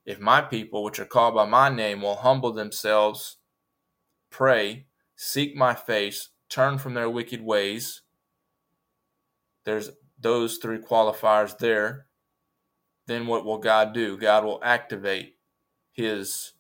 If 0.07 0.21
my 0.21 0.43
people, 0.43 0.85
which 0.85 1.01
are 1.01 1.05
called 1.05 1.35
by 1.35 1.45
my 1.45 1.71
name, 1.71 2.03
will 2.03 2.15
humble 2.15 2.53
themselves, 2.53 3.39
pray, 4.31 4.87
seek 5.17 5.57
my 5.57 5.75
face, 5.75 6.29
turn 6.49 6.79
from 6.79 6.95
their 6.95 7.11
wicked 7.11 7.43
ways, 7.43 8.03
there's 9.65 9.91
those 10.21 10.59
three 10.59 10.79
qualifiers 10.79 11.57
there, 11.59 12.07
then 13.07 13.27
what 13.27 13.45
will 13.45 13.59
God 13.59 13.95
do? 13.95 14.17
God 14.17 14.45
will 14.45 14.61
activate 14.63 15.37
his 15.93 16.53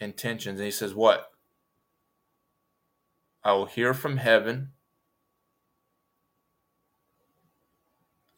intentions. 0.00 0.58
And 0.58 0.64
he 0.64 0.70
says, 0.70 0.94
What? 0.94 1.30
I 3.42 3.52
will 3.52 3.66
hear 3.66 3.92
from 3.92 4.16
heaven. 4.16 4.70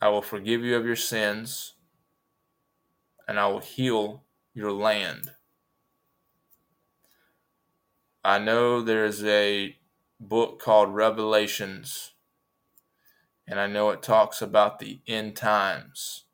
I 0.01 0.09
will 0.09 0.23
forgive 0.23 0.63
you 0.63 0.77
of 0.77 0.85
your 0.85 0.97
sins, 0.97 1.75
and 3.27 3.39
I 3.41 3.47
will 3.47 3.61
heal 3.61 4.25
your 4.53 4.73
land. 4.73 5.31
I 8.23 8.39
know 8.39 8.83
there's 8.83 9.25
a 9.25 9.77
book 10.19 10.61
called 10.61 10.95
Revelations, 10.95 12.13
and 13.47 13.61
I 13.61 13.67
know 13.67 13.91
it 13.91 14.03
talks 14.03 14.43
about 14.43 14.79
the 14.79 15.01
end 15.07 15.37
times. 15.37 16.25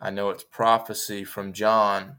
I 0.00 0.10
know 0.10 0.30
it's 0.30 0.44
prophecy 0.44 1.24
from 1.24 1.52
John, 1.52 2.16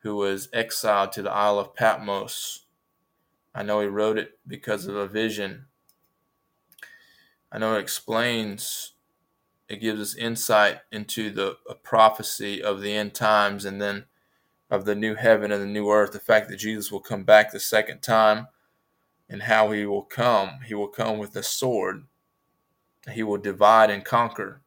who 0.00 0.16
was 0.16 0.48
exiled 0.52 1.12
to 1.12 1.22
the 1.22 1.30
Isle 1.30 1.58
of 1.58 1.74
Patmos. 1.74 2.66
I 3.54 3.62
know 3.62 3.80
he 3.80 3.86
wrote 3.86 4.18
it 4.18 4.38
because 4.46 4.86
of 4.86 4.96
a 4.96 5.06
vision. 5.06 5.66
I 7.50 7.58
know 7.58 7.76
it 7.76 7.80
explains, 7.80 8.92
it 9.68 9.76
gives 9.80 10.00
us 10.00 10.16
insight 10.16 10.80
into 10.90 11.30
the 11.30 11.56
prophecy 11.82 12.62
of 12.62 12.80
the 12.80 12.92
end 12.94 13.14
times 13.14 13.64
and 13.64 13.80
then 13.80 14.04
of 14.70 14.86
the 14.86 14.94
new 14.94 15.14
heaven 15.14 15.52
and 15.52 15.62
the 15.62 15.66
new 15.66 15.90
earth, 15.90 16.12
the 16.12 16.18
fact 16.18 16.48
that 16.48 16.56
Jesus 16.56 16.90
will 16.90 17.00
come 17.00 17.24
back 17.24 17.52
the 17.52 17.60
second 17.60 18.00
time, 18.00 18.48
and 19.28 19.42
how 19.42 19.70
he 19.70 19.84
will 19.84 20.02
come. 20.02 20.60
He 20.66 20.74
will 20.74 20.88
come 20.88 21.18
with 21.18 21.36
a 21.36 21.42
sword. 21.42 22.04
He 23.10 23.22
will 23.22 23.38
divide 23.38 23.90
and 23.90 24.04
conquer, 24.04 24.62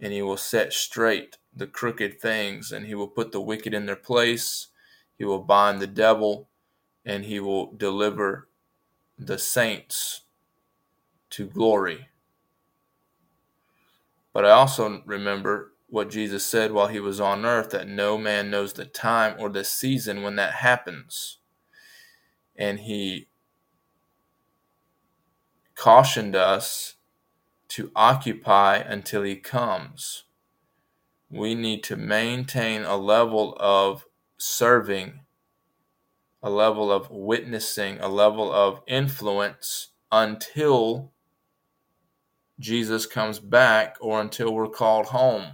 and 0.00 0.12
he 0.12 0.22
will 0.22 0.36
set 0.36 0.72
straight 0.72 1.38
the 1.54 1.66
crooked 1.66 2.20
things, 2.20 2.72
and 2.72 2.86
he 2.86 2.94
will 2.94 3.08
put 3.08 3.30
the 3.30 3.40
wicked 3.40 3.74
in 3.74 3.86
their 3.86 3.96
place. 3.96 4.68
He 5.16 5.24
will 5.24 5.40
bind 5.40 5.80
the 5.80 5.86
devil, 5.86 6.48
and 7.04 7.24
he 7.24 7.38
will 7.38 7.72
deliver 7.72 8.48
the 9.18 9.38
saints 9.38 10.22
to 11.30 11.46
glory. 11.46 12.08
But 14.32 14.44
I 14.44 14.50
also 14.50 15.02
remember 15.04 15.72
what 15.88 16.10
Jesus 16.10 16.44
said 16.44 16.72
while 16.72 16.88
he 16.88 17.00
was 17.00 17.20
on 17.20 17.44
earth 17.44 17.70
that 17.70 17.86
no 17.86 18.16
man 18.16 18.50
knows 18.50 18.72
the 18.72 18.86
time 18.86 19.36
or 19.38 19.50
the 19.50 19.62
season 19.62 20.22
when 20.22 20.36
that 20.36 20.54
happens. 20.54 21.38
And 22.56 22.80
he 22.80 23.28
cautioned 25.74 26.34
us 26.34 26.94
to 27.72 27.90
occupy 27.96 28.76
until 28.76 29.22
he 29.22 29.34
comes. 29.34 30.24
We 31.30 31.54
need 31.54 31.82
to 31.84 31.96
maintain 31.96 32.82
a 32.82 32.98
level 32.98 33.56
of 33.58 34.04
serving, 34.36 35.20
a 36.42 36.50
level 36.50 36.92
of 36.92 37.10
witnessing, 37.10 37.98
a 37.98 38.08
level 38.08 38.52
of 38.52 38.82
influence 38.86 39.88
until 40.10 41.12
Jesus 42.60 43.06
comes 43.06 43.38
back 43.38 43.96
or 44.02 44.20
until 44.20 44.52
we're 44.52 44.68
called 44.68 45.06
home. 45.06 45.52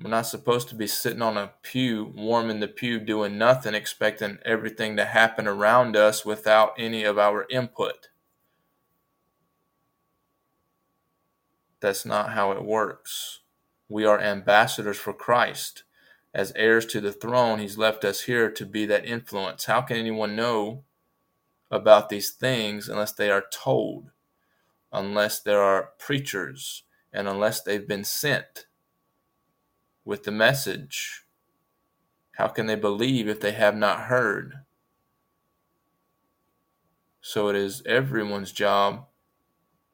We're 0.00 0.10
not 0.10 0.26
supposed 0.26 0.68
to 0.68 0.76
be 0.76 0.86
sitting 0.86 1.22
on 1.22 1.36
a 1.36 1.54
pew, 1.62 2.12
warm 2.14 2.50
in 2.50 2.60
the 2.60 2.68
pew, 2.68 3.00
doing 3.00 3.36
nothing, 3.36 3.74
expecting 3.74 4.38
everything 4.44 4.96
to 4.96 5.04
happen 5.04 5.48
around 5.48 5.96
us 5.96 6.24
without 6.24 6.74
any 6.78 7.02
of 7.02 7.18
our 7.18 7.46
input. 7.50 8.07
That's 11.80 12.04
not 12.04 12.30
how 12.30 12.52
it 12.52 12.64
works. 12.64 13.40
We 13.88 14.04
are 14.04 14.20
ambassadors 14.20 14.98
for 14.98 15.12
Christ. 15.12 15.84
As 16.34 16.52
heirs 16.56 16.86
to 16.86 17.00
the 17.00 17.12
throne, 17.12 17.58
He's 17.58 17.78
left 17.78 18.04
us 18.04 18.22
here 18.22 18.50
to 18.50 18.66
be 18.66 18.86
that 18.86 19.06
influence. 19.06 19.64
How 19.64 19.80
can 19.80 19.96
anyone 19.96 20.36
know 20.36 20.84
about 21.70 22.08
these 22.08 22.30
things 22.30 22.88
unless 22.88 23.12
they 23.12 23.30
are 23.30 23.44
told, 23.50 24.10
unless 24.92 25.40
there 25.40 25.62
are 25.62 25.90
preachers, 25.98 26.84
and 27.12 27.28
unless 27.28 27.62
they've 27.62 27.88
been 27.88 28.04
sent? 28.04 28.66
with 30.08 30.22
the 30.24 30.32
message. 30.32 31.26
How 32.36 32.48
can 32.48 32.64
they 32.64 32.76
believe 32.76 33.28
if 33.28 33.40
they 33.40 33.52
have 33.52 33.76
not 33.76 34.06
heard? 34.06 34.60
So 37.20 37.48
it 37.48 37.56
is 37.56 37.82
everyone's 37.84 38.50
job 38.50 39.04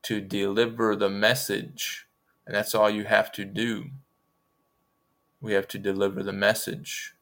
to 0.05 0.21
deliver 0.21 0.97
the 0.97 1.11
message, 1.11 2.07
and 2.47 2.55
that's 2.55 2.75
all 2.75 2.89
you 2.89 3.05
have 3.05 3.33
to 3.33 3.45
do. 3.45 3.91
We 5.41 5.53
have 5.53 5.69
to 5.69 5.79
deliver 5.79 6.23
the 6.23 6.33
message, 6.33 7.15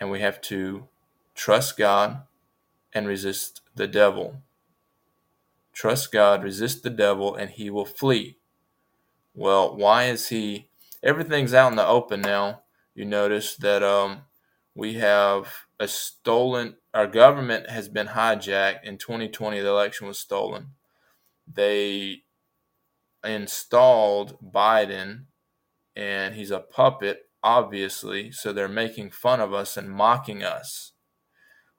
and 0.00 0.10
we 0.10 0.20
have 0.20 0.40
to 0.42 0.88
trust 1.34 1.76
God 1.76 2.22
and 2.92 3.06
resist 3.06 3.60
the 3.74 3.86
devil. 3.86 4.42
Trust 5.72 6.10
God, 6.10 6.42
resist 6.42 6.82
the 6.82 6.90
devil, 6.90 7.34
and 7.34 7.50
he 7.50 7.70
will 7.70 7.84
flee. 7.84 8.38
Well, 9.34 9.76
why 9.76 10.04
is 10.04 10.28
he 10.28 10.68
everything's 11.02 11.54
out 11.54 11.70
in 11.70 11.76
the 11.76 11.86
open 11.86 12.20
now. 12.20 12.62
You 12.94 13.04
notice 13.04 13.56
that 13.56 13.82
um, 13.82 14.22
we 14.74 14.94
have 14.94 15.66
a 15.80 15.88
stolen. 15.88 16.76
Our 16.94 17.06
government 17.06 17.70
has 17.70 17.88
been 17.88 18.08
hijacked. 18.08 18.84
In 18.84 18.98
2020, 18.98 19.60
the 19.60 19.68
election 19.68 20.06
was 20.06 20.18
stolen. 20.18 20.68
They 21.46 22.22
installed 23.24 24.38
Biden, 24.42 25.24
and 25.96 26.34
he's 26.34 26.50
a 26.50 26.60
puppet, 26.60 27.30
obviously. 27.42 28.30
So 28.32 28.52
they're 28.52 28.68
making 28.68 29.10
fun 29.10 29.40
of 29.40 29.52
us 29.52 29.76
and 29.76 29.90
mocking 29.90 30.42
us. 30.42 30.92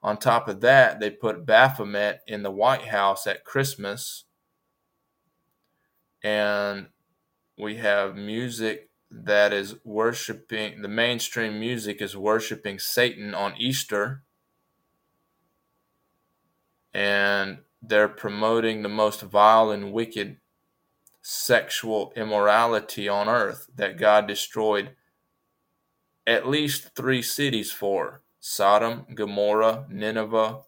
On 0.02 0.16
top 0.16 0.48
of 0.48 0.60
that, 0.62 0.98
they 0.98 1.10
put 1.10 1.44
Baphomet 1.44 2.20
in 2.26 2.42
the 2.42 2.50
White 2.50 2.86
House 2.86 3.26
at 3.26 3.44
Christmas, 3.44 4.24
and 6.22 6.88
we 7.58 7.76
have 7.76 8.16
music 8.16 8.89
that 9.10 9.52
is 9.52 9.74
worshiping 9.84 10.82
the 10.82 10.88
mainstream 10.88 11.58
music 11.58 12.00
is 12.00 12.16
worshiping 12.16 12.78
Satan 12.78 13.34
on 13.34 13.54
Easter 13.58 14.22
and 16.94 17.58
they're 17.82 18.08
promoting 18.08 18.82
the 18.82 18.88
most 18.88 19.22
vile 19.22 19.70
and 19.70 19.92
wicked 19.92 20.36
sexual 21.22 22.12
immorality 22.16 23.08
on 23.08 23.28
earth 23.28 23.68
that 23.74 23.98
God 23.98 24.26
destroyed 24.26 24.90
at 26.26 26.48
least 26.48 26.94
three 26.94 27.22
cities 27.22 27.72
for 27.72 28.22
Sodom, 28.38 29.06
Gomorrah, 29.14 29.86
Nineveh, 29.90 30.60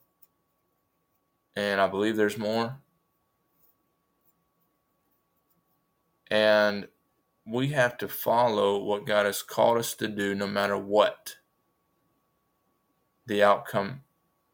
and 1.54 1.80
I 1.80 1.86
believe 1.86 2.16
there's 2.16 2.38
more. 2.38 2.78
And 6.30 6.88
we 7.46 7.68
have 7.68 7.98
to 7.98 8.08
follow 8.08 8.82
what 8.82 9.06
God 9.06 9.26
has 9.26 9.42
called 9.42 9.78
us 9.78 9.94
to 9.94 10.08
do 10.08 10.34
no 10.34 10.46
matter 10.46 10.76
what 10.76 11.36
the 13.26 13.42
outcome 13.42 14.02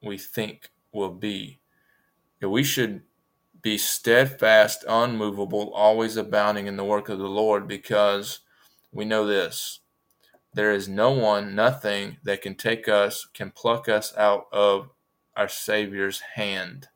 we 0.02 0.16
think 0.18 0.70
will 0.92 1.10
be. 1.10 1.60
We 2.40 2.64
should 2.64 3.02
be 3.60 3.76
steadfast, 3.76 4.84
unmovable, 4.88 5.72
always 5.74 6.16
abounding 6.16 6.66
in 6.66 6.76
the 6.76 6.84
work 6.84 7.08
of 7.08 7.18
the 7.18 7.28
Lord 7.28 7.66
because 7.66 8.40
we 8.92 9.04
know 9.04 9.26
this. 9.26 9.80
There 10.54 10.72
is 10.72 10.88
no 10.88 11.10
one, 11.10 11.54
nothing 11.54 12.18
that 12.22 12.42
can 12.42 12.54
take 12.54 12.88
us, 12.88 13.26
can 13.34 13.50
pluck 13.50 13.88
us 13.88 14.16
out 14.16 14.46
of 14.52 14.90
our 15.36 15.48
Savior's 15.48 16.20
hand. 16.20 16.88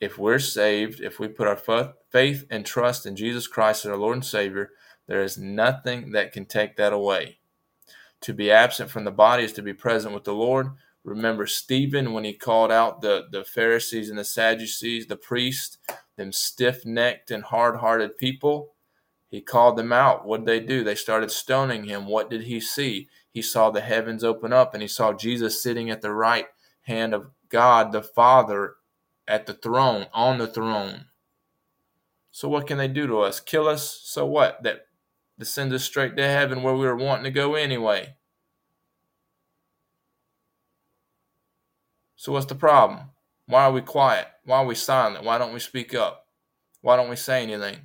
If 0.00 0.16
we're 0.16 0.38
saved, 0.38 1.00
if 1.00 1.20
we 1.20 1.28
put 1.28 1.46
our 1.46 1.56
faith 2.10 2.44
and 2.50 2.64
trust 2.66 3.06
in 3.06 3.16
Jesus 3.16 3.46
Christ 3.46 3.84
as 3.84 3.90
our 3.90 3.96
Lord 3.96 4.16
and 4.16 4.24
Savior, 4.24 4.70
there 5.06 5.22
is 5.22 5.38
nothing 5.38 6.12
that 6.12 6.32
can 6.32 6.46
take 6.46 6.76
that 6.76 6.92
away. 6.92 7.38
To 8.22 8.34
be 8.34 8.50
absent 8.50 8.90
from 8.90 9.04
the 9.04 9.10
body 9.10 9.44
is 9.44 9.52
to 9.54 9.62
be 9.62 9.72
present 9.72 10.14
with 10.14 10.24
the 10.24 10.34
Lord. 10.34 10.68
Remember 11.04 11.46
Stephen 11.46 12.12
when 12.12 12.24
he 12.24 12.34
called 12.34 12.70
out 12.70 13.00
the, 13.00 13.26
the 13.30 13.44
Pharisees 13.44 14.10
and 14.10 14.18
the 14.18 14.24
Sadducees, 14.24 15.06
the 15.06 15.16
priests, 15.16 15.78
them 16.16 16.32
stiff 16.32 16.84
necked 16.84 17.30
and 17.30 17.44
hard 17.44 17.76
hearted 17.76 18.18
people. 18.18 18.74
He 19.30 19.40
called 19.40 19.76
them 19.76 19.92
out. 19.92 20.26
What 20.26 20.44
did 20.44 20.46
they 20.46 20.66
do? 20.66 20.84
They 20.84 20.94
started 20.94 21.30
stoning 21.30 21.84
him. 21.84 22.06
What 22.06 22.28
did 22.28 22.42
he 22.42 22.60
see? 22.60 23.08
He 23.30 23.42
saw 23.42 23.70
the 23.70 23.80
heavens 23.80 24.24
open 24.24 24.52
up 24.52 24.74
and 24.74 24.82
he 24.82 24.88
saw 24.88 25.12
Jesus 25.12 25.62
sitting 25.62 25.88
at 25.88 26.02
the 26.02 26.12
right 26.12 26.46
hand 26.82 27.14
of 27.14 27.30
God 27.48 27.92
the 27.92 28.02
Father 28.02 28.74
at 29.26 29.46
the 29.46 29.54
throne, 29.54 30.06
on 30.12 30.38
the 30.38 30.48
throne. 30.48 31.06
So 32.30 32.48
what 32.48 32.66
can 32.66 32.78
they 32.78 32.88
do 32.88 33.06
to 33.06 33.20
us? 33.20 33.40
Kill 33.40 33.68
us? 33.68 34.00
So 34.04 34.26
what? 34.26 34.62
That 34.62 34.86
to 35.40 35.46
send 35.46 35.72
us 35.72 35.82
straight 35.82 36.16
to 36.16 36.22
heaven 36.22 36.62
where 36.62 36.74
we 36.74 36.86
were 36.86 36.96
wanting 36.96 37.24
to 37.24 37.30
go 37.30 37.54
anyway. 37.54 38.14
So, 42.14 42.32
what's 42.32 42.46
the 42.46 42.54
problem? 42.54 43.06
Why 43.46 43.64
are 43.64 43.72
we 43.72 43.80
quiet? 43.80 44.28
Why 44.44 44.58
are 44.58 44.66
we 44.66 44.74
silent? 44.74 45.24
Why 45.24 45.38
don't 45.38 45.54
we 45.54 45.58
speak 45.58 45.94
up? 45.94 46.26
Why 46.82 46.96
don't 46.96 47.08
we 47.08 47.16
say 47.16 47.42
anything? 47.42 47.78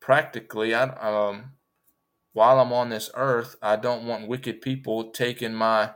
Practically, 0.00 0.74
I, 0.74 0.84
um, 0.84 1.52
while 2.32 2.58
I'm 2.58 2.72
on 2.72 2.88
this 2.88 3.10
earth, 3.14 3.56
I 3.60 3.76
don't 3.76 4.06
want 4.06 4.28
wicked 4.28 4.62
people 4.62 5.10
taking 5.10 5.52
my 5.52 5.90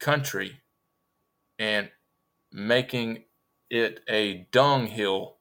country 0.00 0.62
and 1.58 1.90
making 2.50 3.24
it 3.70 4.00
a 4.08 4.46
dunghill. 4.50 5.36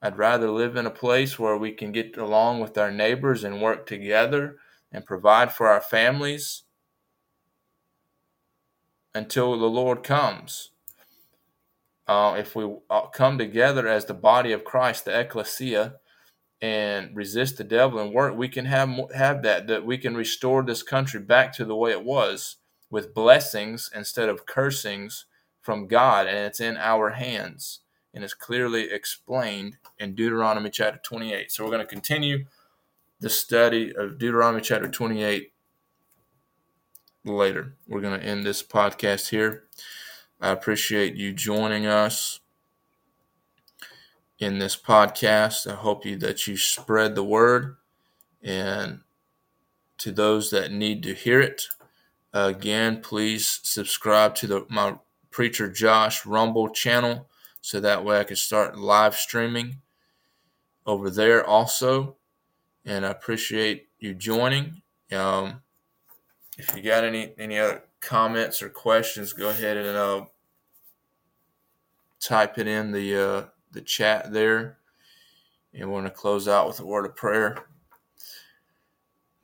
I'd 0.00 0.18
rather 0.18 0.50
live 0.50 0.76
in 0.76 0.86
a 0.86 0.90
place 0.90 1.38
where 1.38 1.56
we 1.56 1.72
can 1.72 1.92
get 1.92 2.16
along 2.16 2.60
with 2.60 2.78
our 2.78 2.90
neighbors 2.90 3.42
and 3.42 3.60
work 3.60 3.86
together 3.86 4.56
and 4.92 5.04
provide 5.04 5.52
for 5.52 5.68
our 5.68 5.80
families 5.80 6.62
until 9.14 9.58
the 9.58 9.66
Lord 9.66 10.04
comes. 10.04 10.70
Uh, 12.06 12.36
if 12.38 12.56
we 12.56 12.64
uh, 12.88 13.06
come 13.08 13.36
together 13.36 13.86
as 13.86 14.06
the 14.06 14.14
body 14.14 14.52
of 14.52 14.64
Christ, 14.64 15.04
the 15.04 15.18
ecclesia, 15.18 15.96
and 16.60 17.14
resist 17.14 17.58
the 17.58 17.64
devil 17.64 17.98
and 17.98 18.12
work, 18.12 18.36
we 18.36 18.48
can 18.48 18.64
have 18.64 18.90
have 19.14 19.42
that 19.42 19.66
that 19.66 19.84
we 19.84 19.98
can 19.98 20.16
restore 20.16 20.62
this 20.62 20.82
country 20.82 21.20
back 21.20 21.52
to 21.52 21.64
the 21.64 21.76
way 21.76 21.90
it 21.90 22.04
was 22.04 22.56
with 22.90 23.14
blessings 23.14 23.90
instead 23.94 24.28
of 24.28 24.46
cursings 24.46 25.26
from 25.68 25.86
God, 25.86 26.26
and 26.26 26.38
it's 26.38 26.60
in 26.60 26.78
our 26.78 27.10
hands 27.10 27.80
and 28.14 28.24
is 28.24 28.32
clearly 28.32 28.90
explained 28.90 29.76
in 29.98 30.14
Deuteronomy 30.14 30.70
chapter 30.70 30.98
28. 31.04 31.52
So 31.52 31.62
we're 31.62 31.70
going 31.70 31.82
to 31.82 31.86
continue 31.86 32.46
the 33.20 33.28
study 33.28 33.94
of 33.94 34.16
Deuteronomy 34.16 34.62
chapter 34.62 34.88
28 34.88 35.52
later. 37.26 37.74
We're 37.86 38.00
going 38.00 38.18
to 38.18 38.26
end 38.26 38.46
this 38.46 38.62
podcast 38.62 39.28
here. 39.28 39.64
I 40.40 40.52
appreciate 40.52 41.16
you 41.16 41.34
joining 41.34 41.84
us 41.84 42.40
in 44.38 44.58
this 44.58 44.74
podcast. 44.74 45.70
I 45.70 45.74
hope 45.74 46.06
you 46.06 46.16
that 46.16 46.46
you 46.46 46.56
spread 46.56 47.14
the 47.14 47.24
word 47.24 47.76
and 48.42 49.00
to 49.98 50.12
those 50.12 50.48
that 50.48 50.72
need 50.72 51.02
to 51.02 51.12
hear 51.12 51.42
it. 51.42 51.64
Again, 52.32 53.02
please 53.02 53.60
subscribe 53.62 54.34
to 54.36 54.46
the 54.46 54.66
my 54.70 54.94
preacher 55.38 55.70
Josh 55.70 56.26
Rumble 56.26 56.68
channel 56.68 57.28
so 57.60 57.78
that 57.78 58.04
way 58.04 58.18
I 58.18 58.24
can 58.24 58.34
start 58.34 58.76
live 58.76 59.14
streaming 59.14 59.76
over 60.84 61.10
there 61.10 61.46
also. 61.46 62.16
And 62.84 63.06
I 63.06 63.10
appreciate 63.10 63.86
you 64.00 64.14
joining. 64.14 64.82
Um, 65.12 65.62
if 66.58 66.74
you 66.74 66.82
got 66.82 67.04
any 67.04 67.34
any 67.38 67.56
other 67.56 67.84
comments 68.00 68.62
or 68.62 68.68
questions, 68.68 69.32
go 69.32 69.50
ahead 69.50 69.76
and 69.76 69.96
uh, 69.96 70.24
type 72.18 72.58
it 72.58 72.66
in 72.66 72.90
the 72.90 73.16
uh, 73.16 73.44
the 73.70 73.82
chat 73.82 74.32
there. 74.32 74.78
And 75.72 75.88
we're 75.88 76.00
going 76.00 76.04
to 76.06 76.10
close 76.10 76.48
out 76.48 76.66
with 76.66 76.80
a 76.80 76.84
word 76.84 77.06
of 77.06 77.14
prayer. 77.14 77.58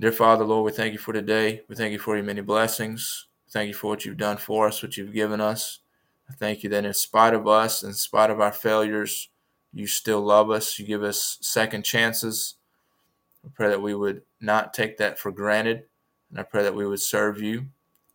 Dear 0.01 0.11
Father, 0.11 0.45
Lord, 0.45 0.65
we 0.65 0.77
thank 0.77 0.93
you 0.93 0.99
for 0.99 1.13
today. 1.13 1.63
We 1.69 1.77
thank 1.77 1.93
you 1.93 2.01
for 2.01 2.17
your 2.17 2.25
many 2.25 2.41
blessings. 2.41 3.29
Thank 3.51 3.69
you 3.69 3.75
for 3.75 3.87
what 3.87 4.05
you've 4.05 4.17
done 4.17 4.39
for 4.39 4.67
us, 4.67 4.83
what 4.83 4.97
you've 4.97 5.15
given 5.15 5.41
us. 5.41 5.79
I 6.29 6.33
thank 6.33 6.63
you 6.63 6.71
that 6.71 6.85
in 6.85 6.95
spite 6.95 7.35
of 7.35 7.47
us, 7.47 7.83
in 7.83 7.93
spite 7.93 8.31
of 8.31 8.41
our 8.41 8.53
failures, 8.53 9.29
you 9.73 9.87
still 9.87 10.21
love 10.21 10.51
us. 10.51 10.79
You 10.79 10.87
give 10.87 11.03
us 11.03 11.39
second 11.41 11.85
chances. 11.85 12.55
I 13.45 13.49
pray 13.53 13.69
that 13.69 13.83
we 13.83 13.95
would 13.95 14.23
not 14.41 14.73
take 14.73 14.97
that 14.99 15.19
for 15.19 15.31
granted. 15.31 15.85
And 16.31 16.39
I 16.39 16.43
pray 16.45 16.63
that 16.63 16.75
we 16.75 16.87
would 16.87 17.03
serve 17.03 17.41
you 17.43 17.67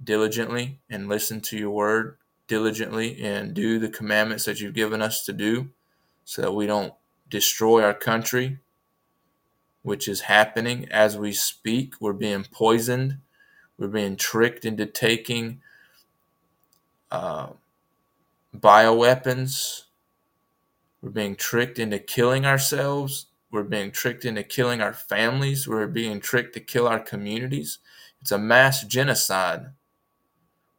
diligently 0.04 0.80
and 0.90 1.08
listen 1.08 1.42
to 1.42 1.58
your 1.58 1.72
word 1.72 2.18
diligently 2.48 3.22
and 3.22 3.54
do 3.54 3.78
the 3.78 3.90
commandments 3.90 4.46
that 4.46 4.60
you've 4.60 4.74
given 4.74 5.02
us 5.02 5.24
to 5.26 5.34
do 5.34 5.70
so 6.26 6.42
that 6.42 6.54
we 6.54 6.66
don't 6.66 6.94
destroy 7.30 7.84
our 7.84 7.94
country, 7.94 8.60
which 9.84 10.08
is 10.08 10.22
happening 10.22 10.88
as 10.90 11.18
we 11.18 11.32
speak. 11.32 11.94
We're 12.00 12.14
being 12.14 12.46
poisoned, 12.52 13.20
we're 13.78 13.88
being 13.88 14.16
tricked 14.16 14.66
into 14.66 14.86
taking 14.86 15.62
uh, 17.12 17.50
bioweapons, 18.56 19.84
we're 21.02 21.10
being 21.10 21.36
tricked 21.36 21.80
into 21.80 22.00
killing 22.00 22.46
ourselves. 22.46 23.28
We're 23.52 23.64
being 23.64 23.92
tricked 23.92 24.26
into 24.26 24.44
killing 24.44 24.82
our 24.82 24.94
families. 24.94 25.68
We're 25.68 25.88
being 25.88 26.20
tricked 26.20 26.54
to 26.54 26.60
kill 26.60 26.88
our 26.88 27.00
communities. 27.00 27.80
It's 28.22 28.32
a 28.32 28.38
mass 28.38 28.84
genocide. 28.84 29.68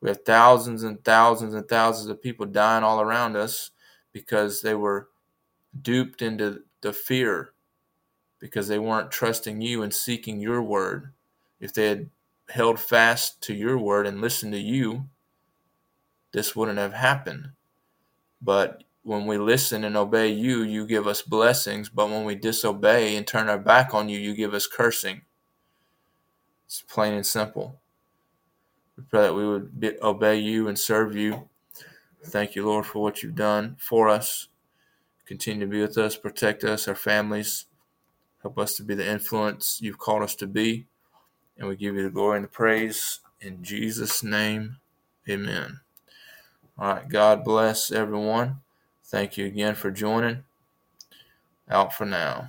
We 0.01 0.09
have 0.09 0.25
thousands 0.25 0.83
and 0.83 1.03
thousands 1.05 1.55
and 1.55 1.69
thousands 1.69 2.09
of 2.09 2.23
people 2.23 2.47
dying 2.47 2.85
all 2.85 3.01
around 3.01 3.37
us 3.37 3.71
because 4.13 4.63
they 4.63 4.75
were 4.75 5.09
duped 5.83 6.23
into 6.23 6.63
the 6.81 6.93
fear 6.93 7.53
because 8.39 8.69
they 8.69 8.79
weren't 8.79 9.11
trusting 9.11 9.61
you 9.61 9.83
and 9.83 9.93
seeking 9.93 10.41
your 10.41 10.63
word. 10.63 11.13
If 11.61 11.75
they 11.75 11.87
had 11.87 12.11
held 12.49 12.81
fast 12.81 13.43
to 13.43 13.55
your 13.55 13.79
word 13.79 14.07
and 14.07 14.21
listened 14.21 14.53
to 14.53 14.59
you, 14.59 15.05
this 16.33 16.57
wouldn't 16.57 16.79
have 16.79 16.95
happened. 16.95 17.51
But 18.43 18.85
when 19.03 19.27
we 19.27 19.39
listen 19.39 19.85
and 19.85 19.97
obey 19.97 20.29
you, 20.29 20.63
you 20.63 20.87
give 20.87 21.07
us 21.07 21.23
blessings. 21.23 21.89
But 21.89 22.11
when 22.11 22.25
we 22.25 22.35
disobey 22.35 23.17
and 23.17 23.27
turn 23.27 23.49
our 23.49 23.59
back 23.59 23.95
on 23.95 24.09
you, 24.09 24.19
you 24.19 24.35
give 24.35 24.55
us 24.55 24.67
cursing. 24.67 25.23
It's 26.67 26.83
plain 26.83 27.15
and 27.15 27.27
simple. 27.27 27.81
We 28.97 29.05
pray 29.05 29.23
that 29.23 29.35
we 29.35 29.47
would 29.47 29.81
be, 29.81 29.99
obey 30.03 30.37
you 30.37 30.69
and 30.69 30.79
serve 30.79 31.17
you. 31.17 31.49
Thank 32.25 32.55
you, 32.55 32.67
Lord, 32.67 32.87
for 32.87 33.03
what 33.03 33.23
you've 33.23 33.35
done 33.35 33.77
for 33.79 34.09
us. 34.09 34.49
Continue 35.27 35.67
to 35.67 35.71
be 35.71 35.81
with 35.81 35.97
us, 35.97 36.17
protect 36.17 36.65
us, 36.65 36.87
our 36.87 36.95
families. 36.95 37.67
Help 38.43 38.59
us 38.59 38.75
to 38.77 38.83
be 38.83 38.95
the 38.95 39.09
influence 39.09 39.79
you've 39.81 39.99
called 39.99 40.23
us 40.23 40.35
to 40.37 40.47
be. 40.47 40.87
And 41.57 41.69
we 41.69 41.77
give 41.77 41.95
you 41.95 42.03
the 42.03 42.11
glory 42.11 42.39
and 42.39 42.45
the 42.45 42.49
praise. 42.49 43.21
In 43.41 43.63
Jesus' 43.63 44.23
name, 44.23 44.79
amen. 45.29 45.81
All 46.81 46.95
right, 46.95 47.07
God 47.07 47.45
bless 47.45 47.93
everyone. 47.93 48.61
Thank 49.05 49.37
you 49.37 49.45
again 49.45 49.75
for 49.75 49.91
joining. 49.91 50.45
Out 51.69 51.93
for 51.93 52.07
now. 52.07 52.49